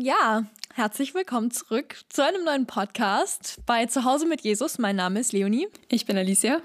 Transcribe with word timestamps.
Ja, 0.00 0.44
herzlich 0.74 1.12
willkommen 1.12 1.50
zurück 1.50 1.96
zu 2.08 2.24
einem 2.24 2.44
neuen 2.44 2.66
Podcast 2.66 3.58
bei 3.66 3.86
Zuhause 3.86 4.28
mit 4.28 4.42
Jesus. 4.42 4.78
Mein 4.78 4.94
Name 4.94 5.18
ist 5.18 5.32
Leonie. 5.32 5.66
Ich 5.88 6.06
bin 6.06 6.16
Alicia. 6.16 6.60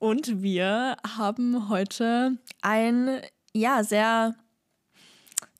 Und 0.00 0.42
wir 0.42 0.96
haben 1.16 1.68
heute 1.68 2.36
ein, 2.62 3.20
ja, 3.52 3.84
sehr 3.84 4.34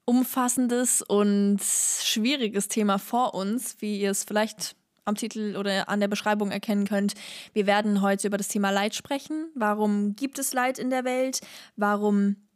umfassendes 0.05 1.03
und 1.03 1.61
schwieriges 1.63 2.67
Thema 2.67 2.99
vor 2.99 3.35
uns, 3.35 3.77
wie 3.79 4.01
ihr 4.01 4.11
es 4.11 4.25
vielleicht 4.25 4.75
am 5.05 5.15
Titel 5.15 5.55
oder 5.57 5.89
an 5.89 6.01
der 6.01 6.09
Beschreibung 6.09 6.51
erkennen 6.51 6.85
könnt. 6.85 7.15
Wir 7.53 7.67
werden 7.67 8.03
heute 8.03 8.27
über 8.27 8.39
das 8.39 8.49
Thema 8.49 8.71
Leid 8.71 8.97
sprechen. 8.97 9.53
Warum 9.55 10.17
gibt 10.17 10.41
es 10.41 10.53
Leid 10.53 10.81
in 10.81 10.91
der 10.91 11.05
Welt? 11.05 11.43
Warum 11.77 12.49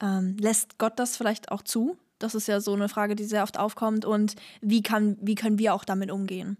ähm, 0.00 0.36
lässt 0.38 0.78
Gott 0.78 1.00
das 1.00 1.16
vielleicht 1.16 1.50
auch 1.50 1.62
zu? 1.62 1.98
Das 2.20 2.36
ist 2.36 2.46
ja 2.46 2.60
so 2.60 2.72
eine 2.72 2.88
Frage, 2.88 3.16
die 3.16 3.24
sehr 3.24 3.42
oft 3.42 3.58
aufkommt. 3.58 4.04
Und 4.04 4.36
wie, 4.60 4.82
kann, 4.82 5.16
wie 5.20 5.34
können 5.34 5.58
wir 5.58 5.74
auch 5.74 5.84
damit 5.84 6.12
umgehen? 6.12 6.56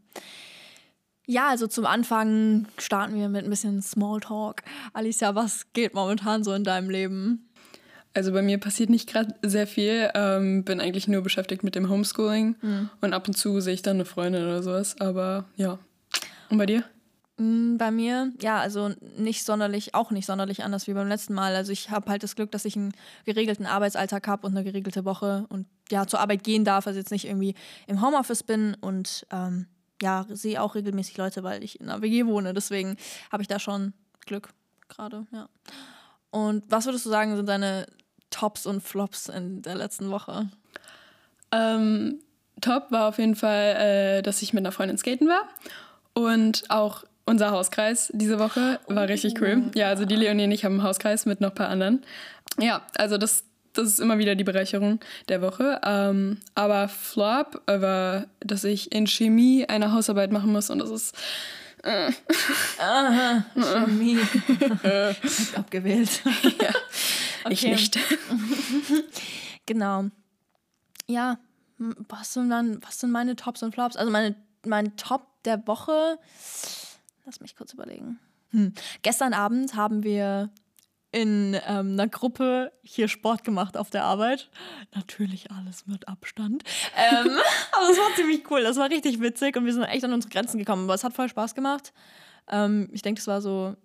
Ja, 1.27 1.49
also 1.49 1.69
zum 1.69 1.87
Anfang 1.87 2.67
starten 2.77 3.15
wir 3.15 3.29
mit 3.29 3.45
ein 3.45 3.51
bisschen 3.51 3.81
Smalltalk. 3.83 4.63
Alicia, 4.93 5.37
was 5.37 5.73
geht 5.73 5.95
momentan 5.95 6.43
so 6.43 6.53
in 6.53 6.65
deinem 6.65 6.91
Leben? 6.91 7.49
Also 8.15 8.33
bei 8.33 8.43
mir 8.43 8.59
passiert 8.59 8.91
nicht 8.91 9.09
gerade 9.09 9.37
sehr 9.43 9.69
viel. 9.69 10.11
Ähm, 10.15 10.65
bin 10.65 10.81
eigentlich 10.81 11.07
nur 11.07 11.23
beschäftigt 11.23 11.63
mit 11.63 11.77
dem 11.77 11.89
Homeschooling 11.89 12.57
mhm. 12.61 12.91
und 13.01 13.13
ab 13.13 13.29
und 13.29 13.35
zu 13.35 13.61
sehe 13.61 13.75
ich 13.75 13.83
dann 13.83 13.99
eine 13.99 14.05
Freundin 14.05 14.43
oder 14.43 14.63
sowas. 14.65 15.01
Aber 15.01 15.45
ja. 15.55 15.79
Und 16.49 16.59
bei 16.59 16.67
dir? 16.67 16.83
Mm, 17.41 17.79
bei 17.79 17.91
mir, 17.91 18.33
ja, 18.43 18.59
also 18.59 18.91
nicht 19.17 19.45
sonderlich, 19.45 19.95
auch 19.95 20.11
nicht 20.11 20.27
sonderlich 20.27 20.63
anders 20.63 20.87
wie 20.87 20.93
beim 20.93 21.09
letzten 21.09 21.33
Mal. 21.33 21.57
Also 21.57 21.73
ich 21.73 21.89
habe 21.91 22.11
halt 22.11 22.23
das 22.23 22.37
Glück, 22.37 22.51
dass 22.53 22.67
ich 22.67 22.77
einen 22.77 22.93
geregelten 23.25 23.65
Arbeitsalltag 23.65 24.29
habe 24.29 24.47
und 24.47 24.55
eine 24.55 24.63
geregelte 24.63 25.07
Woche 25.07 25.47
und 25.49 25.67
ja, 25.91 26.07
zur 26.07 26.21
Arbeit 26.21 26.45
gehen 26.45 26.67
darf, 26.67 26.87
also 26.87 26.99
jetzt 26.99 27.11
nicht 27.11 27.25
irgendwie 27.25 27.55
im 27.87 28.03
Homeoffice 28.03 28.43
bin 28.43 28.77
und 28.83 29.27
ähm, 29.31 29.69
ja, 30.03 30.27
sehe 30.29 30.61
auch 30.61 30.75
regelmäßig 30.75 31.17
Leute, 31.17 31.43
weil 31.43 31.65
ich 31.65 31.81
in 31.81 31.89
einer 31.89 32.03
WG 32.03 32.27
wohne. 32.27 32.53
Deswegen 32.53 32.99
habe 33.33 33.43
ich 33.43 33.49
da 33.49 33.59
schon 33.59 33.95
Glück 34.27 34.51
gerade, 34.91 35.27
ja. 35.33 35.49
Und 36.31 36.65
was 36.69 36.85
würdest 36.85 37.07
du 37.07 37.11
sagen, 37.11 37.37
sind 37.37 37.49
deine 37.49 37.87
Tops 38.29 38.67
und 38.67 38.83
Flops 38.83 39.31
in 39.31 39.63
der 39.63 39.77
letzten 39.77 40.11
Woche? 40.11 40.51
Ähm, 41.53 42.21
top 42.61 42.93
war 42.93 43.09
auf 43.09 43.19
jeden 43.19 43.35
Fall, 43.35 43.77
äh, 44.19 44.23
dass 44.23 44.43
ich 44.43 44.53
mit 44.53 44.61
einer 44.61 44.73
Freundin 44.73 44.99
skaten 44.99 45.27
war. 45.27 45.49
Und 46.13 46.65
auch 46.71 47.05
unser 47.31 47.53
Hauskreis 47.53 48.11
diese 48.13 48.39
Woche 48.39 48.81
war 48.89 49.09
richtig 49.09 49.41
cool. 49.41 49.71
Ja, 49.75 49.89
also 49.89 50.05
die 50.05 50.17
Leonie 50.17 50.45
und 50.45 50.53
ich 50.53 50.65
haben 50.65 50.75
einen 50.75 50.83
Hauskreis 50.83 51.27
mit 51.27 51.41
noch 51.41 51.51
ein 51.51 51.55
paar 51.55 51.69
anderen. 51.69 52.03
Ja, 52.59 52.83
also 52.97 53.19
das, 53.19 53.45
das 53.73 53.87
ist 53.87 54.01
immer 54.01 54.19
wieder 54.19 54.35
die 54.35 54.45
Bereicherung 54.45 54.99
der 55.29 55.41
Woche. 55.41 55.81
Ähm, 55.85 56.39
aber 56.55 56.89
Flop 56.89 57.63
war, 57.67 58.27
dass 58.41 58.65
ich 58.65 58.93
in 58.93 59.07
Chemie 59.07 59.65
eine 59.67 59.93
Hausarbeit 59.93 60.33
machen 60.33 60.53
muss 60.53 60.71
und 60.71 60.81
das 60.81 60.91
ist. 60.91 61.15
Äh. 61.85 62.11
Aha, 62.79 63.45
Chemie. 63.87 64.19
abgewählt. 65.55 66.23
ja. 66.61 66.71
Okay. 67.45 67.53
Ich 67.55 67.63
nicht. 67.63 67.99
genau. 69.67 70.07
Ja, 71.07 71.39
was 71.79 72.35
sind 72.35 72.51
dann, 72.51 72.83
was 72.83 73.01
sind 73.01 73.13
meine 73.13 73.37
Tops 73.37 73.63
und 73.63 73.73
Flops? 73.73 73.97
Also 73.97 74.11
meine, 74.11 74.35
mein 74.67 74.97
Top 74.97 75.23
der 75.45 75.67
Woche, 75.67 76.19
lass 77.25 77.41
mich 77.41 77.57
kurz 77.57 77.73
überlegen. 77.73 78.19
Hm. 78.51 78.73
Gestern 79.03 79.33
Abend 79.33 79.75
haben 79.75 80.03
wir 80.03 80.51
in 81.13 81.55
ähm, 81.67 81.93
einer 81.93 82.09
Gruppe 82.09 82.73
hier 82.83 83.09
Sport 83.09 83.43
gemacht 83.43 83.77
auf 83.77 83.91
der 83.91 84.05
Arbeit. 84.05 84.49
Natürlich 84.95 85.51
alles 85.51 85.87
mit 85.87 86.09
Abstand. 86.09 86.63
Ähm, 86.97 87.31
aber 87.73 87.91
es 87.91 87.99
war 87.99 88.15
ziemlich 88.15 88.49
cool. 88.51 88.63
Das 88.63 88.77
war 88.77 88.91
richtig 88.91 89.21
witzig 89.21 89.57
und 89.57 89.65
wir 89.65 89.73
sind 89.73 89.83
echt 89.85 90.05
an 90.05 90.13
unsere 90.13 90.33
Grenzen 90.33 90.59
gekommen. 90.59 90.85
Aber 90.85 90.95
es 90.95 91.05
hat 91.05 91.15
voll 91.15 91.29
Spaß 91.29 91.55
gemacht. 91.55 91.93
Ähm, 92.49 92.89
ich 92.93 93.03
denke, 93.03 93.21
es 93.21 93.27
war 93.27 93.41
so 93.41 93.77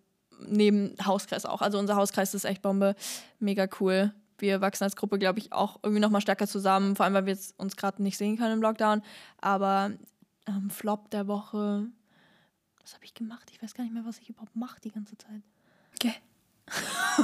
neben 0.48 0.96
Hauskreis 1.04 1.46
auch. 1.46 1.62
Also 1.62 1.80
unser 1.80 1.96
Hauskreis 1.96 2.34
ist 2.34 2.46
echt 2.46 2.62
Bombe. 2.62 2.96
Mega 3.40 3.68
cool. 3.80 4.14
Wir 4.38 4.62
wachsen 4.62 4.84
als 4.84 4.96
Gruppe, 4.96 5.18
glaube 5.18 5.40
ich, 5.40 5.54
auch 5.54 5.80
irgendwie 5.82 6.02
noch 6.02 6.10
mal 6.10 6.22
stärker 6.22 6.48
zusammen. 6.48 6.96
Vor 6.96 7.06
allem, 7.06 7.14
weil 7.14 7.26
wir 7.26 7.34
jetzt 7.34 7.58
uns 7.58 7.76
gerade 7.76 8.04
nicht 8.04 8.18
sehen 8.18 8.38
können 8.38 8.54
im 8.54 8.62
Lockdown. 8.62 9.02
Aber 9.40 9.92
ähm, 10.48 10.70
Flop 10.70 11.10
der 11.10 11.28
Woche. 11.28 11.88
Was 12.86 12.94
habe 12.94 13.04
ich 13.04 13.16
gemacht? 13.16 13.50
Ich 13.52 13.64
weiß 13.64 13.74
gar 13.74 13.84
nicht 13.84 13.96
mehr, 13.96 14.06
was 14.06 14.20
ich 14.20 14.30
überhaupt 14.30 14.56
mache 14.56 14.80
die 14.80 14.92
ganze 14.92 15.18
Zeit. 15.18 15.42
Okay. 15.96 16.14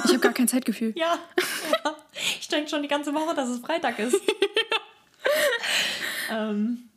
Ich 0.05 0.09
habe 0.09 0.17
gar 0.17 0.33
kein 0.33 0.47
Zeitgefühl. 0.47 0.91
ja, 0.95 1.19
ja. 1.85 1.95
Ich 2.39 2.47
denke 2.47 2.67
schon 2.67 2.81
die 2.81 2.87
ganze 2.87 3.13
Woche, 3.13 3.35
dass 3.35 3.47
es 3.47 3.59
Freitag 3.59 3.99
ist. 3.99 4.15
ähm, 6.31 6.89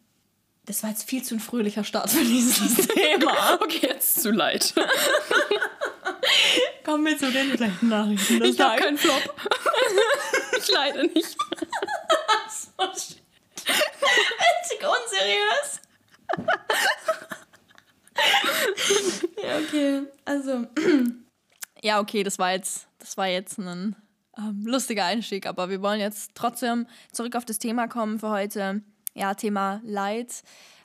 das 0.65 0.83
war 0.83 0.89
jetzt 0.89 1.07
viel 1.07 1.23
zu 1.23 1.35
ein 1.35 1.41
fröhlicher 1.41 1.85
Start 1.85 2.09
für 2.09 2.25
dieses 2.25 2.87
Thema. 2.89 3.61
Okay, 3.61 3.87
jetzt 3.87 4.23
zu 4.23 4.31
leid. 4.31 4.73
Kommen 6.87 7.05
wir 7.05 7.19
zu 7.19 7.31
den 7.31 7.55
schlechten 7.55 7.91
Nachrichten. 7.91 8.43
ich 8.45 8.59
habe 8.59 8.81
keinen 8.81 8.97
Flop. 8.97 9.35
ich 10.59 10.71
leide 10.71 11.07
nicht. 11.09 11.37
so 12.49 12.83
Einzig 12.83 13.21
unseriös. 14.81 15.81
ja, 19.43 19.59
okay. 19.59 20.03
Also. 20.25 20.67
ja, 21.83 22.01
okay, 22.01 22.23
das 22.23 22.39
war 22.39 22.53
jetzt, 22.53 22.89
das 22.99 23.17
war 23.17 23.29
jetzt 23.29 23.59
ein 23.59 23.97
ähm, 24.39 24.67
lustiger 24.67 25.05
Einstieg, 25.05 25.47
aber 25.47 25.71
wir 25.71 25.83
wollen 25.83 26.01
jetzt 26.01 26.33
trotzdem 26.35 26.87
zurück 27.13 27.37
auf 27.37 27.45
das 27.45 27.59
Thema 27.59 27.89
kommen 27.89 28.19
für 28.19 28.31
heute. 28.31 28.83
Ja, 29.15 29.35
Thema 29.35 29.81
Leid. 29.85 30.43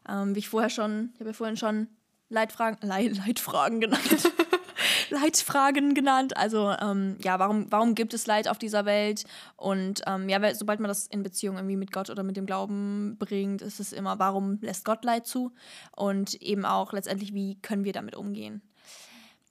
Ähm, 0.08 0.36
wie 0.36 0.40
ich 0.40 0.50
vorher 0.50 0.70
schon, 0.70 1.12
ich 1.14 1.20
habe 1.20 1.30
ja 1.32 1.34
vorhin 1.34 1.58
schon 1.58 1.88
Leitfragen, 2.30 2.88
Leid, 2.88 3.18
Leitfragen 3.28 3.82
genannt. 3.82 4.32
Leitfragen 5.10 5.94
genannt. 5.94 6.38
Also 6.38 6.72
ähm, 6.72 7.18
ja, 7.22 7.40
warum, 7.40 7.72
warum 7.72 7.96
gibt 7.96 8.14
es 8.14 8.28
Leid 8.28 8.48
auf 8.48 8.58
dieser 8.58 8.86
Welt? 8.86 9.26
Und 9.56 10.02
ähm, 10.08 10.30
ja, 10.30 10.54
sobald 10.56 10.80
man 10.80 10.88
das 10.90 11.08
in 11.08 11.24
Beziehung 11.24 11.56
irgendwie 11.58 11.76
mit 11.76 11.92
Gott 11.92 12.10
oder 12.10 12.24
mit 12.24 12.38
dem 12.38 12.46
Glauben 12.46 13.18
bringt, 13.18 13.62
ist 13.62 13.80
es 13.80 13.94
immer, 13.94 14.20
warum 14.20 14.60
lässt 14.62 14.86
Gott 14.86 15.04
Leid 15.04 15.28
zu? 15.28 15.52
Und 15.96 16.36
eben 16.42 16.66
auch 16.66 16.94
letztendlich, 16.94 17.34
wie 17.34 17.60
können 17.62 17.84
wir 17.84 17.94
damit 17.94 18.16
umgehen? 18.16 18.62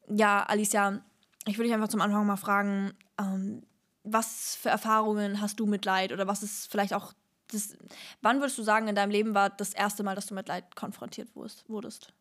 Ja, 0.08 0.44
Alicia, 0.44 1.02
ich 1.46 1.58
würde 1.58 1.68
dich 1.68 1.74
einfach 1.74 1.88
zum 1.88 2.00
Anfang 2.00 2.26
mal 2.26 2.36
fragen, 2.36 2.92
ähm, 3.18 3.62
was 4.04 4.56
für 4.56 4.70
Erfahrungen 4.70 5.40
hast 5.40 5.60
du 5.60 5.66
mit 5.66 5.84
Leid 5.84 6.12
oder 6.12 6.26
was 6.26 6.42
ist 6.42 6.70
vielleicht 6.70 6.94
auch 6.94 7.12
das, 7.50 7.76
wann 8.20 8.40
würdest 8.40 8.58
du 8.58 8.62
sagen, 8.62 8.88
in 8.88 8.94
deinem 8.94 9.10
Leben 9.10 9.34
war 9.34 9.50
das 9.50 9.72
erste 9.72 10.02
Mal, 10.02 10.14
dass 10.14 10.26
du 10.26 10.34
mit 10.34 10.48
Leid 10.48 10.76
konfrontiert 10.76 11.28
wurdest? 11.34 12.12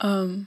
Ähm, 0.00 0.46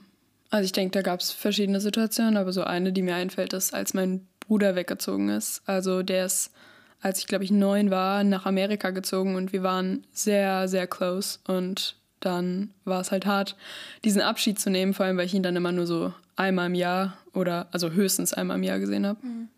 also 0.50 0.64
ich 0.64 0.72
denke, 0.72 0.92
da 0.92 1.02
gab 1.02 1.20
es 1.20 1.32
verschiedene 1.32 1.80
Situationen, 1.80 2.36
aber 2.36 2.52
so 2.52 2.62
eine, 2.62 2.92
die 2.92 3.02
mir 3.02 3.14
einfällt, 3.14 3.52
ist, 3.52 3.74
als 3.74 3.94
mein 3.94 4.26
Bruder 4.40 4.76
weggezogen 4.76 5.28
ist. 5.28 5.62
Also 5.66 6.02
der 6.02 6.26
ist, 6.26 6.52
als 7.00 7.18
ich 7.18 7.26
glaube 7.26 7.44
ich 7.44 7.50
neun 7.50 7.90
war, 7.90 8.24
nach 8.24 8.46
Amerika 8.46 8.90
gezogen 8.90 9.36
und 9.36 9.52
wir 9.52 9.62
waren 9.62 10.04
sehr, 10.12 10.68
sehr 10.68 10.86
close. 10.86 11.38
Und 11.46 11.96
dann 12.20 12.70
war 12.84 13.00
es 13.00 13.10
halt 13.10 13.26
hart, 13.26 13.56
diesen 14.04 14.22
Abschied 14.22 14.58
zu 14.58 14.70
nehmen, 14.70 14.94
vor 14.94 15.06
allem 15.06 15.16
weil 15.16 15.26
ich 15.26 15.34
ihn 15.34 15.42
dann 15.42 15.56
immer 15.56 15.72
nur 15.72 15.86
so 15.86 16.12
einmal 16.36 16.66
im 16.66 16.74
Jahr 16.74 17.16
oder 17.32 17.68
also 17.72 17.90
höchstens 17.90 18.32
einmal 18.32 18.56
im 18.56 18.62
Jahr 18.62 18.78
gesehen 18.78 19.06
habe. 19.06 19.24
Mhm. 19.26 19.48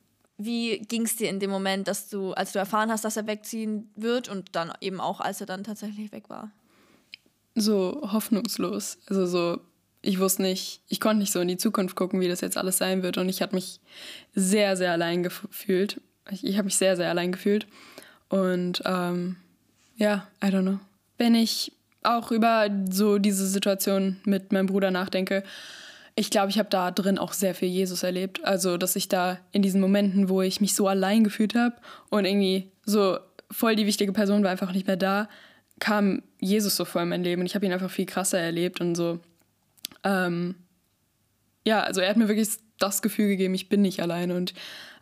Wie 0.40 0.78
ging 0.78 1.02
es 1.02 1.16
dir 1.16 1.28
in 1.28 1.40
dem 1.40 1.50
Moment, 1.50 1.88
dass 1.88 2.08
du, 2.08 2.32
als 2.32 2.52
du 2.52 2.60
erfahren 2.60 2.92
hast, 2.92 3.04
dass 3.04 3.16
er 3.16 3.26
wegziehen 3.26 3.90
wird 3.96 4.28
und 4.28 4.54
dann 4.54 4.72
eben 4.80 5.00
auch, 5.00 5.20
als 5.20 5.40
er 5.40 5.48
dann 5.48 5.64
tatsächlich 5.64 6.12
weg 6.12 6.30
war? 6.30 6.52
So 7.56 8.08
hoffnungslos. 8.12 8.98
Also 9.08 9.26
so 9.26 9.60
ich 10.08 10.18
wusste 10.18 10.40
nicht, 10.40 10.80
ich 10.88 11.00
konnte 11.00 11.18
nicht 11.18 11.32
so 11.32 11.40
in 11.40 11.48
die 11.48 11.58
Zukunft 11.58 11.94
gucken, 11.94 12.18
wie 12.20 12.28
das 12.28 12.40
jetzt 12.40 12.56
alles 12.56 12.78
sein 12.78 13.02
wird. 13.02 13.18
Und 13.18 13.28
ich 13.28 13.42
habe 13.42 13.54
mich 13.54 13.78
sehr, 14.34 14.74
sehr 14.74 14.92
allein 14.92 15.22
gefühlt. 15.22 16.00
Ich, 16.30 16.46
ich 16.46 16.56
habe 16.56 16.64
mich 16.64 16.76
sehr, 16.76 16.96
sehr 16.96 17.10
allein 17.10 17.30
gefühlt. 17.30 17.66
Und 18.30 18.82
ähm, 18.86 19.36
ja, 19.98 20.26
I 20.42 20.46
don't 20.46 20.62
know. 20.62 20.80
Wenn 21.18 21.34
ich 21.34 21.72
auch 22.02 22.30
über 22.32 22.70
so 22.90 23.18
diese 23.18 23.46
Situation 23.46 24.16
mit 24.24 24.50
meinem 24.50 24.64
Bruder 24.64 24.90
nachdenke, 24.90 25.44
ich 26.14 26.30
glaube, 26.30 26.48
ich 26.48 26.58
habe 26.58 26.70
da 26.70 26.90
drin 26.90 27.18
auch 27.18 27.34
sehr 27.34 27.54
viel 27.54 27.68
Jesus 27.68 28.02
erlebt. 28.02 28.42
Also, 28.44 28.78
dass 28.78 28.96
ich 28.96 29.08
da 29.08 29.38
in 29.52 29.60
diesen 29.60 29.80
Momenten, 29.80 30.30
wo 30.30 30.40
ich 30.40 30.62
mich 30.62 30.74
so 30.74 30.88
allein 30.88 31.22
gefühlt 31.22 31.54
habe 31.54 31.76
und 32.08 32.24
irgendwie 32.24 32.72
so 32.86 33.18
voll 33.50 33.76
die 33.76 33.86
wichtige 33.86 34.14
Person 34.14 34.42
war 34.42 34.50
einfach 34.50 34.72
nicht 34.72 34.86
mehr 34.86 34.96
da, 34.96 35.28
kam 35.80 36.22
Jesus 36.40 36.76
so 36.76 36.86
vor 36.86 37.02
in 37.02 37.10
mein 37.10 37.24
Leben 37.24 37.42
und 37.42 37.46
ich 37.46 37.54
habe 37.54 37.66
ihn 37.66 37.72
einfach 37.72 37.90
viel 37.90 38.06
krasser 38.06 38.38
erlebt 38.38 38.80
und 38.80 38.94
so 38.94 39.20
ähm, 40.04 40.54
ja, 41.64 41.82
also 41.82 42.00
er 42.00 42.10
hat 42.10 42.16
mir 42.16 42.28
wirklich 42.28 42.50
das 42.78 43.02
Gefühl 43.02 43.28
gegeben, 43.28 43.54
ich 43.54 43.68
bin 43.68 43.82
nicht 43.82 44.00
allein. 44.00 44.30
Und 44.30 44.54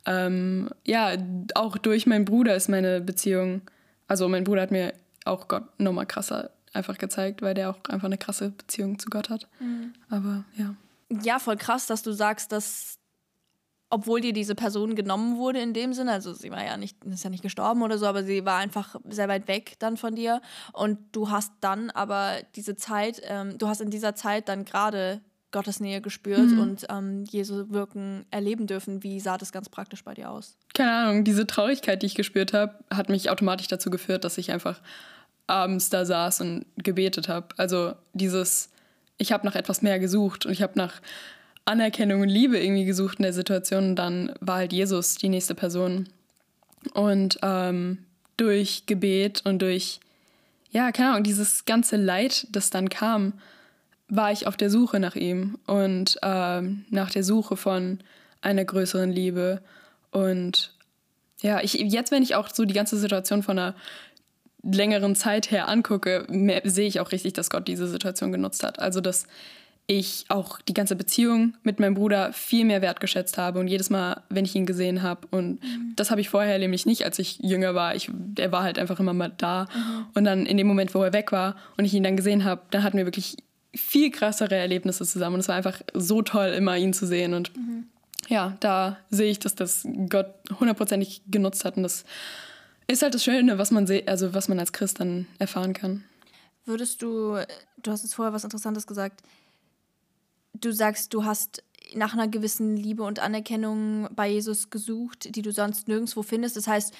ähm, 0.06 0.70
ja, 0.84 1.12
auch 1.54 1.78
durch 1.78 2.06
meinen 2.06 2.25
Bruder 2.25 2.56
ist 2.56 2.69
meine 2.69 3.00
Beziehung, 3.00 3.62
also 4.08 4.28
mein 4.28 4.44
Bruder 4.44 4.62
hat 4.62 4.70
mir 4.70 4.93
auch 5.25 5.48
Gott 5.48 5.64
nochmal 5.78 6.06
krasser 6.06 6.50
einfach 6.72 6.98
gezeigt, 6.98 7.43
weil 7.43 7.54
der 7.54 7.70
auch 7.70 7.78
einfach 7.88 8.06
eine 8.06 8.19
krasse 8.19 8.50
Beziehung 8.50 8.98
zu 8.98 9.08
Gott 9.08 9.31
hat. 9.31 9.48
Mhm. 9.58 9.94
Aber 10.08 10.44
ja. 10.56 10.75
Ja, 11.22 11.38
voll 11.38 11.56
krass, 11.56 11.87
dass 11.87 12.02
du 12.02 12.12
sagst, 12.12 12.52
dass 12.52 12.98
obwohl 13.88 14.20
dir 14.20 14.32
diese 14.32 14.54
Person 14.54 14.94
genommen 14.94 15.36
wurde 15.36 15.60
in 15.60 15.72
dem 15.72 15.92
Sinne, 15.92 16.12
also 16.12 16.34
sie 16.34 16.50
war 16.50 16.64
ja 16.64 16.76
nicht, 16.76 17.04
ist 17.04 17.24
ja 17.24 17.30
nicht 17.30 17.42
gestorben 17.42 17.82
oder 17.82 17.98
so, 17.98 18.06
aber 18.06 18.24
sie 18.24 18.44
war 18.44 18.58
einfach 18.58 18.96
sehr 19.08 19.28
weit 19.28 19.46
weg 19.48 19.76
dann 19.78 19.96
von 19.96 20.16
dir 20.16 20.40
und 20.72 20.98
du 21.12 21.30
hast 21.30 21.52
dann 21.60 21.90
aber 21.90 22.38
diese 22.56 22.76
Zeit, 22.76 23.22
ähm, 23.24 23.58
du 23.58 23.68
hast 23.68 23.80
in 23.80 23.90
dieser 23.90 24.14
Zeit 24.14 24.48
dann 24.48 24.64
gerade 24.64 25.20
Gottes 25.52 25.80
Nähe 25.80 26.00
gespürt 26.00 26.50
mhm. 26.50 26.60
und 26.60 26.86
ähm, 26.90 27.24
Jesu 27.30 27.70
Wirken 27.70 28.26
erleben 28.30 28.66
dürfen. 28.66 29.02
Wie 29.02 29.20
sah 29.20 29.38
das 29.38 29.52
ganz 29.52 29.68
praktisch 29.68 30.04
bei 30.04 30.12
dir 30.12 30.30
aus? 30.30 30.58
Keine 30.74 30.92
Ahnung, 30.92 31.24
diese 31.24 31.46
Traurigkeit, 31.46 32.02
die 32.02 32.06
ich 32.06 32.14
gespürt 32.14 32.52
habe, 32.52 32.74
hat 32.92 33.08
mich 33.08 33.30
automatisch 33.30 33.68
dazu 33.68 33.88
geführt, 33.88 34.24
dass 34.24 34.36
ich 34.36 34.50
einfach 34.50 34.80
abends 35.46 35.88
da 35.88 36.04
saß 36.04 36.40
und 36.40 36.66
gebetet 36.76 37.28
habe. 37.28 37.48
Also 37.56 37.94
dieses, 38.12 38.70
ich 39.16 39.32
habe 39.32 39.46
nach 39.46 39.54
etwas 39.54 39.80
mehr 39.80 39.98
gesucht 39.98 40.44
und 40.44 40.52
ich 40.52 40.62
habe 40.62 40.72
nach 40.76 41.00
Anerkennung 41.66 42.22
und 42.22 42.28
Liebe 42.28 42.58
irgendwie 42.58 42.84
gesucht 42.84 43.18
in 43.18 43.24
der 43.24 43.32
Situation. 43.32 43.90
Und 43.90 43.96
dann 43.96 44.32
war 44.40 44.56
halt 44.56 44.72
Jesus 44.72 45.16
die 45.16 45.28
nächste 45.28 45.54
Person. 45.54 46.08
Und 46.94 47.38
ähm, 47.42 47.98
durch 48.36 48.86
Gebet 48.86 49.42
und 49.44 49.60
durch, 49.60 50.00
ja, 50.70 50.92
keine 50.92 51.10
Ahnung, 51.10 51.24
dieses 51.24 51.64
ganze 51.64 51.96
Leid, 51.96 52.46
das 52.50 52.70
dann 52.70 52.88
kam, 52.88 53.34
war 54.08 54.30
ich 54.30 54.46
auf 54.46 54.56
der 54.56 54.70
Suche 54.70 55.00
nach 55.00 55.16
ihm 55.16 55.58
und 55.66 56.18
ähm, 56.22 56.84
nach 56.90 57.10
der 57.10 57.24
Suche 57.24 57.56
von 57.56 57.98
einer 58.40 58.64
größeren 58.64 59.10
Liebe. 59.10 59.60
Und 60.12 60.72
ja, 61.40 61.60
ich, 61.60 61.74
jetzt, 61.74 62.12
wenn 62.12 62.22
ich 62.22 62.36
auch 62.36 62.48
so 62.52 62.64
die 62.64 62.74
ganze 62.74 62.96
Situation 62.96 63.42
von 63.42 63.58
einer 63.58 63.74
längeren 64.62 65.16
Zeit 65.16 65.50
her 65.50 65.69
angucke, 65.69 66.26
sehe 66.64 66.86
ich 66.86 67.00
auch 67.00 67.12
richtig, 67.12 67.32
dass 67.32 67.50
Gott 67.50 67.66
diese 67.66 67.88
Situation 67.88 68.32
genutzt 68.32 68.62
hat. 68.62 68.78
Also, 68.78 69.00
dass 69.00 69.26
ich 69.88 70.24
auch 70.28 70.60
die 70.60 70.74
ganze 70.74 70.96
Beziehung 70.96 71.54
mit 71.62 71.78
meinem 71.78 71.94
Bruder 71.94 72.32
viel 72.32 72.64
mehr 72.64 72.82
wertgeschätzt 72.82 73.38
habe 73.38 73.60
und 73.60 73.68
jedes 73.68 73.88
Mal, 73.88 74.22
wenn 74.28 74.44
ich 74.44 74.54
ihn 74.56 74.66
gesehen 74.66 75.02
habe 75.02 75.28
und 75.30 75.62
mhm. 75.62 75.92
das 75.94 76.10
habe 76.10 76.20
ich 76.20 76.28
vorher 76.28 76.58
nämlich 76.58 76.86
nicht, 76.86 77.04
als 77.04 77.18
ich 77.20 77.38
jünger 77.38 77.74
war. 77.74 77.94
Ich, 77.94 78.10
er 78.36 78.50
war 78.50 78.64
halt 78.64 78.78
einfach 78.78 78.98
immer 78.98 79.14
mal 79.14 79.32
da 79.36 79.68
mhm. 79.72 80.06
und 80.14 80.24
dann 80.24 80.44
in 80.44 80.56
dem 80.56 80.66
Moment, 80.66 80.94
wo 80.94 81.02
er 81.04 81.12
weg 81.12 81.30
war 81.30 81.54
und 81.76 81.84
ich 81.84 81.94
ihn 81.94 82.02
dann 82.02 82.16
gesehen 82.16 82.44
habe, 82.44 82.62
dann 82.70 82.82
hatten 82.82 82.98
wir 82.98 83.06
wirklich 83.06 83.36
viel 83.76 84.10
krassere 84.10 84.54
Erlebnisse 84.54 85.04
zusammen. 85.04 85.34
Und 85.34 85.40
es 85.40 85.48
war 85.48 85.54
einfach 85.54 85.80
so 85.94 86.22
toll, 86.22 86.48
immer 86.48 86.76
ihn 86.76 86.92
zu 86.92 87.06
sehen. 87.06 87.34
Und 87.34 87.56
mhm. 87.56 87.86
ja, 88.28 88.56
da 88.60 88.98
sehe 89.10 89.30
ich, 89.30 89.38
dass 89.38 89.54
das 89.54 89.86
Gott 90.08 90.34
hundertprozentig 90.58 91.22
genutzt 91.28 91.64
hat. 91.64 91.76
Und 91.76 91.82
das 91.82 92.04
ist 92.86 93.02
halt 93.02 93.14
das 93.14 93.24
Schöne, 93.24 93.58
was 93.58 93.70
man, 93.70 93.88
also 94.06 94.34
was 94.34 94.48
man 94.48 94.58
als 94.58 94.72
Christ 94.72 95.00
dann 95.00 95.26
erfahren 95.38 95.72
kann. 95.72 96.04
Würdest 96.64 97.02
du, 97.02 97.38
du 97.82 97.90
hast 97.90 98.02
jetzt 98.02 98.14
vorher 98.14 98.32
was 98.32 98.44
Interessantes 98.44 98.86
gesagt, 98.86 99.22
du 100.61 100.73
sagst, 100.73 101.14
du 101.14 101.25
hast 101.25 101.62
nach 101.94 102.14
einer 102.14 102.29
gewissen 102.29 102.76
Liebe 102.76 103.03
und 103.03 103.20
Anerkennung 103.20 104.08
bei 104.14 104.29
Jesus 104.29 104.70
gesucht, 104.70 105.35
die 105.37 105.43
du 105.43 105.53
sonst 105.53 105.88
nirgendwo 105.88 106.23
findest. 106.23 106.56
Das 106.56 106.67
heißt, 106.67 106.94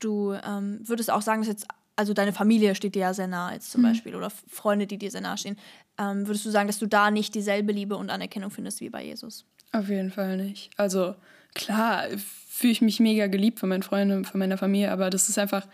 du 0.00 0.32
ähm, 0.32 0.80
würdest 0.82 1.10
auch 1.10 1.22
sagen, 1.22 1.42
dass 1.42 1.48
jetzt 1.48 1.66
also 1.94 2.14
deine 2.14 2.32
Familie 2.32 2.74
steht 2.74 2.94
dir 2.94 3.02
ja 3.02 3.14
sehr 3.14 3.26
nah 3.26 3.52
jetzt 3.52 3.70
zum 3.70 3.82
mhm. 3.82 3.86
Beispiel 3.86 4.16
oder 4.16 4.30
Freunde, 4.30 4.86
die 4.86 4.98
dir 4.98 5.10
sehr 5.10 5.20
nah 5.20 5.36
stehen. 5.36 5.58
Ähm, 5.98 6.26
würdest 6.26 6.44
du 6.44 6.50
sagen, 6.50 6.66
dass 6.66 6.78
du 6.78 6.86
da 6.86 7.10
nicht 7.10 7.34
dieselbe 7.34 7.72
Liebe 7.72 7.96
und 7.96 8.10
Anerkennung 8.10 8.50
findest 8.50 8.80
wie 8.80 8.88
bei 8.88 9.04
Jesus? 9.04 9.44
Auf 9.72 9.88
jeden 9.88 10.10
Fall 10.10 10.36
nicht. 10.36 10.70
Also 10.76 11.14
klar 11.54 12.04
fühle 12.16 12.72
ich 12.72 12.80
mich 12.80 12.98
mega 12.98 13.26
geliebt 13.26 13.60
von 13.60 13.68
meinen 13.68 13.82
Freunden, 13.82 14.24
von 14.24 14.38
meiner 14.38 14.58
Familie, 14.58 14.90
aber 14.90 15.10
das 15.10 15.28
ist 15.28 15.38
einfach 15.38 15.66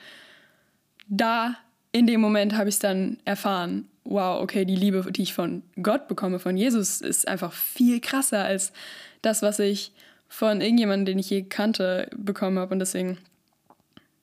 da 1.09 1.57
in 1.93 2.07
dem 2.07 2.21
Moment 2.21 2.55
habe 2.55 2.69
ich 2.69 2.77
es 2.77 2.81
dann 2.81 3.19
erfahren. 3.25 3.89
Wow, 4.11 4.41
okay, 4.41 4.65
die 4.65 4.75
Liebe, 4.75 5.13
die 5.13 5.21
ich 5.21 5.35
von 5.35 5.63
Gott 5.83 6.09
bekomme, 6.09 6.39
von 6.39 6.57
Jesus, 6.57 7.03
ist 7.03 7.29
einfach 7.29 7.53
viel 7.53 8.01
krasser 8.01 8.43
als 8.43 8.73
das, 9.21 9.43
was 9.43 9.59
ich 9.59 9.93
von 10.29 10.63
irgendjemandem, 10.63 11.05
den 11.05 11.19
ich 11.19 11.29
je 11.29 11.43
kannte, 11.43 12.09
bekommen 12.17 12.59
habe. 12.59 12.73
Und 12.73 12.79
deswegen, 12.79 13.19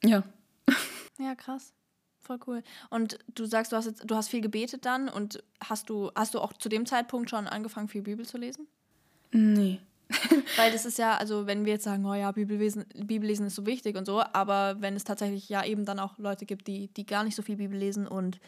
ja. 0.03 0.23
Ja, 1.19 1.35
krass. 1.35 1.71
Voll 2.19 2.39
cool. 2.47 2.63
Und 2.89 3.19
du 3.35 3.45
sagst, 3.45 3.71
du 3.71 3.77
hast 3.77 3.85
jetzt, 3.85 4.03
du 4.09 4.15
hast 4.15 4.29
viel 4.29 4.41
gebetet 4.41 4.85
dann 4.85 5.07
und 5.07 5.43
hast 5.63 5.89
du, 5.91 6.11
hast 6.15 6.33
du 6.33 6.39
auch 6.39 6.53
zu 6.53 6.67
dem 6.67 6.87
Zeitpunkt 6.87 7.29
schon 7.29 7.47
angefangen, 7.47 7.87
viel 7.87 8.01
Bibel 8.01 8.25
zu 8.25 8.39
lesen? 8.39 8.67
Nee. 9.31 9.79
Weil 10.57 10.71
das 10.71 10.85
ist 10.85 10.97
ja, 10.97 11.15
also 11.15 11.45
wenn 11.45 11.63
wir 11.63 11.73
jetzt 11.73 11.83
sagen, 11.83 12.05
oh 12.07 12.15
ja, 12.15 12.31
Bibellesen, 12.31 12.85
Bibellesen 12.95 13.45
ist 13.45 13.55
so 13.55 13.67
wichtig 13.67 13.95
und 13.95 14.05
so, 14.05 14.23
aber 14.33 14.81
wenn 14.81 14.95
es 14.95 15.03
tatsächlich 15.03 15.47
ja 15.47 15.63
eben 15.63 15.85
dann 15.85 15.99
auch 15.99 16.17
Leute 16.17 16.47
gibt, 16.47 16.67
die, 16.67 16.87
die 16.87 17.05
gar 17.05 17.23
nicht 17.23 17.35
so 17.35 17.43
viel 17.43 17.57
Bibel 17.57 17.77
lesen 17.77 18.07
und 18.07 18.39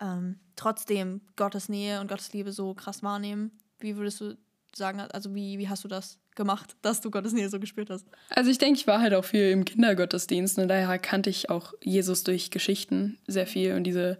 ähm, 0.00 0.38
trotzdem 0.56 1.20
Gottes 1.36 1.68
Nähe 1.68 2.00
und 2.00 2.08
Gottes 2.08 2.32
Liebe 2.32 2.52
so 2.52 2.74
krass 2.74 3.02
wahrnehmen, 3.02 3.50
wie 3.78 3.96
würdest 3.96 4.20
du 4.20 4.36
sagen, 4.74 5.00
also 5.00 5.34
wie, 5.34 5.58
wie 5.58 5.68
hast 5.68 5.84
du 5.84 5.88
das 5.88 6.18
gemacht, 6.34 6.76
dass 6.82 7.00
du 7.00 7.10
Gottes 7.10 7.32
Nähe 7.32 7.48
so 7.48 7.58
gespürt 7.58 7.90
hast? 7.90 8.06
Also 8.30 8.50
ich 8.50 8.58
denke, 8.58 8.78
ich 8.78 8.86
war 8.86 9.00
halt 9.00 9.14
auch 9.14 9.24
viel 9.24 9.50
im 9.50 9.64
Kindergottesdienst 9.64 10.58
und 10.58 10.68
daher 10.68 10.98
kannte 10.98 11.30
ich 11.30 11.50
auch 11.50 11.74
Jesus 11.82 12.24
durch 12.24 12.50
Geschichten 12.50 13.18
sehr 13.26 13.46
viel 13.46 13.74
und 13.74 13.84
diese, 13.84 14.18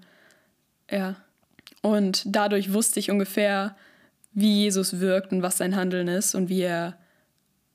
ja. 0.90 1.16
Und 1.82 2.22
dadurch 2.26 2.72
wusste 2.72 2.98
ich 2.98 3.10
ungefähr, 3.10 3.76
wie 4.32 4.62
Jesus 4.62 5.00
wirkt 5.00 5.32
und 5.32 5.42
was 5.42 5.58
sein 5.58 5.76
Handeln 5.76 6.08
ist 6.08 6.34
und 6.34 6.48
wie 6.48 6.62
er 6.62 6.98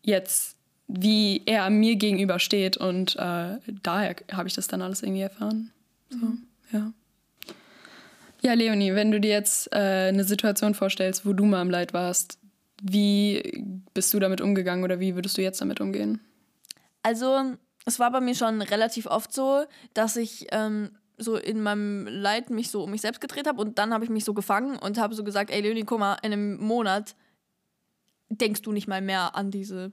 jetzt, 0.03 0.57
wie 0.87 1.43
er 1.45 1.69
mir 1.69 1.95
gegenüber 1.95 2.39
steht 2.39 2.77
und 2.77 3.15
äh, 3.15 3.57
daher 3.81 4.15
habe 4.31 4.47
ich 4.47 4.53
das 4.53 4.67
dann 4.67 4.81
alles 4.81 5.01
irgendwie 5.01 5.21
erfahren. 5.21 5.71
So, 6.09 6.17
mhm. 6.17 6.47
ja. 6.71 6.93
Ja, 8.41 8.53
Leonie, 8.53 8.95
wenn 8.95 9.11
du 9.11 9.19
dir 9.19 9.29
jetzt 9.29 9.71
äh, 9.71 10.09
eine 10.09 10.23
Situation 10.23 10.73
vorstellst, 10.73 11.25
wo 11.25 11.33
du 11.33 11.45
mal 11.45 11.61
im 11.61 11.69
Leid 11.69 11.93
warst, 11.93 12.39
wie 12.81 13.63
bist 13.93 14.11
du 14.13 14.19
damit 14.19 14.41
umgegangen 14.41 14.83
oder 14.83 14.99
wie 14.99 15.13
würdest 15.13 15.37
du 15.37 15.43
jetzt 15.43 15.61
damit 15.61 15.79
umgehen? 15.79 16.19
Also, 17.03 17.53
es 17.85 17.99
war 17.99 18.11
bei 18.11 18.19
mir 18.19 18.33
schon 18.33 18.61
relativ 18.63 19.05
oft 19.05 19.31
so, 19.31 19.63
dass 19.93 20.15
ich 20.15 20.47
ähm, 20.51 20.89
so 21.17 21.37
in 21.37 21.61
meinem 21.61 22.07
Leid 22.07 22.49
mich 22.49 22.71
so 22.71 22.83
um 22.83 22.91
mich 22.91 23.01
selbst 23.01 23.21
gedreht 23.21 23.47
habe 23.47 23.61
und 23.61 23.77
dann 23.77 23.93
habe 23.93 24.03
ich 24.03 24.09
mich 24.09 24.25
so 24.25 24.33
gefangen 24.33 24.77
und 24.77 24.97
habe 24.97 25.13
so 25.13 25.23
gesagt, 25.23 25.51
ey 25.51 25.61
Leonie, 25.61 25.83
guck 25.83 25.99
mal, 25.99 26.17
in 26.23 26.33
einem 26.33 26.57
Monat 26.57 27.15
denkst 28.29 28.63
du 28.63 28.71
nicht 28.71 28.87
mal 28.87 29.01
mehr 29.01 29.35
an 29.35 29.51
diese 29.51 29.91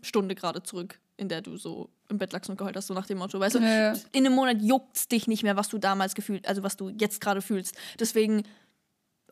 Stunde 0.00 0.34
gerade 0.34 0.62
zurück, 0.62 0.98
in 1.18 1.28
der 1.28 1.42
du 1.42 1.58
so 1.58 1.90
im 2.10 2.18
Bett 2.18 2.32
lagst 2.32 2.50
und 2.50 2.56
geheult 2.56 2.76
hast, 2.76 2.88
so 2.88 2.94
nach 2.94 3.06
dem 3.06 3.18
Motto, 3.18 3.38
weißt 3.38 3.56
du, 3.56 3.60
ja, 3.60 3.92
ja. 3.92 4.00
in 4.12 4.26
einem 4.26 4.34
Monat 4.34 4.60
juckt 4.60 4.96
es 4.96 5.08
dich 5.08 5.26
nicht 5.26 5.42
mehr, 5.42 5.56
was 5.56 5.68
du 5.68 5.78
damals 5.78 6.14
gefühlt, 6.14 6.46
also 6.46 6.62
was 6.62 6.76
du 6.76 6.90
jetzt 6.90 7.20
gerade 7.20 7.42
fühlst. 7.42 7.74
Deswegen 7.98 8.44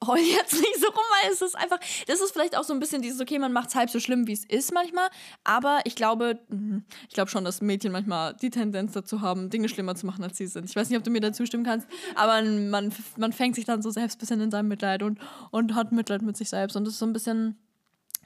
heul 0.06 0.18
jetzt 0.18 0.52
nicht 0.54 0.78
so 0.78 0.86
rum, 0.86 1.04
weil 1.22 1.32
es 1.32 1.42
ist 1.42 1.56
einfach, 1.56 1.78
das 2.06 2.20
ist 2.20 2.32
vielleicht 2.32 2.56
auch 2.56 2.64
so 2.64 2.72
ein 2.72 2.80
bisschen 2.80 3.02
dieses, 3.02 3.20
okay, 3.20 3.38
man 3.38 3.52
macht 3.52 3.70
es 3.70 3.74
halb 3.74 3.90
so 3.90 4.00
schlimm, 4.00 4.26
wie 4.26 4.32
es 4.32 4.44
ist 4.44 4.72
manchmal, 4.72 5.08
aber 5.44 5.80
ich 5.84 5.94
glaube, 5.94 6.38
mhm, 6.48 6.84
ich 7.08 7.14
glaube 7.14 7.30
schon, 7.30 7.44
dass 7.44 7.60
Mädchen 7.60 7.92
manchmal 7.92 8.34
die 8.34 8.50
Tendenz 8.50 8.92
dazu 8.92 9.20
haben, 9.20 9.50
Dinge 9.50 9.68
schlimmer 9.68 9.94
zu 9.94 10.06
machen, 10.06 10.22
als 10.24 10.36
sie 10.36 10.46
sind. 10.46 10.68
Ich 10.68 10.76
weiß 10.76 10.88
nicht, 10.88 10.98
ob 10.98 11.04
du 11.04 11.10
mir 11.10 11.20
dazu 11.20 11.44
stimmen 11.46 11.64
kannst, 11.64 11.88
aber 12.14 12.42
man, 12.42 12.92
man 13.16 13.32
fängt 13.32 13.56
sich 13.56 13.64
dann 13.64 13.82
so 13.82 13.90
selbst 13.90 14.16
ein 14.16 14.20
bisschen 14.20 14.40
in 14.40 14.50
seinem 14.50 14.68
Mitleid 14.68 15.02
und, 15.02 15.18
und 15.50 15.74
hat 15.74 15.92
Mitleid 15.92 16.22
mit 16.22 16.36
sich 16.36 16.48
selbst 16.48 16.76
und 16.76 16.84
das 16.84 16.94
ist 16.94 17.00
so 17.00 17.06
ein 17.06 17.12
bisschen, 17.12 17.58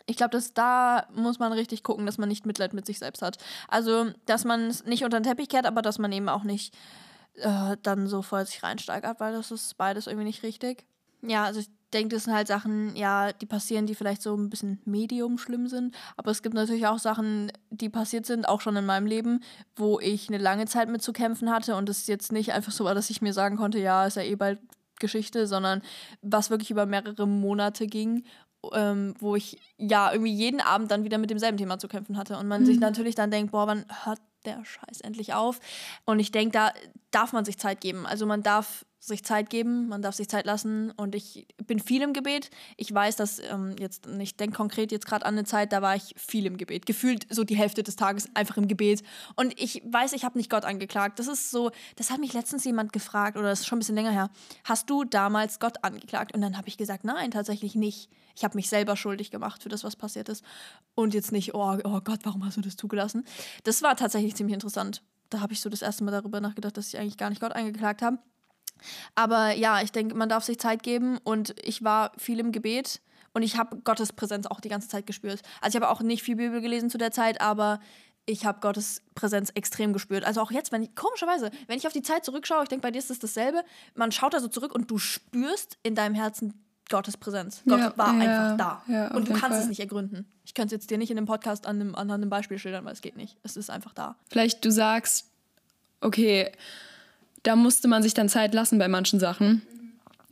ich 0.07 0.17
glaube, 0.17 0.31
dass 0.31 0.55
da 0.55 1.07
muss 1.15 1.39
man 1.39 1.53
richtig 1.53 1.83
gucken, 1.83 2.07
dass 2.07 2.19
man 2.19 2.29
nicht 2.29 2.47
Mitleid 2.47 2.75
mit 2.75 2.87
sich 2.87 2.99
selbst 2.99 3.23
hat. 3.23 3.39
Also, 3.69 4.11
dass 4.27 4.45
man 4.45 4.63
es 4.69 4.85
nicht 4.85 5.05
unter 5.05 5.21
den 5.21 5.25
Teppich 5.25 5.49
kehrt, 5.49 5.67
aber 5.67 5.83
dass 5.83 5.99
man 5.99 6.13
eben 6.13 6.29
auch 6.29 6.45
nicht 6.45 6.75
äh, 7.35 7.77
dann 7.83 8.07
so 8.07 8.23
voll 8.23 8.47
sich 8.47 8.63
reinsteigert, 8.63 9.21
weil 9.21 9.33
das 9.33 9.51
ist 9.51 9.77
beides 9.77 10.07
irgendwie 10.07 10.27
nicht 10.27 10.43
richtig. 10.43 10.85
Ja, 11.23 11.45
also 11.45 11.61
ich 11.61 11.69
denke, 11.93 12.17
das 12.17 12.25
sind 12.25 12.35
halt 12.35 12.49
Sachen, 12.49 12.97
ja, 12.97 13.33
die 13.33 13.47
passieren, 13.47 13.87
die 13.87 13.95
vielleicht 13.95 14.23
so 14.23 14.35
ein 14.35 14.51
bisschen 14.51 14.81
medium 14.85 15.39
schlimm 15.39 15.69
sind. 15.69 15.95
Aber 16.17 16.31
es 16.31 16.43
gibt 16.43 16.55
natürlich 16.55 16.87
auch 16.87 16.99
Sachen, 16.99 17.53
die 17.71 17.89
passiert 17.89 18.27
sind, 18.27 18.49
auch 18.49 18.61
schon 18.61 18.77
in 18.77 18.87
meinem 18.87 19.07
Leben, 19.07 19.41
wo 19.77 20.01
ich 20.01 20.29
eine 20.29 20.39
lange 20.39 20.67
Zeit 20.67 20.89
mit 20.89 21.03
zu 21.03 21.13
kämpfen 21.13 21.51
hatte. 21.51 21.77
Und 21.77 21.89
es 21.89 22.07
jetzt 22.07 22.33
nicht 22.33 22.53
einfach 22.53 22.73
so 22.73 22.85
war, 22.85 22.95
dass 22.95 23.11
ich 23.11 23.23
mir 23.23 23.33
sagen 23.33 23.57
konnte, 23.57 23.79
ja, 23.79 24.07
ist 24.07 24.17
ja 24.17 24.23
eh 24.23 24.37
bald 24.37 24.59
Geschichte, 24.99 25.47
sondern 25.47 25.83
was 26.23 26.51
wirklich 26.51 26.71
über 26.71 26.87
mehrere 26.87 27.27
Monate 27.27 27.87
ging, 27.87 28.25
ähm, 28.73 29.15
wo 29.19 29.37
ich 29.37 29.59
ja 29.79 30.13
irgendwie 30.13 30.33
jeden 30.33 30.61
Abend 30.61 30.91
dann 30.91 31.05
wieder 31.05 31.19
mit 31.19 31.31
demselben 31.31 31.59
Thema 31.59 31.79
zu 31.79 31.89
kämpfen 31.89 32.17
hatte. 32.17 32.37
Und 32.39 32.49
man 32.49 32.63
mhm. 32.63 32.67
sich 32.67 32.81
natürlich 32.81 33.15
dann 33.15 33.31
denkt, 33.31 33.53
boah, 33.53 33.67
wann 33.67 33.85
hört 34.05 34.21
der 34.45 34.65
Scheiß 34.65 35.01
endlich 35.01 35.35
auf? 35.35 35.61
Und 36.05 36.19
ich 36.19 36.31
denke, 36.33 36.53
da 36.53 36.73
darf 37.11 37.33
man 37.33 37.45
sich 37.45 37.59
Zeit 37.59 37.81
geben. 37.81 38.07
Also 38.07 38.27
man 38.27 38.43
darf 38.43 38.85
sich 39.05 39.25
Zeit 39.25 39.51
geben, 39.51 39.89
man 39.89 40.01
darf 40.01 40.15
sich 40.15 40.29
Zeit 40.29 40.47
lassen 40.47 40.93
und 40.93 41.17
ich 41.17 41.49
bin 41.67 41.81
viel 41.81 42.03
im 42.03 42.13
Gebet. 42.13 42.51
Ich 42.77 42.95
weiß, 42.95 43.17
dass 43.17 43.41
ähm, 43.41 43.75
jetzt, 43.81 44.07
ich 44.07 44.37
denke 44.37 44.57
konkret 44.57 44.93
jetzt 44.93 45.07
gerade 45.07 45.27
an 45.27 45.35
eine 45.35 45.43
Zeit, 45.43 45.73
da 45.73 45.83
war 45.83 45.97
ich 45.97 46.15
viel 46.17 46.47
im 46.47 46.57
Gebet. 46.57 46.87
Gefühlt 46.87 47.27
so 47.29 47.43
die 47.43 47.57
Hälfte 47.57 47.83
des 47.83 47.97
Tages 47.97 48.29
einfach 48.35 48.57
im 48.59 48.69
Gebet. 48.69 49.03
Und 49.35 49.61
ich 49.61 49.83
weiß, 49.85 50.13
ich 50.13 50.25
habe 50.25 50.39
nicht 50.39 50.51
Gott 50.51 50.65
angeklagt. 50.65 51.19
Das 51.19 51.27
ist 51.27 51.51
so, 51.51 51.73
das 51.97 52.13
hat 52.13 52.21
mich 52.21 52.33
letztens 52.33 52.65
jemand 52.65 52.93
gefragt, 52.93 53.37
oder 53.37 53.49
das 53.49 53.61
ist 53.61 53.67
schon 53.67 53.79
ein 53.79 53.81
bisschen 53.81 53.97
länger 53.97 54.13
her. 54.13 54.31
Hast 54.63 54.89
du 54.89 55.03
damals 55.03 55.59
Gott 55.59 55.83
angeklagt? 55.83 56.33
Und 56.33 56.41
dann 56.41 56.57
habe 56.57 56.69
ich 56.69 56.77
gesagt, 56.77 57.03
nein, 57.03 57.33
tatsächlich 57.33 57.75
nicht. 57.75 58.09
Ich 58.37 58.45
habe 58.45 58.57
mich 58.57 58.69
selber 58.69 58.97
schuldig 58.97 59.33
gemacht 59.33 59.65
für 59.65 59.69
das, 59.69 59.83
was 59.83 59.97
passiert 59.97 60.29
ist. 60.29 60.45
Und 60.95 61.13
jetzt 61.13 61.33
nicht, 61.33 61.55
oh, 61.55 61.77
oh 61.83 62.01
Gott, 62.05 62.21
warum 62.23 62.45
hast 62.45 62.57
du 62.57 62.61
das 62.61 62.77
zugelassen? 62.77 63.25
Das 63.65 63.83
war 63.83 63.97
tatsächlich 63.97 64.37
ziemlich 64.37 64.55
interessant. 64.55 65.03
Da 65.29 65.41
habe 65.41 65.55
ich 65.55 65.61
so 65.61 65.69
das 65.69 65.83
erste 65.83 66.05
Mal 66.05 66.13
darüber 66.13 66.41
nachgedacht, 66.41 66.77
dass 66.77 66.87
ich 66.87 67.01
eigentlich 67.01 67.17
gar 67.17 67.31
nicht 67.31 67.41
Gott 67.41 67.53
angeklagt 67.53 68.01
habe. 68.01 68.19
Aber 69.15 69.53
ja, 69.53 69.83
ich 69.83 69.93
denke, 69.93 70.15
man 70.15 70.29
darf 70.29 70.45
sich 70.45 70.59
Zeit 70.59 70.83
geben 70.83 71.19
und 71.25 71.55
ich 71.63 71.83
war 71.83 72.13
viel 72.19 72.41
im 72.41 72.53
Gebet 72.53 73.01
Und 73.35 73.43
ich 73.43 73.57
habe 73.57 73.79
Gottes 73.79 74.13
Präsenz 74.13 74.47
auch 74.47 74.61
die 74.61 74.69
ganze 74.69 74.89
Zeit 74.89 75.07
gespürt. 75.07 75.41
Also 75.61 75.77
ich 75.77 75.83
habe 75.83 75.91
auch 75.91 76.03
nicht 76.03 76.23
viel 76.23 76.37
Bibel 76.37 76.61
gelesen 76.61 76.91
zu 76.91 76.99
der 76.99 77.13
Zeit, 77.13 77.41
aber 77.41 77.81
ich 78.27 78.45
habe 78.45 78.61
Gottes 78.61 79.03
Präsenz 79.15 79.51
extrem 79.55 79.93
gespürt. 79.93 80.25
Also 80.25 80.41
auch 80.41 80.53
jetzt, 80.53 80.71
wenn 80.71 80.83
ich, 80.83 80.95
komischerweise, 80.95 81.51
wenn 81.67 81.79
ich 81.79 81.87
auf 81.87 81.93
die 81.93 82.03
Zeit 82.03 82.25
zurückschaue, 82.25 82.63
ich 82.63 82.69
denke, 82.69 82.83
bei 82.83 82.91
dir 82.91 82.99
ist 82.99 83.11
es 83.11 83.19
dasselbe, 83.19 83.65
man 83.95 84.13
schaut 84.13 84.35
da 84.35 84.41
so 84.41 84.49
zurück 84.49 84.75
und 84.75 84.91
du 84.91 84.99
spürst 84.99 85.79
in 85.83 85.95
deinem 85.95 86.15
Herzen 86.15 86.55
Gottes 86.89 87.17
Präsenz. 87.17 87.63
Gott 87.67 87.79
ja, 87.79 87.97
war 87.97 88.15
ja, 88.15 88.21
einfach 88.21 88.57
da. 88.57 88.83
Ja, 88.93 89.15
und 89.15 89.29
du 89.29 89.33
kannst 89.33 89.57
Fall. 89.57 89.61
es 89.61 89.69
nicht 89.69 89.81
ergründen. 89.81 90.27
Ich 90.45 90.55
könnte 90.55 90.75
es 90.75 90.83
jetzt 90.83 90.91
dir 90.91 90.99
nicht 90.99 91.11
in 91.11 91.17
dem 91.17 91.27
Podcast 91.27 91.67
an 91.67 91.81
einem, 91.81 91.95
an 91.95 92.11
einem 92.11 92.29
Beispiel 92.29 92.59
schildern, 92.59 92.85
weil 92.85 92.93
es 92.93 93.01
geht 93.01 93.17
nicht. 93.17 93.37
Es 93.43 93.57
ist 93.57 93.71
einfach 93.71 93.95
da. 93.95 94.17
Vielleicht 94.29 94.65
du 94.65 94.71
sagst, 94.71 95.27
okay, 96.01 96.53
da 97.43 97.57
musste 97.57 97.89
man 97.89 98.03
sich 98.03 98.15
dann 98.15 98.29
Zeit 98.29 98.55
lassen 98.55 98.79
bei 98.79 98.89
manchen 98.89 99.19
Sachen. 99.19 99.63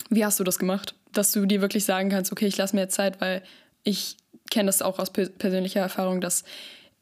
Wie 0.09 0.25
hast 0.25 0.41
du 0.41 0.45
das 0.45 0.59
gemacht? 0.59 0.95
Dass 1.13 1.33
du 1.33 1.47
dir 1.47 1.61
wirklich 1.61 1.85
sagen 1.85 2.09
kannst, 2.09 2.33
okay, 2.33 2.47
ich 2.47 2.57
lasse 2.57 2.75
mir 2.75 2.83
jetzt 2.83 2.95
Zeit, 2.95 3.21
weil 3.21 3.43
ich 3.83 4.17
kenne 4.51 4.67
das 4.67 4.83
auch 4.83 4.99
aus 4.99 5.11
persönlicher 5.11 5.81
Erfahrung, 5.81 6.21
dass 6.21 6.45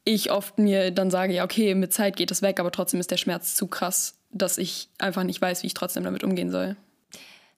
ich 0.03 0.31
oft 0.31 0.57
mir 0.57 0.91
dann 0.91 1.11
sage, 1.11 1.33
ja, 1.33 1.43
okay, 1.43 1.75
mit 1.75 1.93
Zeit 1.93 2.15
geht 2.15 2.31
es 2.31 2.41
weg, 2.41 2.59
aber 2.59 2.71
trotzdem 2.71 2.99
ist 2.99 3.11
der 3.11 3.17
Schmerz 3.17 3.55
zu 3.55 3.67
krass, 3.67 4.17
dass 4.31 4.57
ich 4.57 4.89
einfach 4.97 5.23
nicht 5.23 5.41
weiß, 5.41 5.63
wie 5.63 5.67
ich 5.67 5.73
trotzdem 5.73 6.03
damit 6.03 6.23
umgehen 6.23 6.51
soll. 6.51 6.75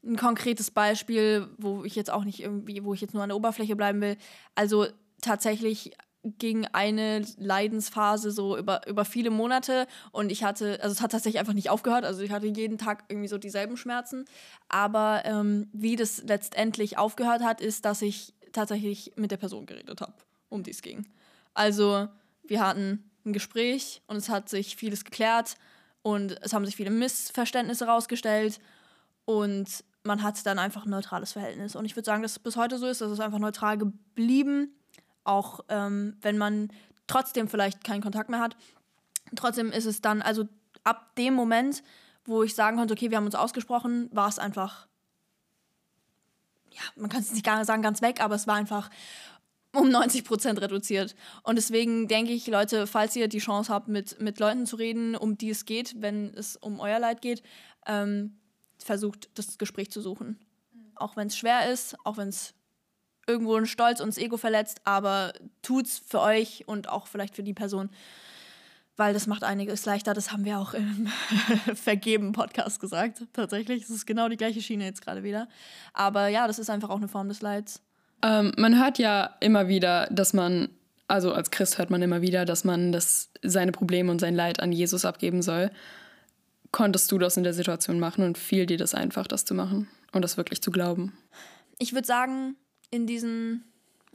Ein 0.04 0.18
konkretes 0.18 0.72
Beispiel, 0.72 1.48
wo 1.58 1.84
ich 1.84 1.96
jetzt 1.96 2.10
auch 2.10 2.24
nicht 2.24 2.42
irgendwie, 2.42 2.84
wo 2.84 2.94
ich 2.94 3.02
jetzt 3.02 3.14
nur 3.14 3.24
an 3.24 3.30
der 3.30 3.36
Oberfläche 3.36 3.76
bleiben 3.76 4.02
will. 4.02 4.18
Also 4.56 4.88
tatsächlich 5.22 5.92
ging 6.24 6.68
eine 6.72 7.26
Leidensphase 7.38 8.32
so 8.32 8.58
über, 8.58 8.88
über 8.88 9.06
viele 9.06 9.32
Monate 9.32 9.88
und 10.12 10.32
ich 10.32 10.44
hatte, 10.44 10.80
also 10.82 10.94
es 10.94 11.02
hat 11.02 11.12
tatsächlich 11.12 11.40
einfach 11.40 11.54
nicht 11.54 11.70
aufgehört, 11.70 12.06
also 12.06 12.22
ich 12.22 12.32
hatte 12.32 12.46
jeden 12.48 12.78
Tag 12.78 13.06
irgendwie 13.08 13.28
so 13.28 13.38
dieselben 13.38 13.76
Schmerzen, 13.76 14.26
aber 14.70 15.24
ähm, 15.26 15.68
wie 15.74 15.96
das 15.96 16.24
letztendlich 16.24 16.98
aufgehört 16.98 17.44
hat, 17.44 17.60
ist, 17.60 17.86
dass 17.86 18.02
ich 18.02 18.34
tatsächlich 18.52 19.14
mit 19.16 19.32
der 19.32 19.38
Person 19.38 19.66
geredet 19.66 20.02
habe, 20.02 20.14
um 20.50 20.62
die 20.62 20.72
es 20.72 20.82
ging. 20.82 21.08
Also 21.54 22.08
wir 22.44 22.66
hatten 22.66 23.10
ein 23.26 23.34
Gespräch 23.34 24.02
und 24.08 24.18
es 24.18 24.30
hat 24.30 24.48
sich 24.50 24.76
vieles 24.76 25.04
geklärt 25.04 25.56
und 26.04 26.38
es 26.42 26.54
haben 26.54 26.66
sich 26.66 26.76
viele 26.76 26.92
Missverständnisse 26.92 27.88
herausgestellt 27.88 28.60
und 29.26 29.84
man 30.04 30.24
hat 30.24 30.44
dann 30.46 30.60
einfach 30.60 30.86
ein 30.86 30.90
neutrales 30.90 31.32
Verhältnis. 31.32 31.76
Und 31.76 31.86
ich 31.86 31.96
würde 31.96 32.06
sagen, 32.06 32.24
dass 32.24 32.34
es 32.34 32.40
bis 32.40 32.56
heute 32.56 32.78
so 32.78 32.88
ist, 32.88 33.02
dass 33.02 33.12
es 33.12 33.20
einfach 33.20 33.38
neutral 33.38 33.78
geblieben, 33.78 34.74
auch 35.24 35.62
ähm, 35.70 36.18
wenn 36.22 36.38
man 36.38 36.72
trotzdem 37.08 37.48
vielleicht 37.48 37.84
keinen 37.84 38.02
Kontakt 38.02 38.30
mehr 38.30 38.40
hat. 38.40 38.56
Trotzdem 39.36 39.72
ist 39.72 39.86
es 39.86 40.02
dann, 40.02 40.22
also 40.22 40.48
ab 40.84 41.16
dem 41.16 41.34
Moment, 41.34 41.84
wo 42.26 42.44
ich 42.44 42.56
sagen 42.56 42.78
konnte, 42.78 42.94
okay, 42.94 43.10
wir 43.10 43.18
haben 43.18 43.26
uns 43.26 43.36
ausgesprochen, 43.36 44.10
war 44.12 44.30
es 44.30 44.40
einfach, 44.40 44.88
ja, 46.72 46.82
man 46.96 47.10
kann 47.10 47.22
es 47.22 47.34
nicht 47.34 47.46
gar 47.46 47.64
sagen 47.66 47.82
ganz 47.82 48.02
weg, 48.02 48.22
aber 48.22 48.36
es 48.36 48.48
war 48.48 48.56
einfach 48.56 48.90
um 49.74 49.90
90 49.90 50.26
Prozent 50.26 50.62
reduziert. 50.62 51.16
Und 51.44 51.56
deswegen 51.56 52.08
denke 52.08 52.34
ich, 52.34 52.48
Leute, 52.48 52.88
falls 52.88 53.16
ihr 53.16 53.28
die 53.28 53.40
Chance 53.40 53.74
habt, 53.74 53.88
mit, 53.88 54.20
mit 54.20 54.40
Leuten 54.40 54.66
zu 54.66 54.76
reden, 54.76 55.16
um 55.16 55.38
die 55.38 55.50
es 55.50 55.66
geht, 55.66 56.02
wenn 56.02 56.34
es 56.34 56.58
um 56.58 56.80
euer 56.80 57.00
Leid 57.00 57.22
geht, 57.22 57.42
ähm, 57.86 58.38
versucht, 58.78 59.30
das 59.36 59.58
Gespräch 59.58 59.92
zu 59.92 60.02
suchen. 60.02 60.40
Auch 60.96 61.16
wenn 61.16 61.28
es 61.28 61.38
schwer 61.38 61.72
ist, 61.72 61.96
auch 62.06 62.18
wenn 62.18 62.30
es 62.30 62.54
irgendwo 63.28 63.56
einen 63.56 63.66
Stolz 63.66 64.00
und 64.00 64.08
das 64.08 64.18
Ego 64.18 64.38
verletzt, 64.38 64.82
aber 64.84 65.34
tut's 65.62 66.02
für 66.06 66.22
euch 66.22 66.68
und 66.68 66.90
auch 66.90 67.08
vielleicht 67.08 67.36
für 67.36 67.44
die 67.44 67.54
Person, 67.54 67.90
weil 68.98 69.14
das 69.14 69.28
macht 69.28 69.44
einiges 69.44 69.86
leichter. 69.86 70.14
Das 70.14 70.32
haben 70.32 70.46
wir 70.46 70.60
auch 70.60 70.74
im 70.74 71.08
Vergeben-Podcast 71.76 72.80
gesagt. 72.80 73.24
Tatsächlich, 73.34 73.84
es 73.84 73.90
ist 73.90 74.06
genau 74.06 74.30
die 74.30 74.38
gleiche 74.38 74.62
Schiene 74.62 74.86
jetzt 74.86 75.02
gerade 75.02 75.24
wieder. 75.24 75.48
Aber 75.94 76.28
ja, 76.28 76.48
das 76.48 76.60
ist 76.60 76.70
einfach 76.70 76.90
auch 76.90 76.98
eine 76.98 77.08
Form 77.08 77.30
des 77.30 77.42
Leids. 77.42 77.82
Ähm, 78.24 78.52
man 78.58 78.80
hört 78.80 79.00
ja 79.00 79.36
immer 79.40 79.68
wieder, 79.68 80.08
dass 80.12 80.34
man, 80.34 80.70
also 81.08 81.34
als 81.34 81.52
Christ 81.52 81.78
hört 81.78 81.90
man 81.90 82.02
immer 82.02 82.22
wieder, 82.22 82.46
dass 82.46 82.64
man 82.64 82.92
das, 82.92 83.30
seine 83.42 83.72
Probleme 83.72 84.12
und 84.12 84.20
sein 84.20 84.36
Leid 84.36 84.60
an 84.60 84.72
Jesus 84.72 85.06
abgeben 85.06 85.42
soll. 85.42 85.72
Konntest 86.72 87.12
du 87.12 87.18
das 87.18 87.38
in 87.38 87.44
der 87.44 87.54
Situation 87.54 88.00
machen 88.00 88.24
und 88.24 88.38
fiel 88.38 88.66
dir 88.66 88.78
das 88.78 88.94
einfach, 88.94 89.28
das 89.28 89.46
zu 89.46 89.54
machen 89.54 89.90
und 90.12 90.22
das 90.22 90.38
wirklich 90.38 90.62
zu 90.62 90.72
glauben? 90.72 91.14
Ich 91.80 91.94
würde 91.94 92.06
sagen, 92.06 92.56
in 92.92 93.08
diesen, 93.08 93.64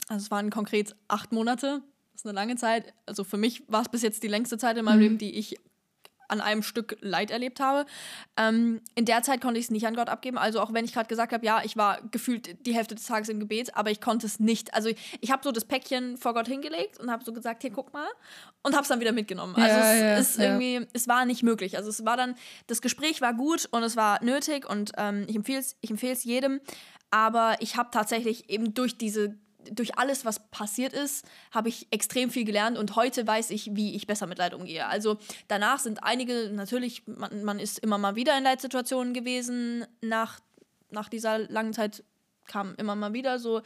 also 0.07 0.23
es 0.23 0.31
waren 0.31 0.49
konkret 0.49 0.95
acht 1.07 1.31
Monate, 1.31 1.81
das 2.13 2.21
ist 2.21 2.25
eine 2.25 2.35
lange 2.35 2.55
Zeit. 2.55 2.93
Also 3.05 3.23
für 3.23 3.37
mich 3.37 3.63
war 3.67 3.81
es 3.81 3.89
bis 3.89 4.01
jetzt 4.01 4.23
die 4.23 4.27
längste 4.27 4.57
Zeit 4.57 4.77
in 4.77 4.85
meinem 4.85 4.97
mhm. 4.97 5.03
Leben, 5.03 5.17
die 5.17 5.35
ich 5.35 5.57
an 6.27 6.41
einem 6.41 6.63
Stück 6.63 6.97
Leid 7.01 7.31
erlebt 7.31 7.59
habe. 7.59 7.85
Ähm, 8.35 8.81
in 8.95 9.05
der 9.05 9.21
Zeit 9.23 9.41
konnte 9.41 9.59
ich 9.59 9.65
es 9.65 9.71
nicht 9.71 9.87
an 9.87 9.95
Gott 9.95 10.09
abgeben. 10.09 10.37
Also 10.37 10.61
auch 10.61 10.73
wenn 10.73 10.85
ich 10.85 10.93
gerade 10.93 11.07
gesagt 11.07 11.33
habe, 11.33 11.45
ja, 11.45 11.61
ich 11.63 11.77
war 11.77 12.01
gefühlt 12.11 12.65
die 12.65 12.73
Hälfte 12.73 12.95
des 12.95 13.05
Tages 13.05 13.29
im 13.29 13.39
Gebet, 13.39 13.75
aber 13.75 13.91
ich 13.91 14.01
konnte 14.01 14.25
es 14.25 14.39
nicht. 14.39 14.73
Also 14.73 14.89
ich, 14.89 14.97
ich 15.21 15.31
habe 15.31 15.43
so 15.43 15.51
das 15.51 15.65
Päckchen 15.65 16.17
vor 16.17 16.33
Gott 16.33 16.47
hingelegt 16.47 16.99
und 16.99 17.11
habe 17.11 17.23
so 17.23 17.33
gesagt, 17.33 17.61
hier 17.61 17.71
guck 17.71 17.93
mal 17.93 18.07
und 18.63 18.73
habe 18.73 18.81
es 18.83 18.89
dann 18.89 18.99
wieder 18.99 19.11
mitgenommen. 19.11 19.55
Also 19.55 19.67
ja, 19.67 19.93
es 19.93 19.99
ja, 19.99 20.17
ist 20.17 20.37
ja. 20.37 20.43
irgendwie, 20.45 20.87
es 20.93 21.07
war 21.07 21.25
nicht 21.25 21.43
möglich. 21.43 21.77
Also 21.77 21.89
es 21.89 22.05
war 22.05 22.17
dann, 22.17 22.35
das 22.67 22.81
Gespräch 22.81 23.21
war 23.21 23.33
gut 23.33 23.67
und 23.71 23.83
es 23.83 23.95
war 23.95 24.23
nötig 24.23 24.69
und 24.69 24.91
ähm, 24.97 25.25
ich 25.27 25.35
empfehle 25.35 25.59
es 25.59 25.75
ich 25.81 25.89
empfehle 25.89 26.13
es 26.13 26.23
jedem. 26.23 26.59
Aber 27.09 27.55
ich 27.59 27.77
habe 27.77 27.89
tatsächlich 27.91 28.49
eben 28.49 28.73
durch 28.73 28.97
diese 28.97 29.37
durch 29.71 29.97
alles, 29.97 30.25
was 30.25 30.49
passiert 30.49 30.93
ist, 30.93 31.25
habe 31.51 31.69
ich 31.69 31.87
extrem 31.91 32.29
viel 32.29 32.45
gelernt 32.45 32.77
und 32.77 32.95
heute 32.95 33.25
weiß 33.25 33.49
ich, 33.49 33.75
wie 33.75 33.95
ich 33.95 34.07
besser 34.07 34.27
mit 34.27 34.37
Leid 34.37 34.53
umgehe. 34.53 34.87
Also 34.87 35.17
danach 35.47 35.79
sind 35.79 36.03
einige, 36.03 36.51
natürlich, 36.53 37.05
man, 37.05 37.43
man 37.43 37.59
ist 37.59 37.79
immer 37.79 37.97
mal 37.97 38.15
wieder 38.15 38.37
in 38.37 38.43
Leitsituationen 38.43 39.13
gewesen. 39.13 39.85
Nach, 40.01 40.39
nach 40.89 41.09
dieser 41.09 41.39
langen 41.39 41.73
Zeit 41.73 42.03
kamen 42.45 42.75
immer 42.75 42.95
mal 42.95 43.13
wieder 43.13 43.39
so, 43.39 43.61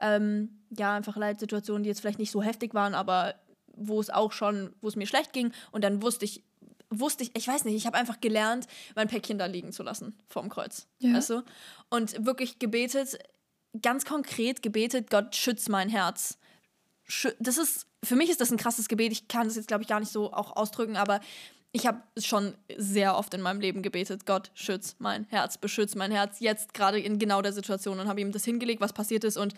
ähm, 0.00 0.60
ja, 0.70 0.94
einfach 0.94 1.16
Leitsituationen, 1.16 1.84
die 1.84 1.88
jetzt 1.88 2.00
vielleicht 2.00 2.18
nicht 2.18 2.32
so 2.32 2.42
heftig 2.42 2.74
waren, 2.74 2.94
aber 2.94 3.36
wo 3.76 4.00
es 4.00 4.10
auch 4.10 4.32
schon, 4.32 4.74
wo 4.80 4.88
es 4.88 4.96
mir 4.96 5.06
schlecht 5.06 5.32
ging. 5.32 5.52
Und 5.72 5.84
dann 5.84 6.02
wusste 6.02 6.24
ich, 6.24 6.42
wusste 7.00 7.24
ich, 7.24 7.30
ich 7.36 7.48
weiß 7.48 7.64
nicht, 7.64 7.74
ich 7.74 7.86
habe 7.86 7.96
einfach 7.96 8.20
gelernt, 8.20 8.66
mein 8.94 9.08
Päckchen 9.08 9.38
da 9.38 9.46
liegen 9.46 9.72
zu 9.72 9.82
lassen 9.82 10.18
vorm 10.28 10.48
Kreuz. 10.48 10.86
Ja. 10.98 11.14
Weißt 11.14 11.30
du? 11.30 11.42
Und 11.90 12.24
wirklich 12.24 12.58
gebetet, 12.58 13.18
ganz 13.80 14.04
konkret 14.04 14.62
gebetet, 14.62 15.10
Gott 15.10 15.34
schütz 15.34 15.68
mein 15.68 15.88
Herz. 15.88 16.38
Das 17.38 17.58
ist, 17.58 17.86
für 18.02 18.16
mich 18.16 18.30
ist 18.30 18.40
das 18.40 18.50
ein 18.50 18.56
krasses 18.56 18.88
Gebet. 18.88 19.12
Ich 19.12 19.28
kann 19.28 19.46
das 19.46 19.56
jetzt, 19.56 19.68
glaube 19.68 19.82
ich, 19.82 19.88
gar 19.88 20.00
nicht 20.00 20.12
so 20.12 20.32
auch 20.32 20.56
ausdrücken, 20.56 20.96
aber 20.96 21.20
ich 21.72 21.86
habe 21.88 22.00
schon 22.18 22.54
sehr 22.76 23.16
oft 23.16 23.34
in 23.34 23.40
meinem 23.40 23.60
Leben 23.60 23.82
gebetet, 23.82 24.26
Gott 24.26 24.52
schütz 24.54 24.94
mein 25.00 25.24
Herz, 25.24 25.58
beschütz 25.58 25.96
mein 25.96 26.12
Herz, 26.12 26.38
jetzt 26.38 26.72
gerade 26.72 27.00
in 27.00 27.18
genau 27.18 27.42
der 27.42 27.52
Situation 27.52 27.98
und 27.98 28.06
habe 28.06 28.20
ihm 28.20 28.30
das 28.30 28.44
hingelegt, 28.44 28.80
was 28.80 28.92
passiert 28.92 29.24
ist 29.24 29.36
und 29.36 29.54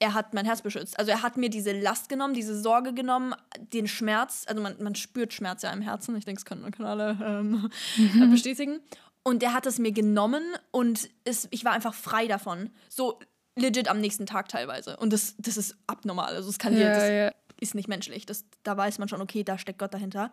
er 0.00 0.14
hat 0.14 0.34
mein 0.34 0.46
Herz 0.46 0.62
beschützt. 0.62 0.98
Also 0.98 1.10
er 1.12 1.22
hat 1.22 1.36
mir 1.36 1.50
diese 1.50 1.72
Last 1.72 2.08
genommen, 2.08 2.34
diese 2.34 2.58
Sorge 2.58 2.92
genommen, 2.94 3.34
den 3.72 3.86
Schmerz, 3.86 4.44
also 4.48 4.60
man, 4.60 4.74
man 4.82 4.94
spürt 4.94 5.32
Schmerz 5.32 5.62
ja 5.62 5.72
im 5.72 5.82
Herzen, 5.82 6.16
ich 6.16 6.24
denke, 6.24 6.40
das 6.40 6.46
können, 6.46 6.68
können 6.72 6.88
alle 6.88 7.16
ähm, 7.22 7.70
mhm. 7.96 8.30
bestätigen. 8.30 8.80
Und 9.22 9.42
er 9.42 9.52
hat 9.52 9.66
es 9.66 9.78
mir 9.78 9.92
genommen 9.92 10.42
und 10.70 11.10
es, 11.24 11.46
ich 11.50 11.64
war 11.64 11.72
einfach 11.72 11.94
frei 11.94 12.26
davon. 12.26 12.70
So 12.88 13.20
legit 13.54 13.88
am 13.88 14.00
nächsten 14.00 14.24
Tag 14.24 14.48
teilweise. 14.48 14.96
Und 14.96 15.12
das, 15.12 15.34
das 15.38 15.58
ist 15.58 15.76
abnormal. 15.86 16.34
Also, 16.34 16.48
es 16.48 16.58
kann 16.58 16.74
dir, 16.74 16.88
das 16.88 17.08
ja. 17.08 17.32
ist 17.60 17.74
nicht 17.74 17.88
menschlich. 17.88 18.24
Das, 18.24 18.46
da 18.62 18.76
weiß 18.76 18.98
man 18.98 19.08
schon, 19.08 19.20
okay, 19.20 19.44
da 19.44 19.58
steckt 19.58 19.78
Gott 19.78 19.92
dahinter. 19.92 20.32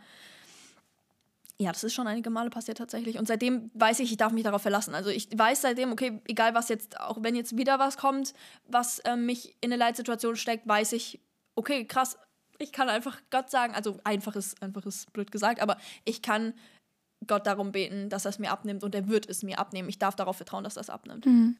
Ja, 1.59 1.71
das 1.71 1.83
ist 1.83 1.93
schon 1.93 2.07
einige 2.07 2.29
Male 2.29 2.49
passiert 2.49 2.77
tatsächlich. 2.77 3.17
Und 3.17 3.27
seitdem 3.27 3.71
weiß 3.73 3.99
ich, 3.99 4.11
ich 4.11 4.17
darf 4.17 4.31
mich 4.31 4.43
darauf 4.43 4.61
verlassen. 4.61 4.93
Also 4.93 5.09
ich 5.09 5.27
weiß 5.35 5.61
seitdem, 5.61 5.91
okay, 5.91 6.21
egal 6.27 6.53
was 6.53 6.69
jetzt, 6.69 6.99
auch 6.99 7.23
wenn 7.23 7.35
jetzt 7.35 7.57
wieder 7.57 7.79
was 7.79 7.97
kommt, 7.97 8.33
was 8.67 8.99
äh, 8.99 9.15
mich 9.15 9.55
in 9.61 9.71
eine 9.71 9.77
Leitsituation 9.77 10.35
steckt, 10.35 10.67
weiß 10.67 10.93
ich, 10.93 11.19
okay, 11.55 11.85
krass, 11.85 12.17
ich 12.59 12.71
kann 12.71 12.89
einfach 12.89 13.19
Gott 13.31 13.49
sagen, 13.49 13.73
also 13.73 13.99
einfach 14.03 14.35
ist, 14.35 14.61
einfach 14.61 14.85
ist 14.85 15.11
blöd 15.13 15.31
gesagt, 15.31 15.59
aber 15.59 15.77
ich 16.05 16.21
kann 16.21 16.53
Gott 17.25 17.47
darum 17.47 17.71
beten, 17.71 18.09
dass 18.09 18.25
er 18.25 18.29
es 18.29 18.39
mir 18.39 18.51
abnimmt 18.51 18.83
und 18.83 18.93
er 18.93 19.07
wird 19.07 19.27
es 19.27 19.41
mir 19.41 19.57
abnehmen. 19.57 19.89
Ich 19.89 19.97
darf 19.97 20.15
darauf 20.15 20.37
vertrauen, 20.37 20.63
dass 20.63 20.77
er 20.77 20.81
es 20.81 20.89
abnimmt. 20.91 21.25
Mhm. 21.25 21.57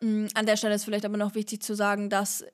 Mm, 0.00 0.26
an 0.34 0.46
der 0.46 0.56
Stelle 0.56 0.74
ist 0.74 0.84
vielleicht 0.84 1.04
aber 1.04 1.16
noch 1.16 1.34
wichtig 1.34 1.62
zu 1.62 1.74
sagen, 1.74 2.08
dass 2.08 2.44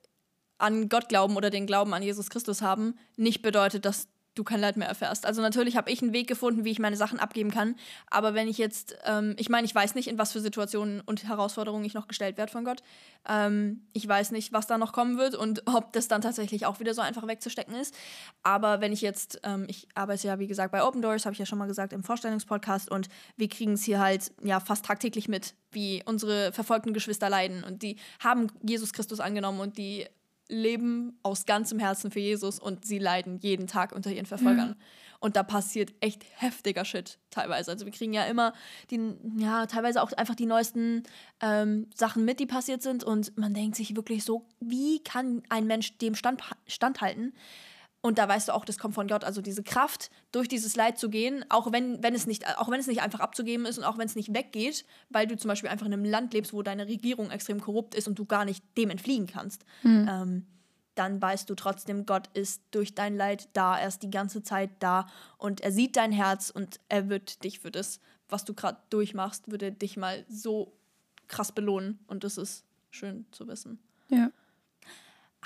an 0.57 0.89
Gott 0.89 1.09
glauben 1.09 1.35
oder 1.35 1.49
den 1.49 1.67
Glauben 1.67 1.93
an 1.93 2.01
Jesus 2.01 2.29
Christus 2.29 2.61
haben 2.61 2.97
nicht 3.17 3.41
bedeutet, 3.41 3.85
dass 3.85 4.07
du 4.35 4.43
kein 4.43 4.59
Leid 4.59 4.77
mehr 4.77 4.87
erfährst. 4.87 5.25
Also 5.25 5.41
natürlich 5.41 5.77
habe 5.77 5.89
ich 5.89 6.01
einen 6.01 6.13
Weg 6.13 6.27
gefunden, 6.27 6.65
wie 6.65 6.71
ich 6.71 6.79
meine 6.79 6.97
Sachen 6.97 7.19
abgeben 7.19 7.51
kann. 7.51 7.75
Aber 8.11 8.33
wenn 8.33 8.47
ich 8.47 8.57
jetzt, 8.57 8.97
ähm, 9.05 9.35
ich 9.39 9.49
meine, 9.49 9.65
ich 9.65 9.73
weiß 9.73 9.95
nicht, 9.95 10.07
in 10.07 10.17
was 10.17 10.33
für 10.33 10.41
Situationen 10.41 11.01
und 11.01 11.23
Herausforderungen 11.23 11.85
ich 11.85 11.93
noch 11.93 12.07
gestellt 12.07 12.37
werde 12.37 12.51
von 12.51 12.65
Gott. 12.65 12.83
Ähm, 13.27 13.87
ich 13.93 14.07
weiß 14.07 14.31
nicht, 14.31 14.53
was 14.53 14.67
da 14.67 14.77
noch 14.77 14.91
kommen 14.91 15.17
wird 15.17 15.35
und 15.35 15.63
ob 15.73 15.93
das 15.93 16.07
dann 16.07 16.21
tatsächlich 16.21 16.65
auch 16.65 16.79
wieder 16.79 16.93
so 16.93 17.01
einfach 17.01 17.25
wegzustecken 17.27 17.75
ist. 17.75 17.95
Aber 18.43 18.81
wenn 18.81 18.91
ich 18.91 19.01
jetzt, 19.01 19.39
ähm, 19.43 19.65
ich 19.69 19.87
arbeite 19.95 20.27
ja 20.27 20.37
wie 20.37 20.47
gesagt 20.47 20.71
bei 20.71 20.83
Open 20.83 21.01
Doors, 21.01 21.25
habe 21.25 21.33
ich 21.33 21.39
ja 21.39 21.45
schon 21.45 21.57
mal 21.57 21.67
gesagt 21.67 21.93
im 21.93 22.03
Vorstellungspodcast 22.03 22.91
und 22.91 23.07
wir 23.37 23.47
kriegen 23.47 23.73
es 23.73 23.83
hier 23.83 23.99
halt 23.99 24.31
ja 24.43 24.59
fast 24.59 24.85
tagtäglich 24.85 25.27
mit, 25.29 25.55
wie 25.71 26.03
unsere 26.05 26.51
verfolgten 26.51 26.93
Geschwister 26.93 27.29
leiden 27.29 27.63
und 27.63 27.81
die 27.83 27.97
haben 28.19 28.47
Jesus 28.61 28.93
Christus 28.93 29.19
angenommen 29.19 29.59
und 29.59 29.77
die 29.77 30.05
leben 30.47 31.19
aus 31.23 31.45
ganzem 31.45 31.79
Herzen 31.79 32.11
für 32.11 32.19
Jesus 32.19 32.59
und 32.59 32.85
sie 32.85 32.99
leiden 32.99 33.37
jeden 33.39 33.67
Tag 33.67 33.91
unter 33.91 34.11
ihren 34.11 34.25
Verfolgern. 34.25 34.75
Ja. 34.77 34.85
Und 35.19 35.35
da 35.35 35.43
passiert 35.43 35.93
echt 36.01 36.23
heftiger 36.35 36.85
Shit 36.85 37.17
teilweise. 37.31 37.71
Also 37.71 37.85
wir 37.85 37.91
kriegen 37.91 38.13
ja 38.13 38.25
immer 38.25 38.53
die, 38.91 39.15
ja, 39.37 39.65
teilweise 39.65 40.03
auch 40.03 40.11
einfach 40.11 40.35
die 40.35 40.45
neuesten 40.45 41.03
ähm, 41.41 41.89
Sachen 41.95 42.25
mit, 42.25 42.39
die 42.39 42.45
passiert 42.45 42.83
sind. 42.83 43.03
Und 43.03 43.35
man 43.37 43.53
denkt 43.53 43.75
sich 43.75 43.95
wirklich 43.95 44.23
so, 44.23 44.47
wie 44.59 45.01
kann 45.03 45.41
ein 45.49 45.65
Mensch 45.65 45.97
dem 45.97 46.15
stand, 46.15 46.43
standhalten? 46.67 47.33
Und 48.05 48.19
da 48.19 48.27
weißt 48.27 48.49
du 48.49 48.53
auch, 48.53 48.65
das 48.65 48.77
kommt 48.77 48.93
von 48.93 49.07
Gott. 49.07 49.23
Also 49.23 49.41
diese 49.41 49.63
Kraft, 49.63 50.11
durch 50.31 50.47
dieses 50.47 50.75
Leid 50.75 50.99
zu 50.99 51.09
gehen, 51.09 51.43
auch 51.49 51.71
wenn, 51.71 52.03
wenn 52.03 52.13
es 52.13 52.27
nicht, 52.27 52.45
auch 52.59 52.69
wenn 52.69 52.79
es 52.79 52.85
nicht 52.85 53.01
einfach 53.01 53.19
abzugeben 53.19 53.65
ist 53.65 53.79
und 53.79 53.83
auch 53.83 53.97
wenn 53.97 54.05
es 54.05 54.15
nicht 54.15 54.31
weggeht, 54.31 54.85
weil 55.09 55.25
du 55.25 55.35
zum 55.35 55.49
Beispiel 55.49 55.71
einfach 55.71 55.87
in 55.87 55.93
einem 55.93 56.05
Land 56.05 56.31
lebst, 56.35 56.53
wo 56.53 56.61
deine 56.61 56.85
Regierung 56.85 57.31
extrem 57.31 57.59
korrupt 57.59 57.95
ist 57.95 58.07
und 58.07 58.19
du 58.19 58.25
gar 58.25 58.45
nicht 58.45 58.63
dem 58.77 58.91
entfliehen 58.91 59.25
kannst. 59.25 59.65
Mhm. 59.81 60.07
Ähm, 60.07 60.45
dann 60.93 61.19
weißt 61.19 61.49
du 61.49 61.55
trotzdem, 61.55 62.05
Gott 62.05 62.29
ist 62.35 62.61
durch 62.69 62.93
dein 62.93 63.15
Leid 63.15 63.49
da, 63.53 63.75
er 63.75 63.87
ist 63.87 64.03
die 64.03 64.11
ganze 64.11 64.43
Zeit 64.43 64.69
da 64.81 65.07
und 65.39 65.61
er 65.61 65.71
sieht 65.71 65.97
dein 65.97 66.11
Herz 66.11 66.51
und 66.51 66.79
er 66.89 67.09
wird 67.09 67.43
dich 67.43 67.59
für 67.59 67.71
das, 67.71 67.99
was 68.29 68.45
du 68.45 68.53
gerade 68.53 68.77
durchmachst, 68.91 69.49
würde 69.49 69.71
dich 69.71 69.97
mal 69.97 70.25
so 70.29 70.77
krass 71.27 71.51
belohnen 71.51 71.97
und 72.05 72.23
das 72.23 72.37
ist 72.37 72.65
schön 72.91 73.25
zu 73.31 73.47
wissen. 73.47 73.79
Ja. 74.09 74.29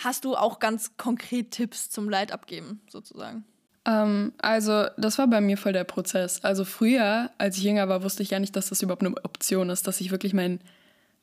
Hast 0.03 0.25
du 0.25 0.35
auch 0.35 0.59
ganz 0.59 0.95
konkret 0.97 1.51
Tipps 1.51 1.89
zum 1.89 2.09
Leid 2.09 2.31
abgeben, 2.31 2.81
sozusagen? 2.89 3.43
Ähm, 3.85 4.33
also, 4.37 4.85
das 4.97 5.17
war 5.17 5.27
bei 5.27 5.41
mir 5.41 5.57
voll 5.57 5.73
der 5.73 5.83
Prozess. 5.83 6.43
Also, 6.43 6.65
früher, 6.65 7.31
als 7.37 7.57
ich 7.57 7.63
jünger 7.63 7.89
war, 7.89 8.03
wusste 8.03 8.23
ich 8.23 8.29
ja 8.29 8.39
nicht, 8.39 8.55
dass 8.55 8.69
das 8.69 8.81
überhaupt 8.81 9.03
eine 9.03 9.15
Option 9.23 9.69
ist, 9.69 9.87
dass 9.87 10.01
ich 10.01 10.11
wirklich 10.11 10.33
mein 10.33 10.59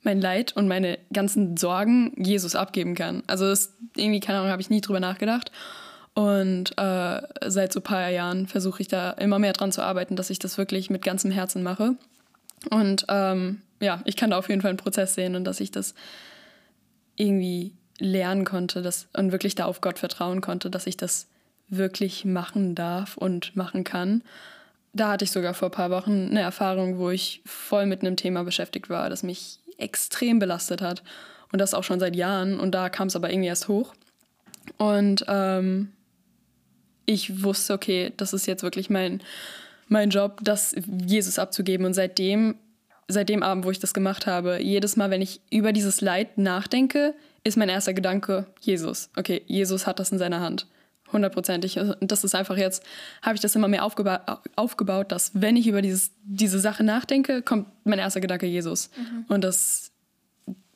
mein 0.06 0.20
Leid 0.20 0.56
und 0.56 0.68
meine 0.68 0.98
ganzen 1.12 1.56
Sorgen 1.56 2.12
Jesus 2.16 2.54
abgeben 2.54 2.94
kann. 2.94 3.22
Also 3.26 3.46
das, 3.46 3.74
irgendwie, 3.96 4.20
keine 4.20 4.38
Ahnung, 4.38 4.52
habe 4.52 4.62
ich 4.62 4.70
nie 4.70 4.80
drüber 4.80 5.00
nachgedacht. 5.00 5.50
Und 6.14 6.78
äh, 6.78 7.20
seit 7.46 7.72
so 7.72 7.80
ein 7.80 7.82
paar 7.82 8.08
Jahren 8.08 8.46
versuche 8.46 8.80
ich 8.80 8.88
da 8.88 9.10
immer 9.10 9.38
mehr 9.38 9.52
dran 9.52 9.72
zu 9.72 9.82
arbeiten, 9.82 10.16
dass 10.16 10.30
ich 10.30 10.38
das 10.38 10.56
wirklich 10.56 10.88
mit 10.88 11.04
ganzem 11.04 11.30
Herzen 11.30 11.62
mache. 11.62 11.96
Und 12.70 13.04
ähm, 13.08 13.60
ja, 13.80 14.00
ich 14.06 14.16
kann 14.16 14.30
da 14.30 14.38
auf 14.38 14.48
jeden 14.48 14.62
Fall 14.62 14.70
einen 14.70 14.78
Prozess 14.78 15.14
sehen 15.14 15.36
und 15.36 15.44
dass 15.44 15.60
ich 15.60 15.70
das 15.70 15.94
irgendwie 17.16 17.74
lernen 17.98 18.44
konnte 18.44 18.82
dass, 18.82 19.08
und 19.16 19.32
wirklich 19.32 19.54
da 19.54 19.64
auf 19.64 19.80
Gott 19.80 19.98
vertrauen 19.98 20.40
konnte, 20.40 20.70
dass 20.70 20.86
ich 20.86 20.96
das 20.96 21.28
wirklich 21.68 22.24
machen 22.24 22.74
darf 22.74 23.16
und 23.16 23.56
machen 23.56 23.84
kann. 23.84 24.22
Da 24.92 25.10
hatte 25.12 25.24
ich 25.24 25.30
sogar 25.30 25.54
vor 25.54 25.68
ein 25.68 25.72
paar 25.72 25.90
Wochen 25.90 26.28
eine 26.30 26.40
Erfahrung, 26.40 26.98
wo 26.98 27.10
ich 27.10 27.42
voll 27.44 27.86
mit 27.86 28.02
einem 28.02 28.16
Thema 28.16 28.44
beschäftigt 28.44 28.88
war, 28.88 29.10
das 29.10 29.22
mich 29.22 29.58
extrem 29.78 30.38
belastet 30.38 30.80
hat. 30.80 31.02
Und 31.52 31.60
das 31.60 31.74
auch 31.74 31.84
schon 31.84 32.00
seit 32.00 32.16
Jahren. 32.16 32.58
Und 32.58 32.74
da 32.74 32.88
kam 32.88 33.08
es 33.08 33.16
aber 33.16 33.30
irgendwie 33.30 33.48
erst 33.48 33.68
hoch. 33.68 33.94
Und 34.78 35.24
ähm, 35.28 35.92
ich 37.04 37.42
wusste, 37.42 37.72
okay, 37.72 38.12
das 38.16 38.32
ist 38.32 38.46
jetzt 38.46 38.62
wirklich 38.62 38.90
mein, 38.90 39.20
mein 39.88 40.10
Job, 40.10 40.40
das 40.42 40.74
Jesus 41.06 41.38
abzugeben. 41.38 41.86
Und 41.86 41.94
seitdem, 41.94 42.56
seit 43.06 43.28
dem 43.28 43.42
Abend, 43.42 43.64
wo 43.64 43.70
ich 43.70 43.78
das 43.78 43.94
gemacht 43.94 44.26
habe, 44.26 44.60
jedes 44.60 44.96
Mal, 44.96 45.10
wenn 45.10 45.22
ich 45.22 45.40
über 45.50 45.72
dieses 45.72 46.00
Leid 46.00 46.36
nachdenke, 46.36 47.14
ist 47.46 47.56
mein 47.56 47.68
erster 47.68 47.94
Gedanke 47.94 48.46
Jesus. 48.60 49.08
Okay, 49.16 49.42
Jesus 49.46 49.86
hat 49.86 50.00
das 50.00 50.10
in 50.10 50.18
seiner 50.18 50.40
Hand. 50.40 50.66
Hundertprozentig. 51.12 51.78
Und 51.78 52.10
das 52.10 52.24
ist 52.24 52.34
einfach 52.34 52.56
jetzt, 52.56 52.82
habe 53.22 53.36
ich 53.36 53.40
das 53.40 53.54
immer 53.54 53.68
mehr 53.68 53.84
aufgeba 53.84 54.42
aufgebaut, 54.56 55.12
dass 55.12 55.30
wenn 55.34 55.56
ich 55.56 55.68
über 55.68 55.80
dieses, 55.80 56.10
diese 56.24 56.58
Sache 56.58 56.82
nachdenke, 56.82 57.42
kommt 57.42 57.68
mein 57.84 58.00
erster 58.00 58.20
Gedanke 58.20 58.46
Jesus. 58.46 58.90
Mhm. 58.96 59.26
Und 59.28 59.44
das 59.44 59.92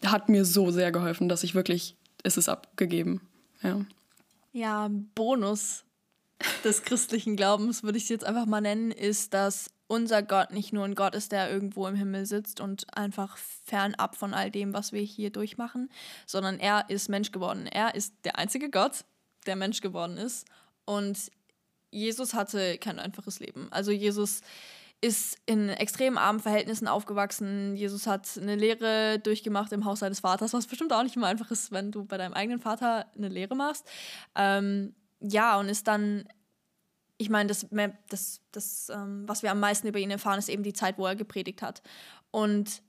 hat 0.07 0.29
mir 0.29 0.45
so 0.45 0.71
sehr 0.71 0.93
geholfen, 0.93 1.29
dass 1.29 1.43
ich 1.43 1.57
wirklich, 1.57 1.97
ist 2.23 2.39
es 2.39 2.49
abgegeben. 2.49 3.21
Ja. 3.63 3.85
Ja, 4.53 4.89
Bonus 5.17 5.85
des 6.63 6.85
christlichen 6.85 7.35
Glaubens, 7.35 7.83
würde 7.83 7.99
ich 7.99 8.05
es 8.05 8.11
jetzt 8.11 8.25
einfach 8.25 8.47
mal 8.47 8.61
nennen, 8.61 8.93
ist, 8.93 9.35
dass 9.35 9.71
unser 9.91 10.23
Gott 10.23 10.53
nicht 10.53 10.73
nur 10.73 10.85
ein 10.85 10.95
Gott 10.95 11.17
ist, 11.17 11.33
der 11.33 11.51
irgendwo 11.51 11.89
im 11.89 11.97
Himmel 11.97 12.25
sitzt 12.25 12.61
und 12.61 12.97
einfach 12.97 13.37
fernab 13.37 14.15
von 14.15 14.35
all 14.35 14.49
dem, 14.49 14.73
was 14.73 14.93
wir 14.93 15.03
hier 15.03 15.31
durchmachen, 15.31 15.91
sondern 16.27 16.61
er 16.61 16.89
ist 16.89 17.09
Mensch 17.09 17.33
geworden. 17.33 17.67
Er 17.67 17.97
ist 17.97 18.15
der 18.25 18.39
einzige 18.39 18.71
Gott, 18.71 19.05
der 19.47 19.57
Mensch 19.57 19.81
geworden 19.81 20.17
ist. 20.17 20.47
Und 20.85 21.33
Jesus 21.91 22.35
hatte 22.35 22.79
kein 22.79 23.01
einfaches 23.01 23.41
Leben. 23.41 23.67
Also 23.73 23.91
Jesus 23.91 24.43
ist 25.01 25.39
in 25.47 25.69
extrem 25.71 26.19
armen 26.19 26.39
Verhältnissen 26.39 26.87
aufgewachsen. 26.87 27.75
Jesus 27.75 28.07
hat 28.07 28.29
eine 28.41 28.55
Lehre 28.55 29.19
durchgemacht 29.19 29.73
im 29.73 29.85
Haus 29.87 30.01
seines 30.01 30.21
Vaters, 30.21 30.53
was 30.53 30.69
bestimmt 30.69 30.93
auch 30.93 31.03
nicht 31.03 31.17
immer 31.17 31.27
einfach 31.27 31.51
ist, 31.51 31.73
wenn 31.73 31.91
du 31.91 32.05
bei 32.05 32.17
deinem 32.17 32.35
eigenen 32.35 32.61
Vater 32.61 33.07
eine 33.17 33.29
Lehre 33.29 33.57
machst. 33.57 33.89
Ähm, 34.37 34.95
ja, 35.19 35.59
und 35.59 35.69
ist 35.69 35.89
dann, 35.89 36.29
ich 37.21 37.29
meine, 37.29 37.49
das, 37.49 37.67
das, 38.09 38.41
das 38.51 38.89
ähm, 38.89 39.25
was 39.27 39.43
wir 39.43 39.51
am 39.51 39.61
meisten 39.61 39.87
über 39.87 39.99
ihn 39.99 40.11
erfahren, 40.11 40.39
ist 40.39 40.49
eben 40.49 40.63
die 40.63 40.73
Zeit, 40.73 40.97
wo 40.97 41.07
er 41.07 41.17
gepredigt 41.17 41.61
hat. 41.61 41.83
Und 42.31 42.83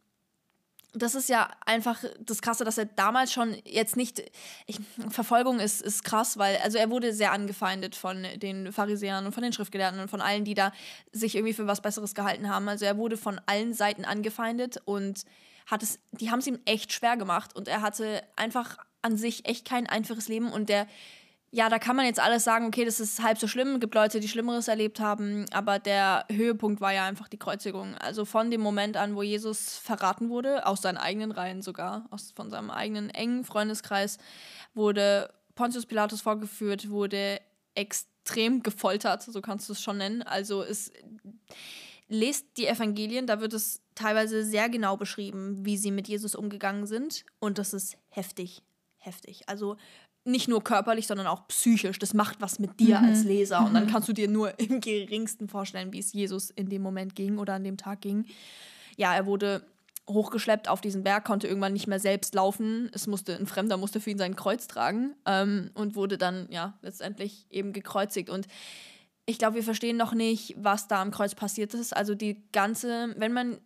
das 0.93 1.15
ist 1.15 1.27
ja 1.27 1.49
einfach 1.65 2.01
das 2.19 2.41
Krasse, 2.41 2.63
dass 2.63 2.77
er 2.77 2.85
damals 2.85 3.33
schon 3.33 3.57
jetzt 3.65 3.97
nicht. 3.97 4.23
Ich, 4.67 4.79
Verfolgung 5.09 5.59
ist, 5.59 5.81
ist 5.81 6.05
krass, 6.05 6.37
weil 6.37 6.57
also 6.63 6.77
er 6.77 6.89
wurde 6.89 7.13
sehr 7.13 7.33
angefeindet 7.33 7.93
von 7.93 8.25
den 8.37 8.71
Pharisäern 8.71 9.25
und 9.25 9.33
von 9.33 9.43
den 9.43 9.51
Schriftgelehrten 9.51 9.99
und 9.99 10.09
von 10.09 10.21
allen, 10.21 10.45
die 10.45 10.53
da 10.53 10.71
sich 11.11 11.35
irgendwie 11.35 11.53
für 11.53 11.67
was 11.67 11.81
Besseres 11.81 12.15
gehalten 12.15 12.49
haben. 12.49 12.69
Also 12.69 12.85
er 12.85 12.97
wurde 12.97 13.17
von 13.17 13.39
allen 13.47 13.73
Seiten 13.73 14.05
angefeindet 14.05 14.81
und 14.85 15.25
hat 15.65 15.83
es, 15.83 15.99
die 16.11 16.31
haben 16.31 16.39
es 16.39 16.47
ihm 16.47 16.59
echt 16.63 16.93
schwer 16.93 17.17
gemacht 17.17 17.53
und 17.53 17.67
er 17.67 17.81
hatte 17.81 18.23
einfach 18.37 18.77
an 19.01 19.17
sich 19.17 19.45
echt 19.45 19.67
kein 19.67 19.87
einfaches 19.87 20.29
Leben 20.29 20.53
und 20.53 20.69
der 20.69 20.87
ja, 21.53 21.67
da 21.67 21.79
kann 21.79 21.97
man 21.97 22.05
jetzt 22.05 22.19
alles 22.19 22.45
sagen, 22.45 22.67
okay, 22.67 22.85
das 22.85 23.01
ist 23.01 23.21
halb 23.21 23.37
so 23.37 23.45
schlimm, 23.45 23.75
es 23.75 23.79
gibt 23.81 23.93
Leute, 23.93 24.21
die 24.21 24.29
Schlimmeres 24.29 24.69
erlebt 24.69 25.01
haben, 25.01 25.45
aber 25.51 25.79
der 25.79 26.25
Höhepunkt 26.31 26.79
war 26.79 26.93
ja 26.93 27.05
einfach 27.05 27.27
die 27.27 27.37
Kreuzigung. 27.37 27.95
Also 27.95 28.23
von 28.23 28.49
dem 28.49 28.61
Moment 28.61 28.95
an, 28.95 29.17
wo 29.17 29.21
Jesus 29.21 29.77
verraten 29.77 30.29
wurde, 30.29 30.65
aus 30.65 30.81
seinen 30.81 30.97
eigenen 30.97 31.31
Reihen 31.31 31.61
sogar, 31.61 32.07
aus, 32.09 32.31
von 32.31 32.49
seinem 32.49 32.71
eigenen 32.71 33.09
engen 33.09 33.43
Freundeskreis, 33.43 34.17
wurde 34.73 35.33
Pontius 35.53 35.85
Pilatus 35.85 36.21
vorgeführt, 36.21 36.89
wurde 36.89 37.41
extrem 37.75 38.63
gefoltert, 38.63 39.21
so 39.21 39.41
kannst 39.41 39.67
du 39.67 39.73
es 39.73 39.81
schon 39.81 39.97
nennen. 39.97 40.21
Also 40.21 40.63
es 40.63 40.93
lest 42.07 42.45
die 42.55 42.67
Evangelien, 42.67 43.27
da 43.27 43.41
wird 43.41 43.51
es 43.51 43.81
teilweise 43.93 44.45
sehr 44.45 44.69
genau 44.69 44.95
beschrieben, 44.95 45.65
wie 45.65 45.75
sie 45.75 45.91
mit 45.91 46.07
Jesus 46.07 46.33
umgegangen 46.33 46.85
sind 46.85 47.25
und 47.39 47.57
das 47.57 47.73
ist 47.73 47.97
heftig 48.07 48.63
heftig. 49.01 49.49
Also 49.49 49.77
nicht 50.23 50.47
nur 50.47 50.63
körperlich, 50.63 51.07
sondern 51.07 51.27
auch 51.27 51.47
psychisch. 51.47 51.97
Das 51.99 52.13
macht 52.13 52.41
was 52.41 52.59
mit 52.59 52.79
dir 52.79 52.99
mhm. 52.99 53.05
als 53.05 53.23
Leser. 53.23 53.65
Und 53.65 53.73
dann 53.73 53.85
mhm. 53.85 53.89
kannst 53.89 54.07
du 54.07 54.13
dir 54.13 54.27
nur 54.27 54.59
im 54.59 54.81
geringsten 54.81 55.47
vorstellen, 55.47 55.93
wie 55.93 55.99
es 55.99 56.13
Jesus 56.13 56.49
in 56.51 56.69
dem 56.69 56.81
Moment 56.81 57.15
ging 57.15 57.37
oder 57.37 57.53
an 57.53 57.63
dem 57.63 57.77
Tag 57.77 58.01
ging. 58.01 58.25
Ja, 58.97 59.13
er 59.15 59.25
wurde 59.25 59.63
hochgeschleppt 60.09 60.67
auf 60.67 60.81
diesen 60.81 61.03
Berg, 61.03 61.25
konnte 61.25 61.47
irgendwann 61.47 61.73
nicht 61.73 61.87
mehr 61.87 61.99
selbst 61.99 62.35
laufen. 62.35 62.89
Es 62.93 63.07
musste, 63.07 63.35
ein 63.35 63.47
Fremder 63.47 63.77
musste 63.77 63.99
für 63.99 64.09
ihn 64.09 64.17
sein 64.17 64.35
Kreuz 64.35 64.67
tragen 64.67 65.15
ähm, 65.25 65.71
und 65.73 65.95
wurde 65.95 66.17
dann 66.17 66.47
ja 66.49 66.77
letztendlich 66.81 67.45
eben 67.49 67.73
gekreuzigt. 67.73 68.29
Und 68.29 68.47
ich 69.25 69.37
glaube, 69.37 69.55
wir 69.55 69.63
verstehen 69.63 69.97
noch 69.97 70.13
nicht, 70.13 70.55
was 70.57 70.87
da 70.87 71.01
am 71.01 71.11
Kreuz 71.11 71.35
passiert 71.35 71.73
ist. 71.73 71.95
Also 71.95 72.15
die 72.15 72.43
ganze, 72.51 73.13
wenn 73.17 73.33
man 73.33 73.59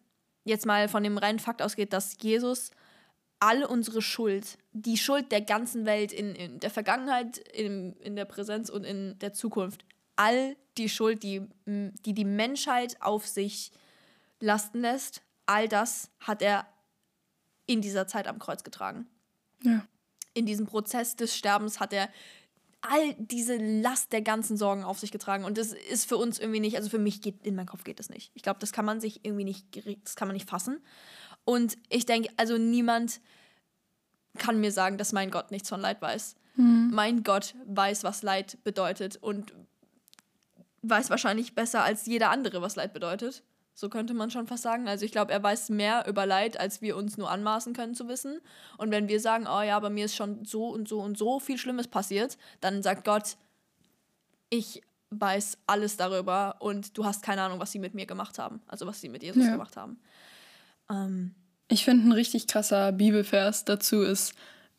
jetzt 0.44 0.66
mal 0.66 0.88
von 0.88 1.04
dem 1.04 1.18
reinen 1.18 1.40
Fakt 1.40 1.62
ausgeht, 1.62 1.92
dass 1.92 2.18
Jesus 2.22 2.72
all 3.40 3.64
unsere 3.64 4.02
Schuld, 4.02 4.58
die 4.72 4.98
Schuld 4.98 5.32
der 5.32 5.42
ganzen 5.42 5.86
Welt 5.86 6.12
in, 6.12 6.36
in 6.36 6.60
der 6.60 6.70
Vergangenheit, 6.70 7.38
in, 7.38 7.94
in 7.98 8.16
der 8.16 8.26
Präsenz 8.26 8.70
und 8.70 8.84
in 8.84 9.18
der 9.20 9.34
Zukunft, 9.34 9.86
all 10.16 10.56
die 10.78 10.90
Schuld, 10.90 11.24
die, 11.24 11.42
die 11.66 12.14
die 12.14 12.26
Menschheit 12.26 13.02
auf 13.02 13.28
sich 13.28 13.72
lasten 14.40 14.82
lässt, 14.82 15.22
all 15.46 15.68
das 15.68 16.10
hat 16.20 16.42
er 16.42 16.68
in 17.66 17.82
dieser 17.82 18.08
Zeit 18.08 18.28
am 18.28 18.40
Kreuz 18.40 18.64
getragen. 18.64 19.08
Ja. 19.64 19.86
In 20.34 20.46
diesem 20.46 20.66
Prozess 20.66 21.16
des 21.16 21.36
Sterbens 21.36 21.80
hat 21.80 21.94
er 21.94 22.10
all 22.82 23.16
diese 23.16 23.58
Last 23.58 24.12
der 24.14 24.22
ganzen 24.22 24.58
Sorgen 24.58 24.84
auf 24.84 25.00
sich 25.00 25.12
getragen. 25.12 25.46
Und 25.46 25.58
das 25.58 25.74
ist 25.74 26.08
für 26.08 26.18
uns 26.18 26.40
irgendwie 26.40 26.60
nicht, 26.60 26.76
also 26.76 26.90
für 26.90 27.00
mich 27.00 27.22
geht, 27.22 27.46
in 27.46 27.56
meinem 27.56 27.68
Kopf 27.68 27.84
geht 27.84 28.00
das 28.00 28.10
nicht. 28.10 28.32
Ich 28.36 28.44
glaube, 28.44 28.60
das 28.60 28.72
kann 28.72 28.86
man 28.86 29.02
sich 29.02 29.26
irgendwie 29.26 29.44
nicht, 29.44 29.66
das 30.04 30.16
kann 30.16 30.28
man 30.28 30.36
nicht 30.36 30.50
fassen. 30.50 30.84
Und 31.46 31.78
ich 31.90 32.06
denke, 32.06 32.30
also 32.38 32.58
niemand 32.58 33.22
kann 34.38 34.60
mir 34.60 34.72
sagen, 34.72 34.98
dass 34.98 35.14
mein 35.14 35.32
Gott 35.32 35.52
nichts 35.52 35.70
von 35.70 35.80
Leid 35.80 36.02
weiß. 36.02 36.36
Mhm. 36.56 36.90
Mein 36.94 37.24
Gott 37.24 37.56
weiß, 37.66 38.04
was 38.04 38.24
Leid 38.24 38.58
bedeutet 38.64 39.18
und 39.18 39.54
weiß 40.82 41.10
wahrscheinlich 41.10 41.56
besser 41.56 41.84
als 41.84 42.06
jeder 42.06 42.30
andere, 42.30 42.62
was 42.62 42.76
Leid 42.76 42.94
bedeutet. 42.94 43.44
So 43.74 43.90
könnte 43.90 44.14
man 44.14 44.32
schon 44.32 44.48
fast 44.48 44.64
sagen. 44.64 44.88
Also 44.88 45.04
ich 45.06 45.12
glaube, 45.12 45.34
er 45.34 45.44
weiß 45.44 45.70
mehr 45.70 46.08
über 46.08 46.26
Leid, 46.26 46.58
als 46.60 46.82
wir 46.82 46.96
uns 46.96 47.18
nur 47.18 47.30
anmaßen 47.30 47.74
können 47.74 47.94
zu 47.94 48.08
wissen. 48.08 48.40
Und 48.78 48.90
wenn 48.92 49.10
wir 49.10 49.20
sagen, 49.20 49.48
oh 49.48 49.62
ja, 49.62 49.78
bei 49.80 49.90
mir 49.90 50.06
ist 50.06 50.16
schon 50.16 50.46
so 50.46 50.70
und 50.70 50.88
so 50.88 51.02
und 51.02 51.18
so 51.18 51.40
viel 51.40 51.58
Schlimmes 51.58 51.88
passiert, 51.88 52.38
dann 52.62 52.82
sagt 52.84 53.04
Gott, 53.04 53.36
ich 54.50 54.82
weiß 55.10 55.58
alles 55.68 55.98
darüber 55.98 56.56
und 56.60 56.98
du 56.98 57.04
hast 57.06 57.22
keine 57.22 57.42
Ahnung, 57.42 57.60
was 57.60 57.74
sie 57.74 57.80
mit 57.80 57.94
mir 57.94 58.06
gemacht 58.06 58.40
haben. 58.40 58.62
Also 58.68 58.88
was 58.88 59.02
sie 59.02 59.10
mit 59.10 59.24
Jesus 59.24 59.44
ja. 59.44 59.52
gemacht 59.52 59.76
haben. 59.76 60.00
Ähm, 60.90 61.36
ich 61.68 61.86
finde, 61.86 62.08
ein 62.08 62.12
richtig 62.12 62.48
krasser 62.48 62.92
Bibelvers 62.92 63.66
dazu 63.66 64.02
ist 64.02 64.34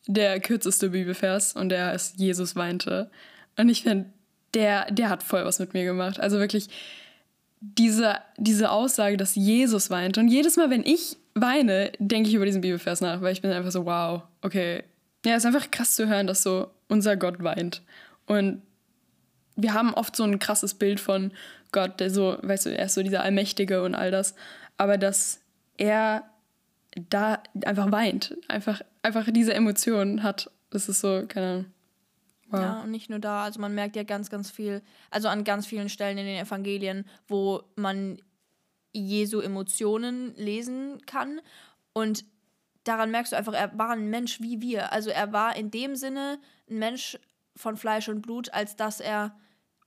der 0.07 0.39
kürzeste 0.39 0.89
Bibelvers 0.89 1.53
und 1.53 1.69
der 1.69 1.93
ist 1.93 2.17
Jesus 2.17 2.55
weinte. 2.55 3.11
Und 3.57 3.69
ich 3.69 3.83
finde, 3.83 4.05
der, 4.53 4.89
der 4.91 5.09
hat 5.09 5.23
voll 5.23 5.43
was 5.43 5.59
mit 5.59 5.73
mir 5.73 5.83
gemacht. 5.83 6.19
Also 6.19 6.39
wirklich 6.39 6.69
diese, 7.59 8.15
diese 8.37 8.71
Aussage, 8.71 9.17
dass 9.17 9.35
Jesus 9.35 9.89
weint. 9.89 10.17
Und 10.17 10.29
jedes 10.29 10.55
Mal, 10.55 10.69
wenn 10.69 10.85
ich 10.85 11.17
weine, 11.33 11.91
denke 11.99 12.29
ich 12.29 12.35
über 12.35 12.45
diesen 12.45 12.61
Bibelvers 12.61 13.01
nach, 13.01 13.21
weil 13.21 13.33
ich 13.33 13.41
bin 13.41 13.51
einfach 13.51 13.71
so, 13.71 13.85
wow, 13.85 14.23
okay. 14.41 14.83
Ja, 15.25 15.33
es 15.33 15.43
ist 15.43 15.47
einfach 15.47 15.71
krass 15.71 15.95
zu 15.95 16.07
hören, 16.07 16.27
dass 16.27 16.43
so 16.43 16.71
unser 16.87 17.17
Gott 17.17 17.43
weint. 17.43 17.81
Und 18.25 18.61
wir 19.55 19.73
haben 19.73 19.93
oft 19.93 20.15
so 20.15 20.23
ein 20.23 20.39
krasses 20.39 20.75
Bild 20.75 20.99
von 20.99 21.31
Gott, 21.71 21.99
der 21.99 22.09
so, 22.09 22.37
weißt 22.41 22.67
du, 22.67 22.77
er 22.77 22.85
ist 22.85 22.93
so 22.93 23.03
dieser 23.03 23.23
Allmächtige 23.23 23.83
und 23.83 23.95
all 23.95 24.11
das. 24.11 24.35
Aber 24.77 24.97
dass 24.97 25.41
er 25.77 26.29
da 27.09 27.41
einfach 27.63 27.91
weint, 27.91 28.35
einfach, 28.47 28.81
einfach 29.03 29.27
diese 29.31 29.53
Emotionen 29.53 30.23
hat, 30.23 30.51
das 30.69 30.89
ist 30.89 30.99
so, 30.99 31.25
keine 31.27 31.47
Ahnung. 31.47 31.65
Wow. 32.49 32.61
Ja, 32.61 32.81
und 32.81 32.91
nicht 32.91 33.09
nur 33.09 33.19
da. 33.19 33.43
Also 33.43 33.59
man 33.59 33.75
merkt 33.75 33.95
ja 33.95 34.03
ganz, 34.03 34.29
ganz 34.29 34.49
viel, 34.49 34.81
also 35.11 35.27
an 35.27 35.43
ganz 35.43 35.67
vielen 35.67 35.89
Stellen 35.89 36.17
in 36.17 36.25
den 36.25 36.45
Evangelien, 36.45 37.05
wo 37.27 37.63
man 37.75 38.21
Jesu 38.93 39.41
Emotionen 39.41 40.33
lesen 40.35 41.01
kann. 41.05 41.41
Und 41.93 42.23
daran 42.85 43.11
merkst 43.11 43.33
du 43.33 43.37
einfach, 43.37 43.53
er 43.53 43.77
war 43.77 43.91
ein 43.91 44.09
Mensch 44.09 44.39
wie 44.39 44.61
wir. 44.61 44.93
Also 44.93 45.09
er 45.09 45.33
war 45.33 45.57
in 45.57 45.71
dem 45.71 45.95
Sinne 45.95 46.39
ein 46.69 46.79
Mensch 46.79 47.19
von 47.55 47.75
Fleisch 47.75 48.07
und 48.07 48.21
Blut, 48.21 48.53
als 48.53 48.75
dass 48.75 49.01
er 49.01 49.35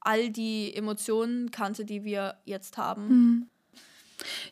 all 0.00 0.31
die 0.31 0.74
Emotionen 0.74 1.50
kannte, 1.50 1.85
die 1.85 2.05
wir 2.05 2.37
jetzt 2.44 2.76
haben. 2.76 3.09
Mhm. 3.09 3.46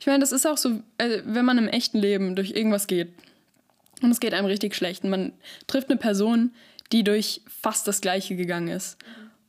Ich 0.00 0.06
meine, 0.06 0.20
das 0.20 0.32
ist 0.32 0.46
auch 0.46 0.56
so, 0.56 0.80
also 0.98 1.16
wenn 1.24 1.44
man 1.44 1.58
im 1.58 1.68
echten 1.68 1.98
Leben 1.98 2.36
durch 2.36 2.50
irgendwas 2.50 2.86
geht 2.86 3.08
und 4.02 4.10
es 4.10 4.20
geht 4.20 4.34
einem 4.34 4.46
richtig 4.46 4.74
schlecht 4.74 5.04
und 5.04 5.10
man 5.10 5.32
trifft 5.66 5.90
eine 5.90 5.98
Person, 5.98 6.52
die 6.92 7.04
durch 7.04 7.42
fast 7.46 7.86
das 7.86 8.00
Gleiche 8.00 8.36
gegangen 8.36 8.68
ist. 8.68 8.96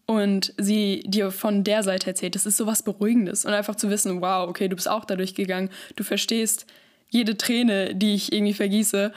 Und 0.05 0.53
sie 0.57 1.03
dir 1.05 1.29
von 1.29 1.63
der 1.63 1.83
Seite 1.83 2.07
erzählt, 2.07 2.33
das 2.33 2.47
ist 2.47 2.57
so 2.57 2.65
was 2.65 2.81
Beruhigendes. 2.81 3.45
Und 3.45 3.53
einfach 3.53 3.75
zu 3.75 3.91
wissen, 3.91 4.21
wow, 4.21 4.49
okay, 4.49 4.67
du 4.67 4.75
bist 4.75 4.89
auch 4.89 5.05
dadurch 5.05 5.35
gegangen. 5.35 5.69
Du 5.95 6.03
verstehst 6.03 6.65
jede 7.09 7.37
Träne, 7.37 7.93
die 7.93 8.15
ich 8.15 8.33
irgendwie 8.33 8.55
vergieße. 8.55 9.13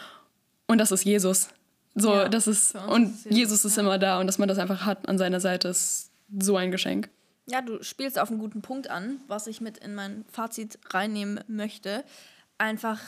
Und 0.67 0.79
das 0.79 0.93
ist 0.93 1.05
Jesus. 1.05 1.49
So, 1.95 2.13
ja, 2.13 2.29
das 2.29 2.47
ist, 2.47 2.75
und 2.75 3.05
ist 3.05 3.25
Jesus, 3.25 3.39
Jesus 3.39 3.65
ist 3.65 3.79
immer 3.79 3.99
da. 3.99 4.21
Und 4.21 4.27
dass 4.27 4.37
man 4.37 4.49
das 4.49 4.59
einfach 4.59 4.85
hat 4.85 5.09
an 5.09 5.17
seiner 5.17 5.41
Seite, 5.41 5.69
ist 5.69 6.11
so 6.39 6.57
ein 6.57 6.71
Geschenk. 6.71 7.09
Ja, 7.47 7.61
du 7.61 7.83
spielst 7.83 8.19
auf 8.19 8.31
einen 8.31 8.39
guten 8.39 8.63
Punkt 8.63 8.89
an, 8.89 9.21
was 9.27 9.47
ich 9.47 9.61
mit 9.61 9.79
in 9.79 9.95
mein 9.95 10.25
Fazit 10.31 10.79
reinnehmen 10.91 11.43
möchte. 11.49 12.05
Einfach 12.59 13.01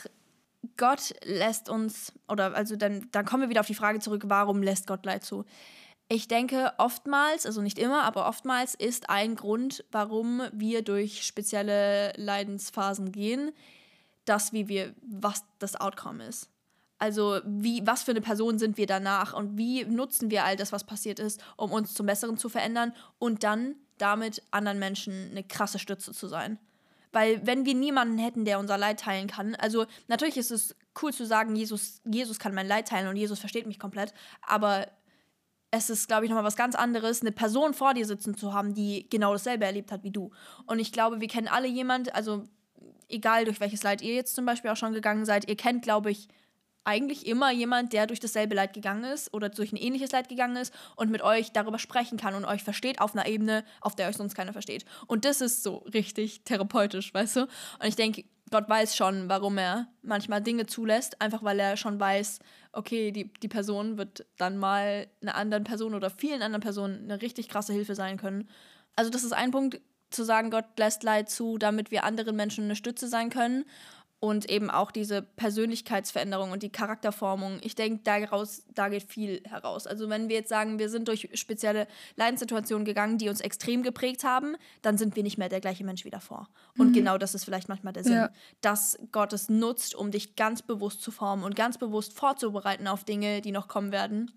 Gott 0.77 1.14
lässt 1.25 1.68
uns, 1.68 2.12
oder 2.29 2.55
also 2.55 2.77
dann, 2.77 3.09
dann 3.12 3.25
kommen 3.25 3.42
wir 3.42 3.49
wieder 3.49 3.61
auf 3.61 3.66
die 3.66 3.75
Frage 3.75 4.01
zurück, 4.01 4.25
warum 4.27 4.62
lässt 4.62 4.87
Gott 4.87 5.05
Leid 5.05 5.25
zu? 5.25 5.44
Ich 6.09 6.29
denke, 6.29 6.73
oftmals, 6.79 7.47
also 7.47 7.62
nicht 7.62 7.79
immer, 7.79 8.03
aber 8.03 8.29
oftmals 8.29 8.75
ist 8.75 9.09
ein 9.09 9.37
Grund, 9.37 9.85
warum 9.90 10.42
wir 10.53 10.83
durch 10.83 11.23
spezielle 11.23 12.12
Leidensphasen 12.16 13.12
gehen, 13.12 13.53
das, 14.25 14.53
wie 14.53 14.68
wir, 14.68 14.94
was 15.03 15.44
das 15.59 15.77
Outcome 15.81 16.25
ist. 16.27 16.51
Also, 16.99 17.40
wie, 17.44 17.87
was 17.87 18.03
für 18.03 18.12
eine 18.12 18.20
Person 18.20 18.59
sind 18.59 18.77
wir 18.79 18.87
danach 18.87 19.35
und 19.35 19.59
wie 19.59 19.85
nutzen 19.85 20.31
wir 20.31 20.44
all 20.44 20.57
das, 20.57 20.73
was 20.73 20.85
passiert 20.85 21.18
ist, 21.18 21.42
um 21.57 21.73
uns 21.73 21.94
zum 21.94 22.07
Besseren 22.07 22.38
zu 22.38 22.49
verändern 22.49 22.94
und 23.18 23.44
dann 23.44 23.77
damit 23.98 24.42
anderen 24.50 24.78
Menschen 24.78 25.30
eine 25.30 25.44
krasse 25.44 25.78
Stütze 25.78 26.12
zu 26.12 26.26
sein. 26.26 26.59
Weil 27.12 27.46
wenn 27.46 27.64
wir 27.64 27.74
niemanden 27.74 28.18
hätten, 28.18 28.44
der 28.44 28.59
unser 28.59 28.76
Leid 28.76 29.00
teilen 29.00 29.28
kann, 29.28 29.54
also 29.54 29.87
natürlich 30.09 30.37
ist 30.37 30.50
es 30.50 30.74
cool 31.00 31.12
zu 31.12 31.24
sagen, 31.24 31.54
Jesus, 31.54 32.00
Jesus 32.04 32.38
kann 32.38 32.54
mein 32.54 32.66
Leid 32.66 32.88
teilen 32.88 33.09
und 33.09 33.16
Jesus 33.16 33.38
versteht 33.38 33.66
mich 33.66 33.78
komplett, 33.78 34.12
aber 34.42 34.88
es 35.70 35.90
ist, 35.90 36.09
glaube 36.09 36.24
ich, 36.24 36.30
nochmal 36.30 36.44
was 36.44 36.57
ganz 36.57 36.74
anderes, 36.74 37.20
eine 37.20 37.33
Person 37.33 37.74
vor 37.74 37.94
dir 37.94 38.07
sitzen 38.07 38.37
zu 38.37 38.52
haben, 38.52 38.74
die 38.74 39.09
genau 39.11 39.33
dasselbe 39.33 39.64
erlebt 39.64 39.90
hat 39.90 40.04
wie 40.04 40.12
du. 40.12 40.30
Und 40.66 40.78
ich 40.78 40.92
glaube, 40.92 41.20
wir 41.20 41.28
kennen 41.28 41.48
alle 41.48 41.66
jemand, 41.66 42.14
also 42.14 42.44
egal 43.09 43.44
durch 43.44 43.61
welches 43.61 43.83
Leid 43.83 44.02
ihr 44.02 44.14
jetzt 44.14 44.35
zum 44.35 44.44
Beispiel 44.44 44.70
auch 44.70 44.76
schon 44.76 44.92
gegangen 44.92 45.24
seid, 45.24 45.48
ihr 45.48 45.57
kennt, 45.57 45.83
glaube 45.83 46.11
ich, 46.11 46.28
eigentlich 46.85 47.27
immer 47.27 47.51
jemand, 47.51 47.92
der 47.92 48.07
durch 48.07 48.20
dasselbe 48.20 48.55
Leid 48.55 48.75
gegangen 48.75 49.05
ist 49.05 49.33
oder 49.33 49.49
durch 49.49 49.73
ein 49.73 49.77
ähnliches 49.77 50.12
Leid 50.12 50.29
gegangen 50.29 50.57
ist 50.57 50.73
und 50.97 51.11
mit 51.11 51.23
euch 51.23 51.53
darüber 51.53 51.79
sprechen 51.79 52.18
kann 52.18 52.35
und 52.35 52.44
euch 52.44 52.62
versteht 52.62 53.01
auf 53.01 53.14
einer 53.14 53.27
Ebene, 53.27 53.64
auf 53.81 53.97
der 53.97 54.09
euch 54.09 54.16
sonst 54.16 54.35
keiner 54.35 54.53
versteht. 54.53 54.85
Und 55.07 55.25
das 55.25 55.40
ist 55.40 55.62
so 55.62 55.79
richtig 55.92 56.44
therapeutisch, 56.44 57.12
weißt 57.12 57.37
du? 57.37 57.40
Und 57.42 57.87
ich 57.87 57.97
denke, 57.97 58.25
Gott 58.51 58.68
weiß 58.68 58.94
schon, 58.94 59.29
warum 59.29 59.59
er 59.59 59.88
manchmal 60.03 60.42
Dinge 60.42 60.66
zulässt, 60.66 61.20
einfach 61.20 61.42
weil 61.42 61.59
er 61.59 61.77
schon 61.77 61.99
weiß, 61.99 62.40
okay, 62.73 63.11
die, 63.11 63.33
die 63.33 63.49
Person 63.49 63.97
wird 63.99 64.27
dann 64.37 64.59
mal 64.59 65.09
einer 65.23 65.35
anderen 65.35 65.64
Person 65.64 65.94
oder 65.94 66.11
vielen 66.11 66.42
anderen 66.42 66.62
Personen 66.62 67.05
eine 67.05 67.23
richtig 67.23 67.49
krasse 67.49 67.73
Hilfe 67.73 67.94
sein 67.94 68.16
können. 68.18 68.49
Also 68.94 69.11
das 69.11 69.25
ist 69.25 69.33
ein 69.33 69.51
Punkt, 69.51 69.81
zu 70.11 70.23
sagen, 70.23 70.51
Gott 70.51 70.66
lässt 70.79 71.03
Leid 71.03 71.29
zu, 71.29 71.59
damit 71.59 71.90
wir 71.90 72.05
anderen 72.05 72.37
Menschen 72.37 72.64
eine 72.64 72.77
Stütze 72.77 73.09
sein 73.09 73.31
können 73.31 73.64
und 74.24 74.48
eben 74.48 74.70
auch 74.70 74.90
diese 74.90 75.20
Persönlichkeitsveränderung 75.20 76.50
und 76.50 76.62
die 76.62 76.72
Charakterformung. 76.72 77.58
Ich 77.60 77.74
denke, 77.74 78.00
daraus, 78.04 78.62
da 78.74 78.88
geht 78.88 79.02
viel 79.02 79.42
heraus. 79.44 79.87
Also 79.87 80.08
wenn 80.08 80.30
wir 80.30 80.37
jetzt 80.37 80.48
sagen, 80.48 80.78
wir 80.78 80.88
sind 80.88 81.08
durch 81.08 81.28
spezielle 81.34 81.87
Leidenssituationen 82.16 82.87
gegangen, 82.87 83.18
die 83.18 83.28
uns 83.28 83.42
extrem 83.42 83.82
geprägt 83.82 84.24
haben, 84.24 84.56
dann 84.80 84.96
sind 84.96 85.14
wir 85.14 85.22
nicht 85.22 85.37
mehr 85.37 85.50
der 85.50 85.60
gleiche 85.60 85.84
Mensch 85.84 86.06
wie 86.06 86.10
davor. 86.10 86.48
Und 86.78 86.88
mhm. 86.88 86.92
genau 86.94 87.18
das 87.18 87.34
ist 87.34 87.44
vielleicht 87.44 87.68
manchmal 87.68 87.92
der 87.92 88.04
Sinn, 88.04 88.14
ja. 88.14 88.30
dass 88.62 88.98
Gott 89.12 89.34
es 89.34 89.50
nutzt, 89.50 89.94
um 89.94 90.10
dich 90.10 90.37
ganz 90.37 90.62
bewusst 90.62 91.02
zu 91.02 91.10
formen 91.10 91.44
und 91.44 91.54
ganz 91.54 91.76
bewusst 91.76 92.14
vorzubereiten 92.14 92.87
auf 92.87 93.04
Dinge, 93.04 93.42
die 93.42 93.52
noch 93.52 93.68
kommen 93.68 93.92
werden. 93.92 94.30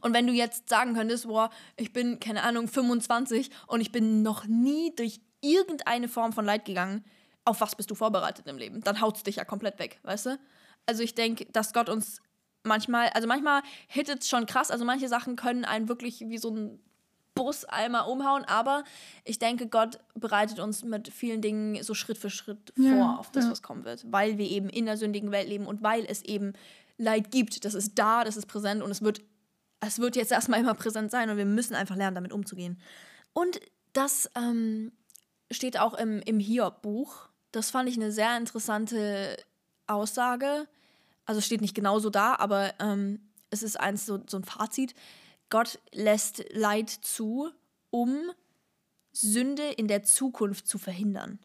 Und 0.00 0.14
wenn 0.14 0.26
du 0.26 0.32
jetzt 0.32 0.70
sagen 0.70 0.94
könntest, 0.94 1.26
boah, 1.26 1.50
ich 1.76 1.92
bin, 1.92 2.18
keine 2.18 2.44
Ahnung, 2.44 2.66
25 2.66 3.50
und 3.66 3.82
ich 3.82 3.92
bin 3.92 4.22
noch 4.22 4.46
nie 4.46 4.94
durch 4.96 5.20
irgendeine 5.42 6.08
Form 6.08 6.32
von 6.32 6.46
Leid 6.46 6.64
gegangen, 6.64 7.04
auf 7.44 7.60
was 7.60 7.74
bist 7.74 7.90
du 7.90 7.94
vorbereitet 7.94 8.46
im 8.46 8.58
Leben? 8.58 8.80
Dann 8.82 9.00
haut 9.00 9.16
es 9.16 9.22
dich 9.22 9.36
ja 9.36 9.44
komplett 9.44 9.78
weg, 9.78 10.00
weißt 10.02 10.26
du? 10.26 10.38
Also 10.86 11.02
ich 11.02 11.14
denke, 11.14 11.46
dass 11.46 11.72
Gott 11.72 11.88
uns 11.88 12.20
manchmal, 12.64 13.08
also 13.10 13.26
manchmal 13.26 13.62
hittet 13.88 14.22
es 14.22 14.28
schon 14.28 14.46
krass, 14.46 14.70
also 14.70 14.84
manche 14.84 15.08
Sachen 15.08 15.36
können 15.36 15.64
einen 15.64 15.88
wirklich 15.88 16.20
wie 16.20 16.38
so 16.38 16.50
ein 16.50 16.80
Bus 17.34 17.64
einmal 17.64 18.08
umhauen, 18.08 18.44
aber 18.44 18.84
ich 19.24 19.38
denke, 19.38 19.66
Gott 19.66 19.98
bereitet 20.14 20.60
uns 20.60 20.84
mit 20.84 21.08
vielen 21.08 21.40
Dingen 21.40 21.82
so 21.82 21.94
Schritt 21.94 22.18
für 22.18 22.30
Schritt 22.30 22.72
ja, 22.76 22.94
vor 22.94 23.18
auf 23.18 23.30
das, 23.30 23.46
ja. 23.46 23.50
was 23.50 23.62
kommen 23.62 23.84
wird, 23.84 24.04
weil 24.10 24.38
wir 24.38 24.48
eben 24.48 24.68
in 24.68 24.86
der 24.86 24.96
sündigen 24.96 25.30
Welt 25.30 25.48
leben 25.48 25.66
und 25.66 25.82
weil 25.82 26.04
es 26.04 26.22
eben 26.22 26.52
Leid 26.98 27.30
gibt. 27.30 27.64
Das 27.64 27.74
ist 27.74 27.98
da, 27.98 28.24
das 28.24 28.36
ist 28.36 28.46
präsent 28.46 28.82
und 28.82 28.90
es 28.90 29.02
wird, 29.02 29.22
es 29.80 29.98
wird 29.98 30.16
jetzt 30.16 30.30
erstmal 30.30 30.60
immer 30.60 30.74
präsent 30.74 31.10
sein 31.10 31.30
und 31.30 31.38
wir 31.38 31.46
müssen 31.46 31.74
einfach 31.74 31.96
lernen, 31.96 32.14
damit 32.14 32.32
umzugehen. 32.32 32.78
Und 33.32 33.60
das 33.94 34.30
ähm, 34.36 34.92
steht 35.50 35.78
auch 35.78 35.94
im, 35.94 36.20
im 36.20 36.38
Hiob-Buch. 36.38 37.28
Das 37.52 37.70
fand 37.70 37.88
ich 37.88 37.96
eine 37.96 38.12
sehr 38.12 38.36
interessante 38.36 39.36
Aussage. 39.86 40.66
Also 41.24 41.40
steht 41.40 41.60
nicht 41.60 41.74
genauso 41.74 42.10
da, 42.10 42.34
aber 42.34 42.74
ähm, 42.80 43.20
es 43.50 43.62
ist 43.62 43.78
eins 43.78 44.06
so, 44.06 44.20
so 44.26 44.38
ein 44.38 44.44
Fazit. 44.44 44.94
Gott 45.50 45.78
lässt 45.92 46.44
Leid 46.52 46.90
zu, 46.90 47.50
um 47.90 48.32
Sünde 49.12 49.64
in 49.64 49.86
der 49.86 50.02
Zukunft 50.02 50.66
zu 50.66 50.78
verhindern. 50.78 51.38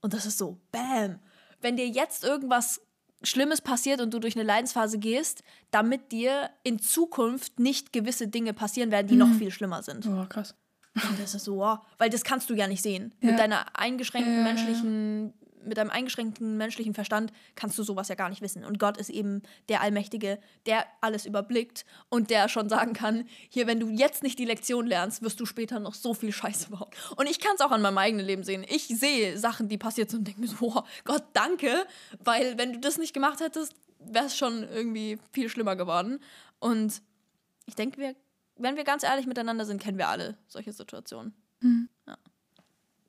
Und 0.00 0.14
das 0.14 0.24
ist 0.24 0.38
so, 0.38 0.58
bam. 0.70 1.18
Wenn 1.60 1.76
dir 1.76 1.88
jetzt 1.88 2.24
irgendwas 2.24 2.80
Schlimmes 3.22 3.60
passiert 3.60 4.00
und 4.00 4.14
du 4.14 4.18
durch 4.18 4.36
eine 4.36 4.44
Leidensphase 4.44 4.98
gehst, 4.98 5.42
damit 5.70 6.12
dir 6.12 6.50
in 6.62 6.78
Zukunft 6.78 7.58
nicht 7.58 7.92
gewisse 7.92 8.28
Dinge 8.28 8.54
passieren 8.54 8.90
werden, 8.90 9.08
die 9.08 9.14
mhm. 9.14 9.20
noch 9.20 9.34
viel 9.38 9.50
schlimmer 9.50 9.82
sind. 9.82 10.06
Oh, 10.06 10.24
krass. 10.26 10.54
Und 10.94 11.20
das 11.20 11.34
ist 11.34 11.44
so, 11.44 11.56
wow. 11.58 11.78
Weil 11.98 12.10
das 12.10 12.24
kannst 12.24 12.50
du 12.50 12.54
ja 12.54 12.66
nicht 12.66 12.82
sehen. 12.82 13.14
Ja. 13.20 13.30
Mit 13.30 13.38
deiner 13.38 13.78
eingeschränkten 13.78 14.38
ja, 14.38 14.42
menschlichen, 14.42 15.32
mit 15.64 15.76
deinem 15.76 15.90
eingeschränkten 15.90 16.56
menschlichen 16.56 16.94
Verstand 16.94 17.32
kannst 17.54 17.78
du 17.78 17.82
sowas 17.82 18.08
ja 18.08 18.14
gar 18.14 18.28
nicht 18.28 18.42
wissen. 18.42 18.64
Und 18.64 18.78
Gott 18.78 18.96
ist 18.96 19.10
eben 19.10 19.42
der 19.68 19.82
Allmächtige, 19.82 20.38
der 20.66 20.84
alles 21.00 21.26
überblickt 21.26 21.84
und 22.08 22.30
der 22.30 22.48
schon 22.48 22.68
sagen 22.68 22.92
kann, 22.92 23.28
hier, 23.48 23.66
wenn 23.66 23.78
du 23.78 23.88
jetzt 23.88 24.22
nicht 24.22 24.38
die 24.38 24.44
Lektion 24.44 24.86
lernst, 24.86 25.22
wirst 25.22 25.38
du 25.38 25.46
später 25.46 25.78
noch 25.78 25.94
so 25.94 26.14
viel 26.14 26.32
Scheiße 26.32 26.70
bauen. 26.70 26.90
Und 27.16 27.28
ich 27.28 27.40
kann 27.40 27.54
es 27.54 27.60
auch 27.60 27.70
an 27.70 27.82
meinem 27.82 27.98
eigenen 27.98 28.26
Leben 28.26 28.42
sehen. 28.42 28.64
Ich 28.68 28.88
sehe 28.88 29.38
Sachen, 29.38 29.68
die 29.68 29.78
passiert 29.78 30.10
sind 30.10 30.20
und 30.20 30.28
denke 30.28 30.40
mir 30.40 30.48
so, 30.48 30.60
wow, 30.60 30.88
Gott, 31.04 31.24
danke. 31.34 31.86
Weil 32.18 32.58
wenn 32.58 32.72
du 32.72 32.80
das 32.80 32.98
nicht 32.98 33.14
gemacht 33.14 33.40
hättest, 33.40 33.74
wäre 34.00 34.26
es 34.26 34.36
schon 34.36 34.64
irgendwie 34.64 35.18
viel 35.32 35.48
schlimmer 35.48 35.76
geworden. 35.76 36.20
Und 36.58 37.02
ich 37.66 37.74
denke, 37.74 38.00
wir 38.00 38.16
wenn 38.60 38.76
wir 38.76 38.84
ganz 38.84 39.02
ehrlich 39.02 39.26
miteinander 39.26 39.64
sind, 39.64 39.80
kennen 39.80 39.98
wir 39.98 40.08
alle 40.08 40.36
solche 40.46 40.72
Situationen. 40.72 41.34
Mhm. 41.60 41.88
Ja. 42.06 42.16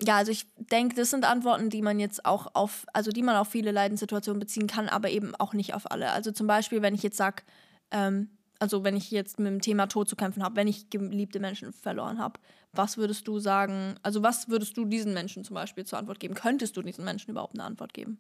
ja. 0.04 0.18
also 0.18 0.32
ich 0.32 0.46
denke, 0.56 0.96
das 0.96 1.10
sind 1.10 1.26
Antworten, 1.26 1.70
die 1.70 1.82
man 1.82 2.00
jetzt 2.00 2.26
auch 2.26 2.48
auf, 2.54 2.86
also 2.94 3.12
die 3.12 3.24
man 3.24 3.36
auf 3.36 3.50
viele 3.50 3.72
Leidenssituationen 3.72 4.40
beziehen 4.40 4.68
kann, 4.68 4.90
aber 4.90 5.10
eben 5.10 5.36
auch 5.36 5.54
nicht 5.54 5.74
auf 5.74 5.92
alle. 5.92 6.12
Also 6.12 6.32
zum 6.32 6.48
Beispiel, 6.48 6.82
wenn 6.82 6.96
ich 6.96 7.04
jetzt 7.04 7.18
sage, 7.18 7.44
ähm, 7.92 8.30
also 8.60 8.84
wenn 8.84 8.96
ich 8.96 9.10
jetzt 9.10 9.40
mit 9.40 9.48
dem 9.48 9.62
Thema 9.62 9.88
Tod 9.88 10.08
zu 10.08 10.16
kämpfen 10.16 10.44
habe, 10.44 10.56
wenn 10.56 10.68
ich 10.68 10.90
geliebte 10.90 11.40
Menschen 11.40 11.74
verloren 11.74 12.20
habe, 12.20 12.40
was 12.74 12.98
würdest 12.98 13.28
du 13.28 13.40
sagen, 13.40 13.96
also 14.04 14.24
was 14.24 14.50
würdest 14.50 14.78
du 14.78 14.86
diesen 14.86 15.14
Menschen 15.14 15.44
zum 15.44 15.56
Beispiel 15.56 15.84
zur 15.84 16.00
Antwort 16.00 16.20
geben? 16.20 16.36
Könntest 16.36 16.78
du 16.78 16.82
diesen 16.82 17.04
Menschen 17.04 17.32
überhaupt 17.32 17.56
eine 17.56 17.64
Antwort 17.64 17.94
geben? 17.94 18.20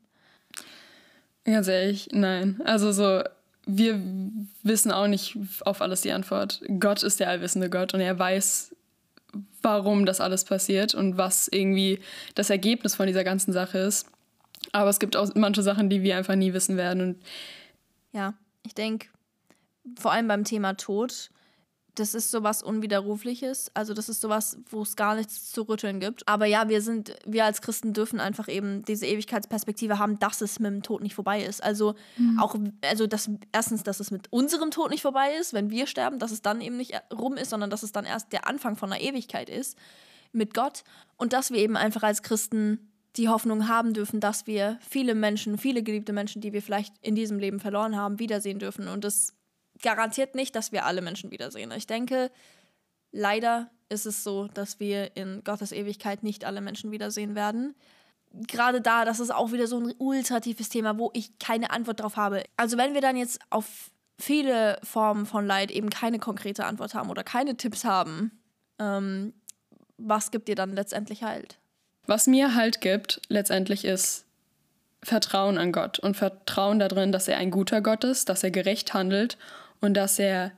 Ganz 1.45 1.67
ehrlich, 1.67 2.09
nein. 2.11 2.61
Also 2.65 2.91
so, 2.91 3.23
wir 3.65 4.01
wissen 4.63 4.91
auch 4.91 5.07
nicht 5.07 5.37
auf 5.61 5.81
alles 5.81 6.01
die 6.01 6.11
Antwort. 6.11 6.61
Gott 6.79 7.03
ist 7.03 7.19
der 7.19 7.29
allwissende 7.29 7.69
Gott 7.69 7.93
und 7.93 8.01
er 8.01 8.17
weiß, 8.17 8.75
warum 9.61 10.05
das 10.05 10.19
alles 10.19 10.45
passiert 10.45 10.93
und 10.95 11.17
was 11.17 11.47
irgendwie 11.47 11.99
das 12.35 12.49
Ergebnis 12.49 12.95
von 12.95 13.07
dieser 13.07 13.23
ganzen 13.23 13.53
Sache 13.53 13.77
ist. 13.77 14.07
Aber 14.71 14.89
es 14.89 14.99
gibt 14.99 15.15
auch 15.15 15.29
manche 15.35 15.63
Sachen, 15.63 15.89
die 15.89 16.03
wir 16.03 16.17
einfach 16.17 16.35
nie 16.35 16.53
wissen 16.53 16.77
werden. 16.77 17.01
Und 17.01 17.23
ja, 18.11 18.33
ich 18.65 18.75
denke, 18.75 19.07
vor 19.99 20.11
allem 20.11 20.27
beim 20.27 20.43
Thema 20.43 20.73
Tod, 20.73 21.29
das 21.95 22.13
ist 22.13 22.31
sowas 22.31 22.63
Unwiderrufliches. 22.63 23.71
Also 23.73 23.93
das 23.93 24.07
ist 24.07 24.21
sowas, 24.21 24.57
wo 24.69 24.81
es 24.81 24.95
gar 24.95 25.15
nichts 25.15 25.51
zu 25.51 25.63
rütteln 25.63 25.99
gibt. 25.99 26.27
Aber 26.27 26.45
ja, 26.45 26.69
wir 26.69 26.81
sind, 26.81 27.15
wir 27.25 27.43
als 27.45 27.61
Christen 27.61 27.93
dürfen 27.93 28.19
einfach 28.19 28.47
eben 28.47 28.83
diese 28.83 29.05
Ewigkeitsperspektive 29.05 29.99
haben, 29.99 30.17
dass 30.19 30.41
es 30.41 30.59
mit 30.59 30.71
dem 30.71 30.83
Tod 30.83 31.01
nicht 31.01 31.15
vorbei 31.15 31.43
ist. 31.43 31.61
Also 31.61 31.95
mhm. 32.17 32.39
auch, 32.39 32.55
also 32.81 33.07
dass 33.07 33.29
erstens, 33.51 33.83
dass 33.83 33.99
es 33.99 34.09
mit 34.09 34.31
unserem 34.31 34.71
Tod 34.71 34.89
nicht 34.89 35.01
vorbei 35.01 35.33
ist, 35.39 35.53
wenn 35.53 35.69
wir 35.69 35.85
sterben, 35.85 36.19
dass 36.19 36.31
es 36.31 36.41
dann 36.41 36.61
eben 36.61 36.77
nicht 36.77 36.93
rum 37.13 37.35
ist, 37.35 37.49
sondern 37.49 37.69
dass 37.69 37.83
es 37.83 37.91
dann 37.91 38.05
erst 38.05 38.31
der 38.31 38.47
Anfang 38.47 38.77
von 38.77 38.91
einer 38.91 39.01
Ewigkeit 39.01 39.49
ist 39.49 39.77
mit 40.31 40.53
Gott. 40.53 40.83
Und 41.17 41.33
dass 41.33 41.51
wir 41.51 41.59
eben 41.59 41.75
einfach 41.75 42.03
als 42.03 42.23
Christen 42.23 42.91
die 43.17 43.27
Hoffnung 43.27 43.67
haben 43.67 43.93
dürfen, 43.93 44.21
dass 44.21 44.47
wir 44.47 44.79
viele 44.87 45.15
Menschen, 45.15 45.57
viele 45.57 45.83
geliebte 45.83 46.13
Menschen, 46.13 46.41
die 46.41 46.53
wir 46.53 46.61
vielleicht 46.61 46.93
in 47.01 47.15
diesem 47.15 47.39
Leben 47.39 47.59
verloren 47.59 47.97
haben, 47.97 48.19
wiedersehen 48.19 48.59
dürfen. 48.59 48.87
Und 48.87 49.03
das 49.03 49.33
garantiert 49.81 50.35
nicht, 50.35 50.55
dass 50.55 50.71
wir 50.71 50.85
alle 50.85 51.01
Menschen 51.01 51.31
wiedersehen. 51.31 51.71
Ich 51.71 51.87
denke, 51.87 52.31
leider 53.11 53.69
ist 53.89 54.05
es 54.05 54.23
so, 54.23 54.47
dass 54.47 54.79
wir 54.79 55.15
in 55.15 55.43
Gottes 55.43 55.71
Ewigkeit 55.71 56.23
nicht 56.23 56.45
alle 56.45 56.61
Menschen 56.61 56.91
wiedersehen 56.91 57.35
werden. 57.35 57.75
Gerade 58.47 58.79
da, 58.79 59.03
das 59.03 59.19
ist 59.19 59.31
auch 59.31 59.51
wieder 59.51 59.67
so 59.67 59.79
ein 59.79 59.93
ultratives 59.97 60.69
Thema, 60.69 60.97
wo 60.97 61.11
ich 61.13 61.37
keine 61.39 61.71
Antwort 61.71 61.99
drauf 61.99 62.15
habe. 62.15 62.43
Also 62.55 62.77
wenn 62.77 62.93
wir 62.93 63.01
dann 63.01 63.17
jetzt 63.17 63.39
auf 63.49 63.91
viele 64.17 64.79
Formen 64.83 65.25
von 65.25 65.45
Leid 65.45 65.71
eben 65.71 65.89
keine 65.89 66.19
konkrete 66.19 66.65
Antwort 66.65 66.93
haben 66.93 67.09
oder 67.09 67.23
keine 67.23 67.57
Tipps 67.57 67.83
haben, 67.83 68.31
ähm, 68.79 69.33
was 69.97 70.31
gibt 70.31 70.47
dir 70.47 70.55
dann 70.55 70.73
letztendlich 70.73 71.23
halt? 71.23 71.57
Was 72.07 72.27
mir 72.27 72.55
halt 72.55 72.81
gibt, 72.81 73.21
letztendlich 73.27 73.85
ist 73.85 74.25
Vertrauen 75.03 75.57
an 75.57 75.71
Gott 75.71 75.99
und 75.99 76.15
Vertrauen 76.15 76.79
darin, 76.79 77.11
dass 77.11 77.27
er 77.27 77.37
ein 77.37 77.51
guter 77.51 77.81
Gott 77.81 78.03
ist, 78.03 78.29
dass 78.29 78.43
er 78.43 78.51
gerecht 78.51 78.93
handelt 78.93 79.37
und 79.81 79.95
dass 79.95 80.19
er 80.19 80.51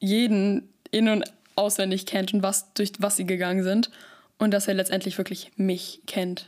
jeden 0.00 0.68
in- 0.90 1.08
und 1.08 1.24
auswendig 1.54 2.06
kennt 2.06 2.34
und 2.34 2.42
was, 2.42 2.72
durch 2.74 2.92
was 2.98 3.16
sie 3.16 3.26
gegangen 3.26 3.62
sind 3.62 3.90
und 4.38 4.50
dass 4.52 4.66
er 4.66 4.74
letztendlich 4.74 5.18
wirklich 5.18 5.52
mich 5.56 6.00
kennt. 6.06 6.46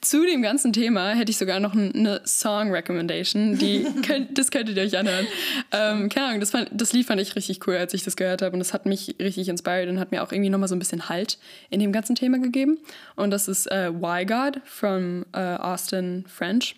Zu 0.00 0.24
dem 0.24 0.40
ganzen 0.40 0.72
Thema 0.72 1.10
hätte 1.10 1.30
ich 1.30 1.36
sogar 1.36 1.60
noch 1.60 1.74
eine 1.74 2.22
Song 2.24 2.72
Recommendation, 2.72 3.58
die 3.58 3.86
könnt, 4.06 4.38
das 4.38 4.50
könntet 4.50 4.76
ihr 4.76 4.82
euch 4.82 4.96
anhören. 4.96 5.26
Ähm, 5.72 6.08
keine 6.08 6.28
Ahnung, 6.28 6.40
das, 6.40 6.50
fand, 6.50 6.70
das 6.72 6.94
Lied 6.94 7.06
fand 7.06 7.20
ich 7.20 7.36
richtig 7.36 7.66
cool, 7.66 7.76
als 7.76 7.92
ich 7.92 8.02
das 8.02 8.16
gehört 8.16 8.40
habe 8.40 8.54
und 8.54 8.60
das 8.60 8.72
hat 8.72 8.86
mich 8.86 9.16
richtig 9.20 9.48
inspiriert 9.48 9.90
und 9.90 10.00
hat 10.00 10.10
mir 10.10 10.22
auch 10.22 10.32
irgendwie 10.32 10.48
nochmal 10.48 10.68
so 10.68 10.74
ein 10.74 10.78
bisschen 10.78 11.10
Halt 11.10 11.38
in 11.68 11.80
dem 11.80 11.92
ganzen 11.92 12.16
Thema 12.16 12.38
gegeben. 12.38 12.78
Und 13.14 13.30
das 13.30 13.46
ist 13.46 13.70
äh, 13.70 13.92
Why 13.92 14.24
God 14.24 14.62
von 14.64 15.26
äh, 15.32 15.38
Austin 15.38 16.24
French. 16.26 16.74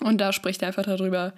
Und 0.00 0.20
da 0.20 0.32
spricht 0.32 0.62
er 0.62 0.68
einfach 0.68 0.84
darüber, 0.84 1.34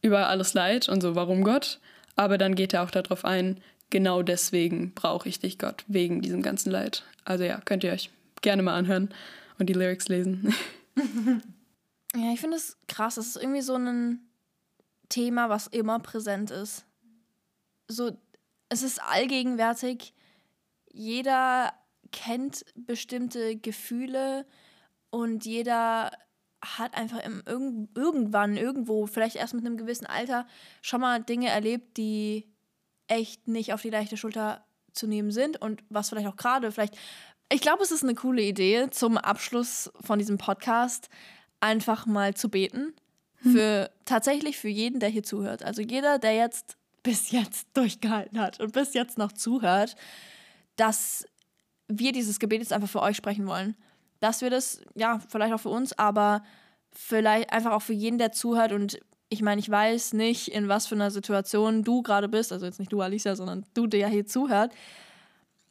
über 0.00 0.28
alles 0.28 0.54
Leid 0.54 0.88
und 0.88 1.02
so, 1.02 1.14
warum 1.14 1.44
Gott. 1.44 1.78
Aber 2.16 2.38
dann 2.38 2.54
geht 2.54 2.72
er 2.72 2.82
auch 2.82 2.90
darauf 2.90 3.24
ein, 3.24 3.60
genau 3.90 4.22
deswegen 4.22 4.92
brauche 4.94 5.28
ich 5.28 5.38
dich, 5.38 5.58
Gott, 5.58 5.84
wegen 5.86 6.22
diesem 6.22 6.42
ganzen 6.42 6.70
Leid. 6.70 7.04
Also 7.24 7.44
ja, 7.44 7.60
könnt 7.60 7.84
ihr 7.84 7.92
euch 7.92 8.10
gerne 8.42 8.62
mal 8.62 8.74
anhören 8.74 9.10
und 9.58 9.68
die 9.68 9.74
Lyrics 9.74 10.08
lesen. 10.08 10.54
ja, 12.14 12.32
ich 12.32 12.40
finde 12.40 12.56
es 12.56 12.76
krass. 12.88 13.16
Es 13.16 13.28
ist 13.28 13.36
irgendwie 13.36 13.62
so 13.62 13.76
ein 13.76 14.20
Thema, 15.08 15.48
was 15.48 15.66
immer 15.66 16.00
präsent 16.00 16.50
ist. 16.50 16.84
So, 17.88 18.16
es 18.68 18.82
ist 18.82 19.00
allgegenwärtig. 19.02 20.14
Jeder 20.92 21.72
kennt 22.12 22.64
bestimmte 22.74 23.56
Gefühle 23.56 24.46
und 25.10 25.44
jeder 25.44 26.10
hat 26.62 26.94
einfach 26.94 27.24
im, 27.24 27.42
irgend, 27.46 27.96
irgendwann, 27.96 28.56
irgendwo, 28.56 29.06
vielleicht 29.06 29.36
erst 29.36 29.54
mit 29.54 29.64
einem 29.64 29.76
gewissen 29.76 30.06
Alter, 30.06 30.46
schon 30.82 31.00
mal 31.00 31.22
Dinge 31.22 31.48
erlebt, 31.48 31.96
die 31.96 32.46
echt 33.08 33.46
nicht 33.48 33.72
auf 33.72 33.82
die 33.82 33.90
leichte 33.90 34.16
Schulter 34.16 34.64
zu 34.92 35.06
nehmen 35.06 35.30
sind 35.30 35.60
und 35.60 35.84
was 35.90 36.08
vielleicht 36.08 36.26
auch 36.26 36.36
gerade, 36.36 36.72
vielleicht 36.72 36.96
ich 37.48 37.60
glaube, 37.60 37.82
es 37.82 37.90
ist 37.90 38.02
eine 38.02 38.14
coole 38.14 38.42
Idee, 38.42 38.88
zum 38.90 39.18
Abschluss 39.18 39.90
von 40.00 40.18
diesem 40.18 40.38
Podcast 40.38 41.08
einfach 41.60 42.06
mal 42.06 42.34
zu 42.34 42.48
beten. 42.48 42.94
Hm. 43.42 43.52
Für 43.52 43.90
tatsächlich 44.04 44.56
für 44.56 44.68
jeden, 44.68 44.98
der 44.98 45.08
hier 45.08 45.22
zuhört. 45.22 45.62
Also 45.62 45.82
jeder, 45.82 46.18
der 46.18 46.34
jetzt 46.34 46.76
bis 47.02 47.30
jetzt 47.30 47.68
durchgehalten 47.74 48.40
hat 48.40 48.58
und 48.58 48.72
bis 48.72 48.94
jetzt 48.94 49.16
noch 49.18 49.30
zuhört, 49.30 49.94
dass 50.74 51.24
wir 51.86 52.12
dieses 52.12 52.40
Gebet 52.40 52.60
jetzt 52.60 52.72
einfach 52.72 52.88
für 52.88 53.02
euch 53.02 53.16
sprechen 53.16 53.46
wollen. 53.46 53.76
Dass 54.26 54.40
wir 54.40 54.50
das, 54.50 54.80
ja, 54.96 55.20
vielleicht 55.28 55.54
auch 55.54 55.60
für 55.60 55.68
uns, 55.68 55.96
aber 55.96 56.42
vielleicht 56.90 57.52
einfach 57.52 57.70
auch 57.70 57.82
für 57.82 57.92
jeden, 57.92 58.18
der 58.18 58.32
zuhört. 58.32 58.72
Und 58.72 58.98
ich 59.28 59.40
meine, 59.40 59.60
ich 59.60 59.70
weiß 59.70 60.14
nicht, 60.14 60.48
in 60.48 60.66
was 60.66 60.88
für 60.88 60.96
einer 60.96 61.12
Situation 61.12 61.84
du 61.84 62.02
gerade 62.02 62.28
bist, 62.28 62.50
also 62.52 62.66
jetzt 62.66 62.80
nicht 62.80 62.92
du, 62.92 63.00
Alicia, 63.00 63.36
sondern 63.36 63.64
du, 63.74 63.86
der 63.86 64.08
hier 64.08 64.26
zuhört. 64.26 64.72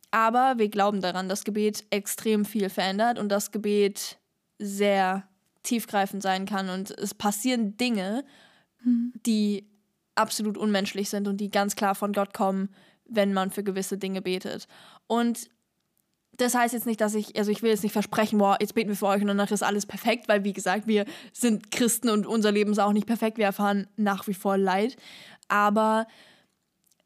Aber 0.09 0.53
wir 0.57 0.69
glauben 0.69 1.01
daran, 1.01 1.27
dass 1.27 1.43
Gebet 1.43 1.83
extrem 1.89 2.45
viel 2.45 2.69
verändert 2.69 3.19
und 3.19 3.27
das 3.27 3.51
Gebet 3.51 4.19
sehr 4.57 5.27
tiefgreifend 5.63 6.23
sein 6.23 6.45
kann. 6.45 6.69
Und 6.69 6.91
es 6.91 7.13
passieren 7.13 7.75
Dinge, 7.75 8.23
mhm. 8.85 9.11
die 9.25 9.67
absolut 10.15 10.57
unmenschlich 10.57 11.09
sind 11.09 11.27
und 11.27 11.41
die 11.41 11.51
ganz 11.51 11.75
klar 11.75 11.93
von 11.93 12.13
Gott 12.13 12.33
kommen, 12.33 12.69
wenn 13.03 13.33
man 13.33 13.51
für 13.51 13.65
gewisse 13.65 13.97
Dinge 13.97 14.21
betet. 14.21 14.69
Und 15.07 15.49
das 16.37 16.55
heißt 16.55 16.73
jetzt 16.73 16.85
nicht, 16.85 17.01
dass 17.01 17.15
ich, 17.15 17.37
also 17.37 17.51
ich 17.51 17.61
will 17.61 17.69
jetzt 17.69 17.83
nicht 17.83 17.93
versprechen, 17.93 18.39
boah, 18.39 18.57
jetzt 18.59 18.75
beten 18.75 18.89
wir 18.89 18.95
für 18.95 19.07
euch 19.07 19.21
und 19.21 19.27
danach 19.27 19.51
ist 19.51 19.63
alles 19.63 19.85
perfekt, 19.85 20.27
weil 20.27 20.43
wie 20.43 20.53
gesagt, 20.53 20.87
wir 20.87 21.05
sind 21.33 21.71
Christen 21.71 22.09
und 22.09 22.25
unser 22.27 22.51
Leben 22.51 22.71
ist 22.71 22.79
auch 22.79 22.93
nicht 22.93 23.07
perfekt. 23.07 23.37
Wir 23.37 23.45
erfahren 23.45 23.87
nach 23.95 24.27
wie 24.27 24.33
vor 24.33 24.57
Leid. 24.57 24.97
Aber 25.47 26.07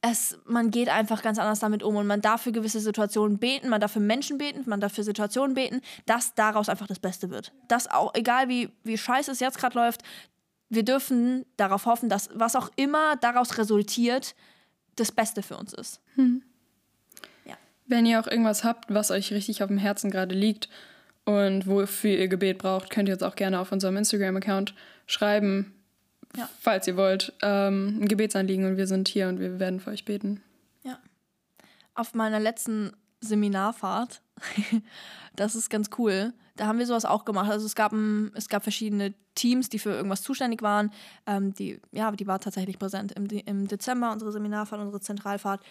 es, 0.02 0.38
man 0.46 0.72
geht 0.72 0.90
einfach 0.90 1.22
ganz 1.22 1.40
anders 1.40 1.60
damit 1.60 1.84
um 1.84 1.96
und 1.98 2.08
man 2.08 2.22
darf 2.22 2.44
für 2.44 2.52
gewisse 2.52 2.80
Situationen 2.80 3.38
beten, 3.38 3.70
man 3.70 3.82
darf 3.82 3.92
für 3.92 4.00
Menschen 4.00 4.38
beten, 4.38 4.64
man 4.66 4.80
darf 4.80 4.94
für 4.94 5.04
Situationen 5.04 5.54
beten, 5.54 5.82
dass 6.06 6.34
daraus 6.36 6.70
einfach 6.70 6.88
das 6.88 7.00
Beste 7.00 7.30
wird. 7.30 7.52
Das 7.68 7.90
auch, 7.92 8.14
egal 8.16 8.48
wie, 8.48 8.70
wie 8.84 8.98
scheiße 8.98 9.32
es 9.32 9.42
jetzt 9.42 9.58
gerade 9.58 9.78
läuft, 9.78 10.04
wir 10.70 10.84
dürfen 10.84 11.46
darauf 11.58 11.86
hoffen, 11.86 12.10
dass 12.10 12.30
was 12.34 12.56
auch 12.56 12.70
immer 12.76 13.16
daraus 13.18 13.58
resultiert, 13.58 14.36
das 14.96 15.12
Beste 15.12 15.42
für 15.42 15.58
uns 15.58 15.74
ist. 15.74 16.02
Hm. 16.16 16.44
Wenn 17.90 18.06
ihr 18.06 18.20
auch 18.20 18.28
irgendwas 18.28 18.64
habt, 18.64 18.94
was 18.94 19.12
euch 19.12 19.34
richtig 19.34 19.62
auf 19.62 19.68
dem 19.68 19.78
Herzen 19.78 20.10
gerade 20.10 20.34
liegt 20.34 20.70
und 21.26 21.68
wofür 21.68 22.18
ihr 22.18 22.30
Gebet 22.30 22.60
braucht, 22.60 22.90
könnt 22.90 23.10
ihr 23.10 23.16
uns 23.16 23.24
auch 23.24 23.36
gerne 23.36 23.60
auf 23.60 23.72
unserem 23.72 23.98
Instagram-Account 23.98 24.74
schreiben 25.06 25.74
ja. 26.36 26.50
falls 26.60 26.88
ihr 26.88 26.98
wollt, 26.98 27.34
ähm, 27.42 28.00
ein 28.02 28.08
Gebetsanliegen 28.08 28.66
und 28.66 28.78
wir 28.78 28.88
sind 28.88 29.08
hier 29.08 29.28
und 29.28 29.40
wir 29.40 29.60
werden 29.60 29.80
für 29.80 29.92
euch 29.92 30.06
beten. 30.06 30.42
Ja. 30.84 31.00
Auf 31.96 32.14
meiner 32.14 32.40
letzten 32.40 32.92
Seminarfahrt, 33.22 34.22
das 35.36 35.56
ist 35.56 35.70
ganz 35.70 35.90
cool, 35.98 36.34
da 36.56 36.68
haben 36.68 36.80
wir 36.80 36.86
sowas 36.86 37.06
auch 37.06 37.26
gemacht. 37.26 37.50
Also 37.50 37.66
es 37.66 37.76
gab, 37.76 37.94
ein, 37.94 38.32
es 38.36 38.50
gab 38.50 38.64
verschiedene 38.64 39.14
Teams, 39.34 39.70
die 39.70 39.80
für 39.80 39.92
irgendwas 39.92 40.22
zuständig 40.22 40.62
waren. 40.62 40.92
Ähm, 41.26 41.54
die, 41.54 41.80
ja, 41.92 42.12
die 42.12 42.28
war 42.28 42.40
tatsächlich 42.40 42.78
präsent 42.78 43.14
im, 43.14 43.28
im 43.28 43.68
Dezember, 43.68 44.12
unsere 44.12 44.34
Seminarfahrt, 44.34 44.82
unsere 44.82 45.00
Zentralfahrt. 45.00 45.64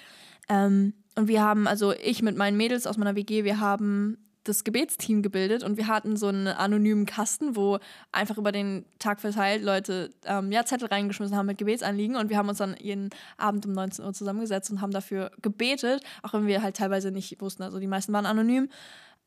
Ähm, 0.49 0.95
und 1.19 1.27
wir 1.27 1.43
haben, 1.43 1.67
also 1.67 1.93
ich 1.93 2.23
mit 2.23 2.37
meinen 2.37 2.57
Mädels 2.57 2.87
aus 2.87 2.97
meiner 2.97 3.17
WG, 3.17 3.43
wir 3.43 3.59
haben 3.59 4.19
das 4.45 4.63
Gebetsteam 4.63 5.21
gebildet 5.21 5.65
und 5.65 5.77
wir 5.77 5.89
hatten 5.89 6.17
so 6.17 6.29
einen 6.29 6.47
anonymen 6.47 7.07
Kasten, 7.07 7.57
wo 7.57 7.81
einfach 8.13 8.39
über 8.39 8.53
den 8.53 8.85
Tag 9.01 9.21
verteilt 9.21 9.65
Leute 9.65 10.11
ähm, 10.25 10.53
ja, 10.53 10.65
Zettel 10.65 10.87
reingeschmissen 10.87 11.37
haben 11.37 11.47
mit 11.47 11.59
Gebetsanliegen 11.59 12.15
und 12.15 12.31
wir 12.31 12.37
haben 12.37 12.49
uns 12.49 12.59
dann 12.59 12.77
jeden 12.81 13.11
Abend 13.37 13.67
um 13.67 13.73
19 13.73 14.05
Uhr 14.05 14.13
zusammengesetzt 14.13 14.71
und 14.71 14.81
haben 14.81 14.93
dafür 14.93 15.33
gebetet, 15.43 16.05
auch 16.23 16.35
wenn 16.35 16.47
wir 16.47 16.63
halt 16.63 16.77
teilweise 16.77 17.11
nicht 17.11 17.41
wussten, 17.41 17.65
also 17.65 17.81
die 17.81 17.89
meisten 17.89 18.13
waren 18.13 18.25
anonym. 18.25 18.69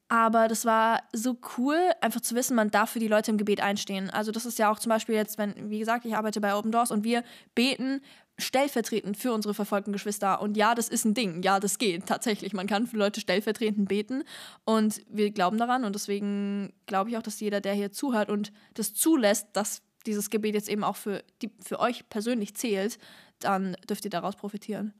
Aber 0.08 0.48
das 0.48 0.66
war 0.66 1.04
so 1.14 1.38
cool, 1.58 1.78
einfach 2.00 2.22
zu 2.22 2.36
wissen, 2.36 2.56
man 2.56 2.72
darf 2.72 2.92
für 2.92 3.00
die 3.00 3.08
Leute 3.08 3.32
im 3.32 3.38
Gebet 3.38 3.62
einstehen. 3.62 4.10
Also 4.10 4.32
das 4.32 4.46
ist 4.46 4.60
ja 4.60 4.72
auch 4.72 4.80
zum 4.80 4.90
Beispiel 4.90 5.16
jetzt, 5.16 5.38
wenn, 5.38 5.70
wie 5.70 5.80
gesagt, 5.80 6.06
ich 6.06 6.16
arbeite 6.16 6.40
bei 6.42 6.56
Open 6.56 6.72
Doors 6.72 6.92
und 6.92 7.04
wir 7.04 7.24
beten 7.54 8.02
stellvertretend 8.42 9.18
für 9.18 9.34
unsere 9.34 9.54
verfolgten 9.54 9.92
Geschwister. 9.92 10.42
Und 10.42 10.58
ja, 10.58 10.76
das 10.76 10.90
ist 10.90 11.06
ein 11.06 11.14
Ding. 11.14 11.42
Ja, 11.44 11.60
das 11.60 11.78
geht 11.78 12.06
tatsächlich. 12.06 12.54
Man 12.54 12.68
kann 12.68 12.88
für 12.88 12.98
Leute 12.98 13.22
stellvertretend 13.22 13.88
beten. 13.88 14.24
Und 14.66 15.02
wir 15.10 15.32
glauben 15.32 15.58
daran. 15.58 15.86
Und 15.86 15.94
deswegen 15.94 16.74
glaube 16.86 17.10
ich 17.10 17.18
auch, 17.18 17.22
dass 17.22 17.40
jeder, 17.40 17.62
der 17.62 17.74
hier 17.74 17.92
zuhört 17.92 18.30
und 18.30 18.52
das 18.74 18.94
zulässt, 18.94 19.48
dass 19.54 19.82
dieses 20.06 20.30
Gebet 20.30 20.56
jetzt 20.56 20.70
eben 20.70 20.84
auch 20.84 20.96
für, 20.96 21.24
die, 21.42 21.52
für 21.64 21.80
euch 21.80 22.10
persönlich 22.10 22.56
zählt, 22.56 22.98
dann 23.40 23.78
dürft 23.88 24.04
ihr 24.06 24.12
daraus 24.12 24.36
profitieren. 24.36 24.94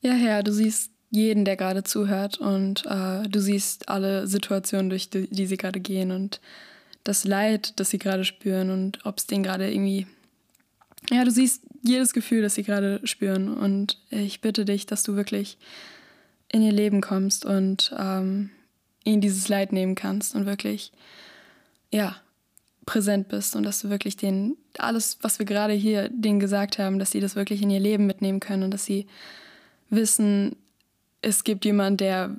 Ja, 0.00 0.12
Herr, 0.12 0.42
du 0.42 0.52
siehst 0.52 0.92
jeden, 1.10 1.44
der 1.44 1.56
gerade 1.56 1.82
zuhört 1.82 2.38
und 2.38 2.84
äh, 2.86 3.22
du 3.28 3.40
siehst 3.40 3.88
alle 3.88 4.26
Situationen, 4.26 4.90
durch 4.90 5.10
die, 5.10 5.28
die 5.30 5.46
sie 5.46 5.56
gerade 5.56 5.80
gehen 5.80 6.10
und 6.10 6.40
das 7.04 7.24
Leid, 7.24 7.78
das 7.78 7.90
sie 7.90 7.98
gerade 7.98 8.24
spüren 8.24 8.70
und 8.70 9.04
ob 9.06 9.18
es 9.18 9.26
denen 9.26 9.42
gerade 9.42 9.70
irgendwie 9.70 10.06
ja, 11.10 11.24
du 11.24 11.30
siehst 11.30 11.63
jedes 11.84 12.12
Gefühl, 12.12 12.42
das 12.42 12.54
sie 12.54 12.62
gerade 12.62 13.00
spüren. 13.04 13.52
Und 13.54 13.98
ich 14.10 14.40
bitte 14.40 14.64
dich, 14.64 14.86
dass 14.86 15.02
du 15.02 15.14
wirklich 15.14 15.58
in 16.50 16.62
ihr 16.62 16.72
Leben 16.72 17.00
kommst 17.00 17.44
und 17.44 17.94
ähm, 17.98 18.50
ihnen 19.04 19.20
dieses 19.20 19.48
Leid 19.48 19.72
nehmen 19.72 19.94
kannst 19.94 20.34
und 20.34 20.46
wirklich, 20.46 20.92
ja, 21.92 22.16
präsent 22.86 23.28
bist 23.28 23.56
und 23.56 23.62
dass 23.62 23.80
du 23.80 23.88
wirklich 23.88 24.16
den, 24.16 24.56
alles, 24.78 25.18
was 25.22 25.38
wir 25.38 25.46
gerade 25.46 25.72
hier 25.72 26.10
denen 26.10 26.40
gesagt 26.40 26.78
haben, 26.78 26.98
dass 26.98 27.10
sie 27.10 27.20
das 27.20 27.34
wirklich 27.34 27.62
in 27.62 27.70
ihr 27.70 27.80
Leben 27.80 28.06
mitnehmen 28.06 28.40
können 28.40 28.64
und 28.64 28.70
dass 28.72 28.84
sie 28.84 29.06
wissen, 29.88 30.56
es 31.22 31.44
gibt 31.44 31.64
jemanden, 31.64 31.96
der 31.96 32.36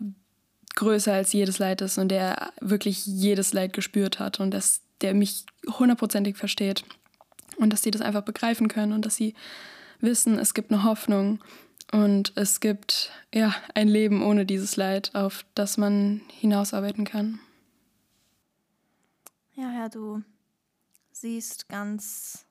größer 0.75 1.13
als 1.13 1.34
jedes 1.34 1.58
Leid 1.58 1.81
ist 1.81 1.97
und 1.97 2.10
der 2.10 2.51
wirklich 2.62 3.05
jedes 3.05 3.53
Leid 3.53 3.73
gespürt 3.73 4.19
hat 4.19 4.39
und 4.39 4.51
dass 4.51 4.81
der 5.01 5.13
mich 5.13 5.45
hundertprozentig 5.67 6.38
versteht 6.38 6.84
und 7.57 7.71
dass 7.71 7.83
sie 7.83 7.91
das 7.91 8.01
einfach 8.01 8.23
begreifen 8.23 8.67
können 8.67 8.93
und 8.93 9.05
dass 9.05 9.15
sie 9.15 9.33
wissen, 9.99 10.37
es 10.39 10.53
gibt 10.53 10.71
eine 10.71 10.83
Hoffnung 10.83 11.39
und 11.91 12.33
es 12.35 12.59
gibt 12.59 13.11
ja 13.33 13.55
ein 13.73 13.87
Leben 13.87 14.23
ohne 14.23 14.45
dieses 14.45 14.75
Leid, 14.75 15.13
auf 15.13 15.45
das 15.55 15.77
man 15.77 16.21
hinausarbeiten 16.39 17.05
kann. 17.05 17.39
Ja, 19.53 19.71
ja, 19.71 19.89
du 19.89 20.21
siehst 21.11 21.69
ganz 21.69 22.45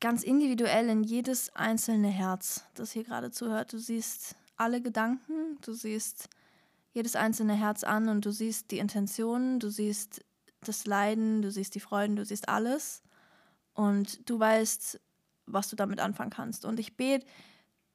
ganz 0.00 0.22
individuell 0.22 0.88
in 0.88 1.02
jedes 1.02 1.54
einzelne 1.56 2.08
Herz, 2.08 2.64
das 2.74 2.92
hier 2.92 3.04
gerade 3.04 3.30
zuhört. 3.30 3.72
Du 3.72 3.78
siehst 3.78 4.36
alle 4.56 4.80
Gedanken, 4.80 5.58
du 5.62 5.72
siehst 5.72 6.28
jedes 6.92 7.16
einzelne 7.16 7.54
Herz 7.54 7.84
an 7.84 8.08
und 8.08 8.24
du 8.24 8.30
siehst 8.30 8.70
die 8.70 8.78
Intentionen, 8.78 9.60
du 9.60 9.70
siehst 9.70 10.24
das 10.60 10.86
Leiden, 10.86 11.42
du 11.42 11.50
siehst 11.50 11.74
die 11.74 11.80
Freuden, 11.80 12.16
du 12.16 12.24
siehst 12.24 12.48
alles 12.48 13.02
und 13.78 14.28
du 14.28 14.40
weißt, 14.40 15.00
was 15.46 15.68
du 15.68 15.76
damit 15.76 16.00
anfangen 16.00 16.30
kannst. 16.30 16.64
Und 16.64 16.80
ich 16.80 16.96
bete, 16.96 17.24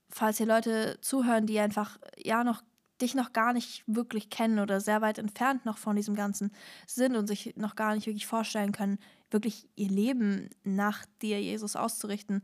falls 0.08 0.38
hier 0.38 0.46
Leute 0.46 0.98
zuhören, 1.02 1.46
die 1.46 1.60
einfach 1.60 2.00
ja 2.16 2.46
noch 2.46 2.64
dich 3.02 3.16
noch 3.16 3.34
gar 3.34 3.52
nicht 3.52 3.84
wirklich 3.86 4.30
kennen 4.30 4.60
oder 4.60 4.80
sehr 4.80 5.02
weit 5.02 5.18
entfernt 5.18 5.66
noch 5.66 5.78
von 5.78 5.98
diesem 5.98 6.16
Ganzen 6.16 6.54
sind 6.88 7.18
und 7.18 7.28
sich 7.28 7.58
noch 7.58 7.76
gar 7.76 7.96
nicht 7.96 8.08
wirklich 8.08 8.26
vorstellen 8.26 8.72
können, 8.72 8.98
wirklich 9.30 9.68
ihr 9.76 9.90
Leben 9.90 10.50
nach 10.64 11.06
dir, 11.22 11.42
Jesus, 11.42 11.76
auszurichten, 11.76 12.44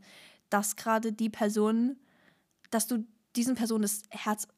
dass 0.50 0.76
gerade 0.76 1.10
die 1.10 1.30
Person, 1.30 1.96
dass 2.70 2.88
du 2.88 3.06
diesen 3.36 3.54
Personen 3.54 3.82
das 3.82 4.02
Herz 4.10 4.48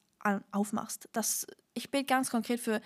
aufmachst. 0.51 1.09
Das, 1.13 1.47
ich 1.75 1.93
bete 1.93 2.07
ganz 2.07 2.31
konkret 2.31 2.59
für 2.59 2.81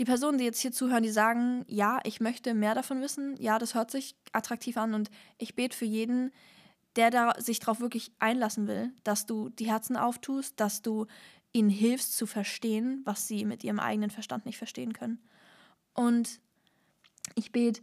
die 0.00 0.06
Personen, 0.06 0.38
die 0.38 0.44
jetzt 0.44 0.60
hier 0.60 0.72
zuhören, 0.72 1.02
die 1.02 1.10
sagen, 1.10 1.62
ja, 1.68 2.00
ich 2.04 2.20
möchte 2.20 2.54
mehr 2.54 2.74
davon 2.74 3.02
wissen, 3.02 3.36
ja, 3.38 3.58
das 3.58 3.74
hört 3.74 3.90
sich 3.90 4.16
attraktiv 4.32 4.78
an 4.78 4.94
und 4.94 5.10
ich 5.36 5.54
bete 5.54 5.76
für 5.76 5.84
jeden, 5.84 6.32
der 6.96 7.10
da 7.10 7.34
sich 7.38 7.60
darauf 7.60 7.80
wirklich 7.80 8.10
einlassen 8.18 8.66
will, 8.66 8.94
dass 9.04 9.26
du 9.26 9.50
die 9.50 9.66
Herzen 9.66 9.98
auftust, 9.98 10.58
dass 10.58 10.80
du 10.80 11.04
ihnen 11.52 11.68
hilfst 11.68 12.16
zu 12.16 12.24
verstehen, 12.24 13.02
was 13.04 13.28
sie 13.28 13.44
mit 13.44 13.62
ihrem 13.62 13.78
eigenen 13.78 14.08
Verstand 14.08 14.46
nicht 14.46 14.56
verstehen 14.56 14.94
können. 14.94 15.18
Und 15.92 16.40
ich 17.34 17.52
bete, 17.52 17.82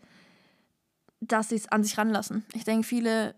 dass 1.20 1.50
sie 1.50 1.56
es 1.56 1.68
an 1.68 1.84
sich 1.84 2.00
ranlassen. 2.00 2.48
Ich 2.56 2.64
denke, 2.64 2.88
viele 2.88 3.36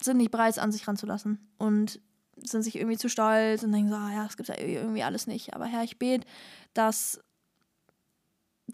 sind 0.00 0.18
nicht 0.18 0.30
bereit, 0.30 0.52
es 0.52 0.58
an 0.58 0.70
sich 0.70 0.86
ranzulassen 0.86 1.40
und 1.58 2.00
sind 2.36 2.62
sich 2.62 2.76
irgendwie 2.76 2.98
zu 2.98 3.08
stolz 3.08 3.64
und 3.64 3.72
denken 3.72 3.90
so, 3.90 3.96
ah, 3.96 4.12
ja, 4.12 4.22
das 4.22 4.36
gibt 4.36 4.48
ja 4.48 4.56
irgendwie 4.56 5.02
alles 5.02 5.26
nicht. 5.26 5.54
Aber 5.54 5.66
Herr, 5.66 5.82
ich 5.82 5.98
bete, 5.98 6.24
dass 6.72 7.20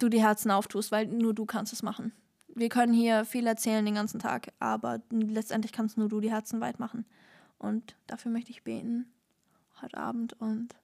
du 0.02 0.08
die 0.08 0.22
Herzen 0.22 0.50
auftust, 0.50 0.92
weil 0.92 1.06
nur 1.06 1.34
du 1.34 1.46
kannst 1.46 1.72
es 1.72 1.82
machen. 1.82 2.12
Wir 2.54 2.68
können 2.68 2.92
hier 2.92 3.24
viel 3.24 3.46
erzählen 3.46 3.84
den 3.84 3.94
ganzen 3.94 4.18
Tag, 4.18 4.52
aber 4.58 5.00
letztendlich 5.10 5.72
kannst 5.72 5.96
nur 5.96 6.08
du 6.08 6.20
die 6.20 6.30
Herzen 6.30 6.60
weit 6.60 6.78
machen. 6.78 7.04
Und 7.58 7.96
dafür 8.06 8.30
möchte 8.30 8.50
ich 8.50 8.62
beten 8.62 9.06
heute 9.80 9.98
Abend 9.98 10.32
und 10.40 10.74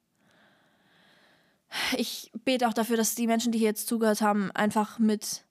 ich 1.97 2.31
bete 2.45 2.67
auch 2.67 2.73
dafür, 2.73 2.97
dass 2.97 3.15
die 3.15 3.27
Menschen, 3.27 3.51
die 3.51 3.59
hier 3.59 3.69
jetzt 3.69 3.87
zugehört 3.87 4.21
haben, 4.21 4.51
einfach 4.51 4.99
mit 4.99 5.43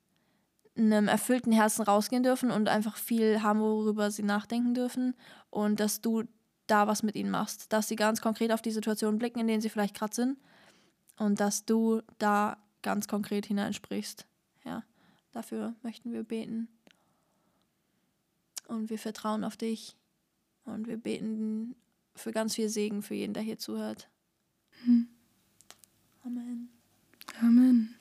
einem 0.76 1.08
erfüllten 1.08 1.52
Herzen 1.52 1.82
rausgehen 1.82 2.22
dürfen 2.22 2.50
und 2.50 2.68
einfach 2.68 2.96
viel 2.96 3.42
haben, 3.42 3.60
worüber 3.60 4.10
sie 4.10 4.22
nachdenken 4.22 4.74
dürfen 4.74 5.14
und 5.50 5.78
dass 5.78 6.00
du 6.00 6.24
da 6.66 6.86
was 6.86 7.02
mit 7.02 7.14
ihnen 7.14 7.30
machst, 7.30 7.72
dass 7.72 7.88
sie 7.88 7.96
ganz 7.96 8.20
konkret 8.20 8.50
auf 8.50 8.62
die 8.62 8.70
Situation 8.70 9.18
blicken, 9.18 9.40
in 9.40 9.46
denen 9.46 9.60
sie 9.60 9.68
vielleicht 9.68 9.94
gerade 9.94 10.14
sind 10.14 10.38
und 11.16 11.40
dass 11.40 11.64
du 11.64 12.00
da 12.18 12.56
ganz 12.84 13.08
konkret 13.08 13.46
hineinsprichst. 13.46 14.26
Ja, 14.64 14.84
dafür 15.32 15.74
möchten 15.82 16.12
wir 16.12 16.22
beten. 16.22 16.68
Und 18.68 18.90
wir 18.90 18.98
vertrauen 18.98 19.42
auf 19.42 19.56
dich. 19.56 19.96
Und 20.64 20.86
wir 20.86 20.96
beten 20.96 21.74
für 22.14 22.30
ganz 22.30 22.54
viel 22.54 22.68
Segen 22.68 23.02
für 23.02 23.14
jeden, 23.14 23.34
der 23.34 23.42
hier 23.42 23.58
zuhört. 23.58 24.08
Hm. 24.84 25.08
Amen. 26.24 26.70
Amen. 27.40 27.90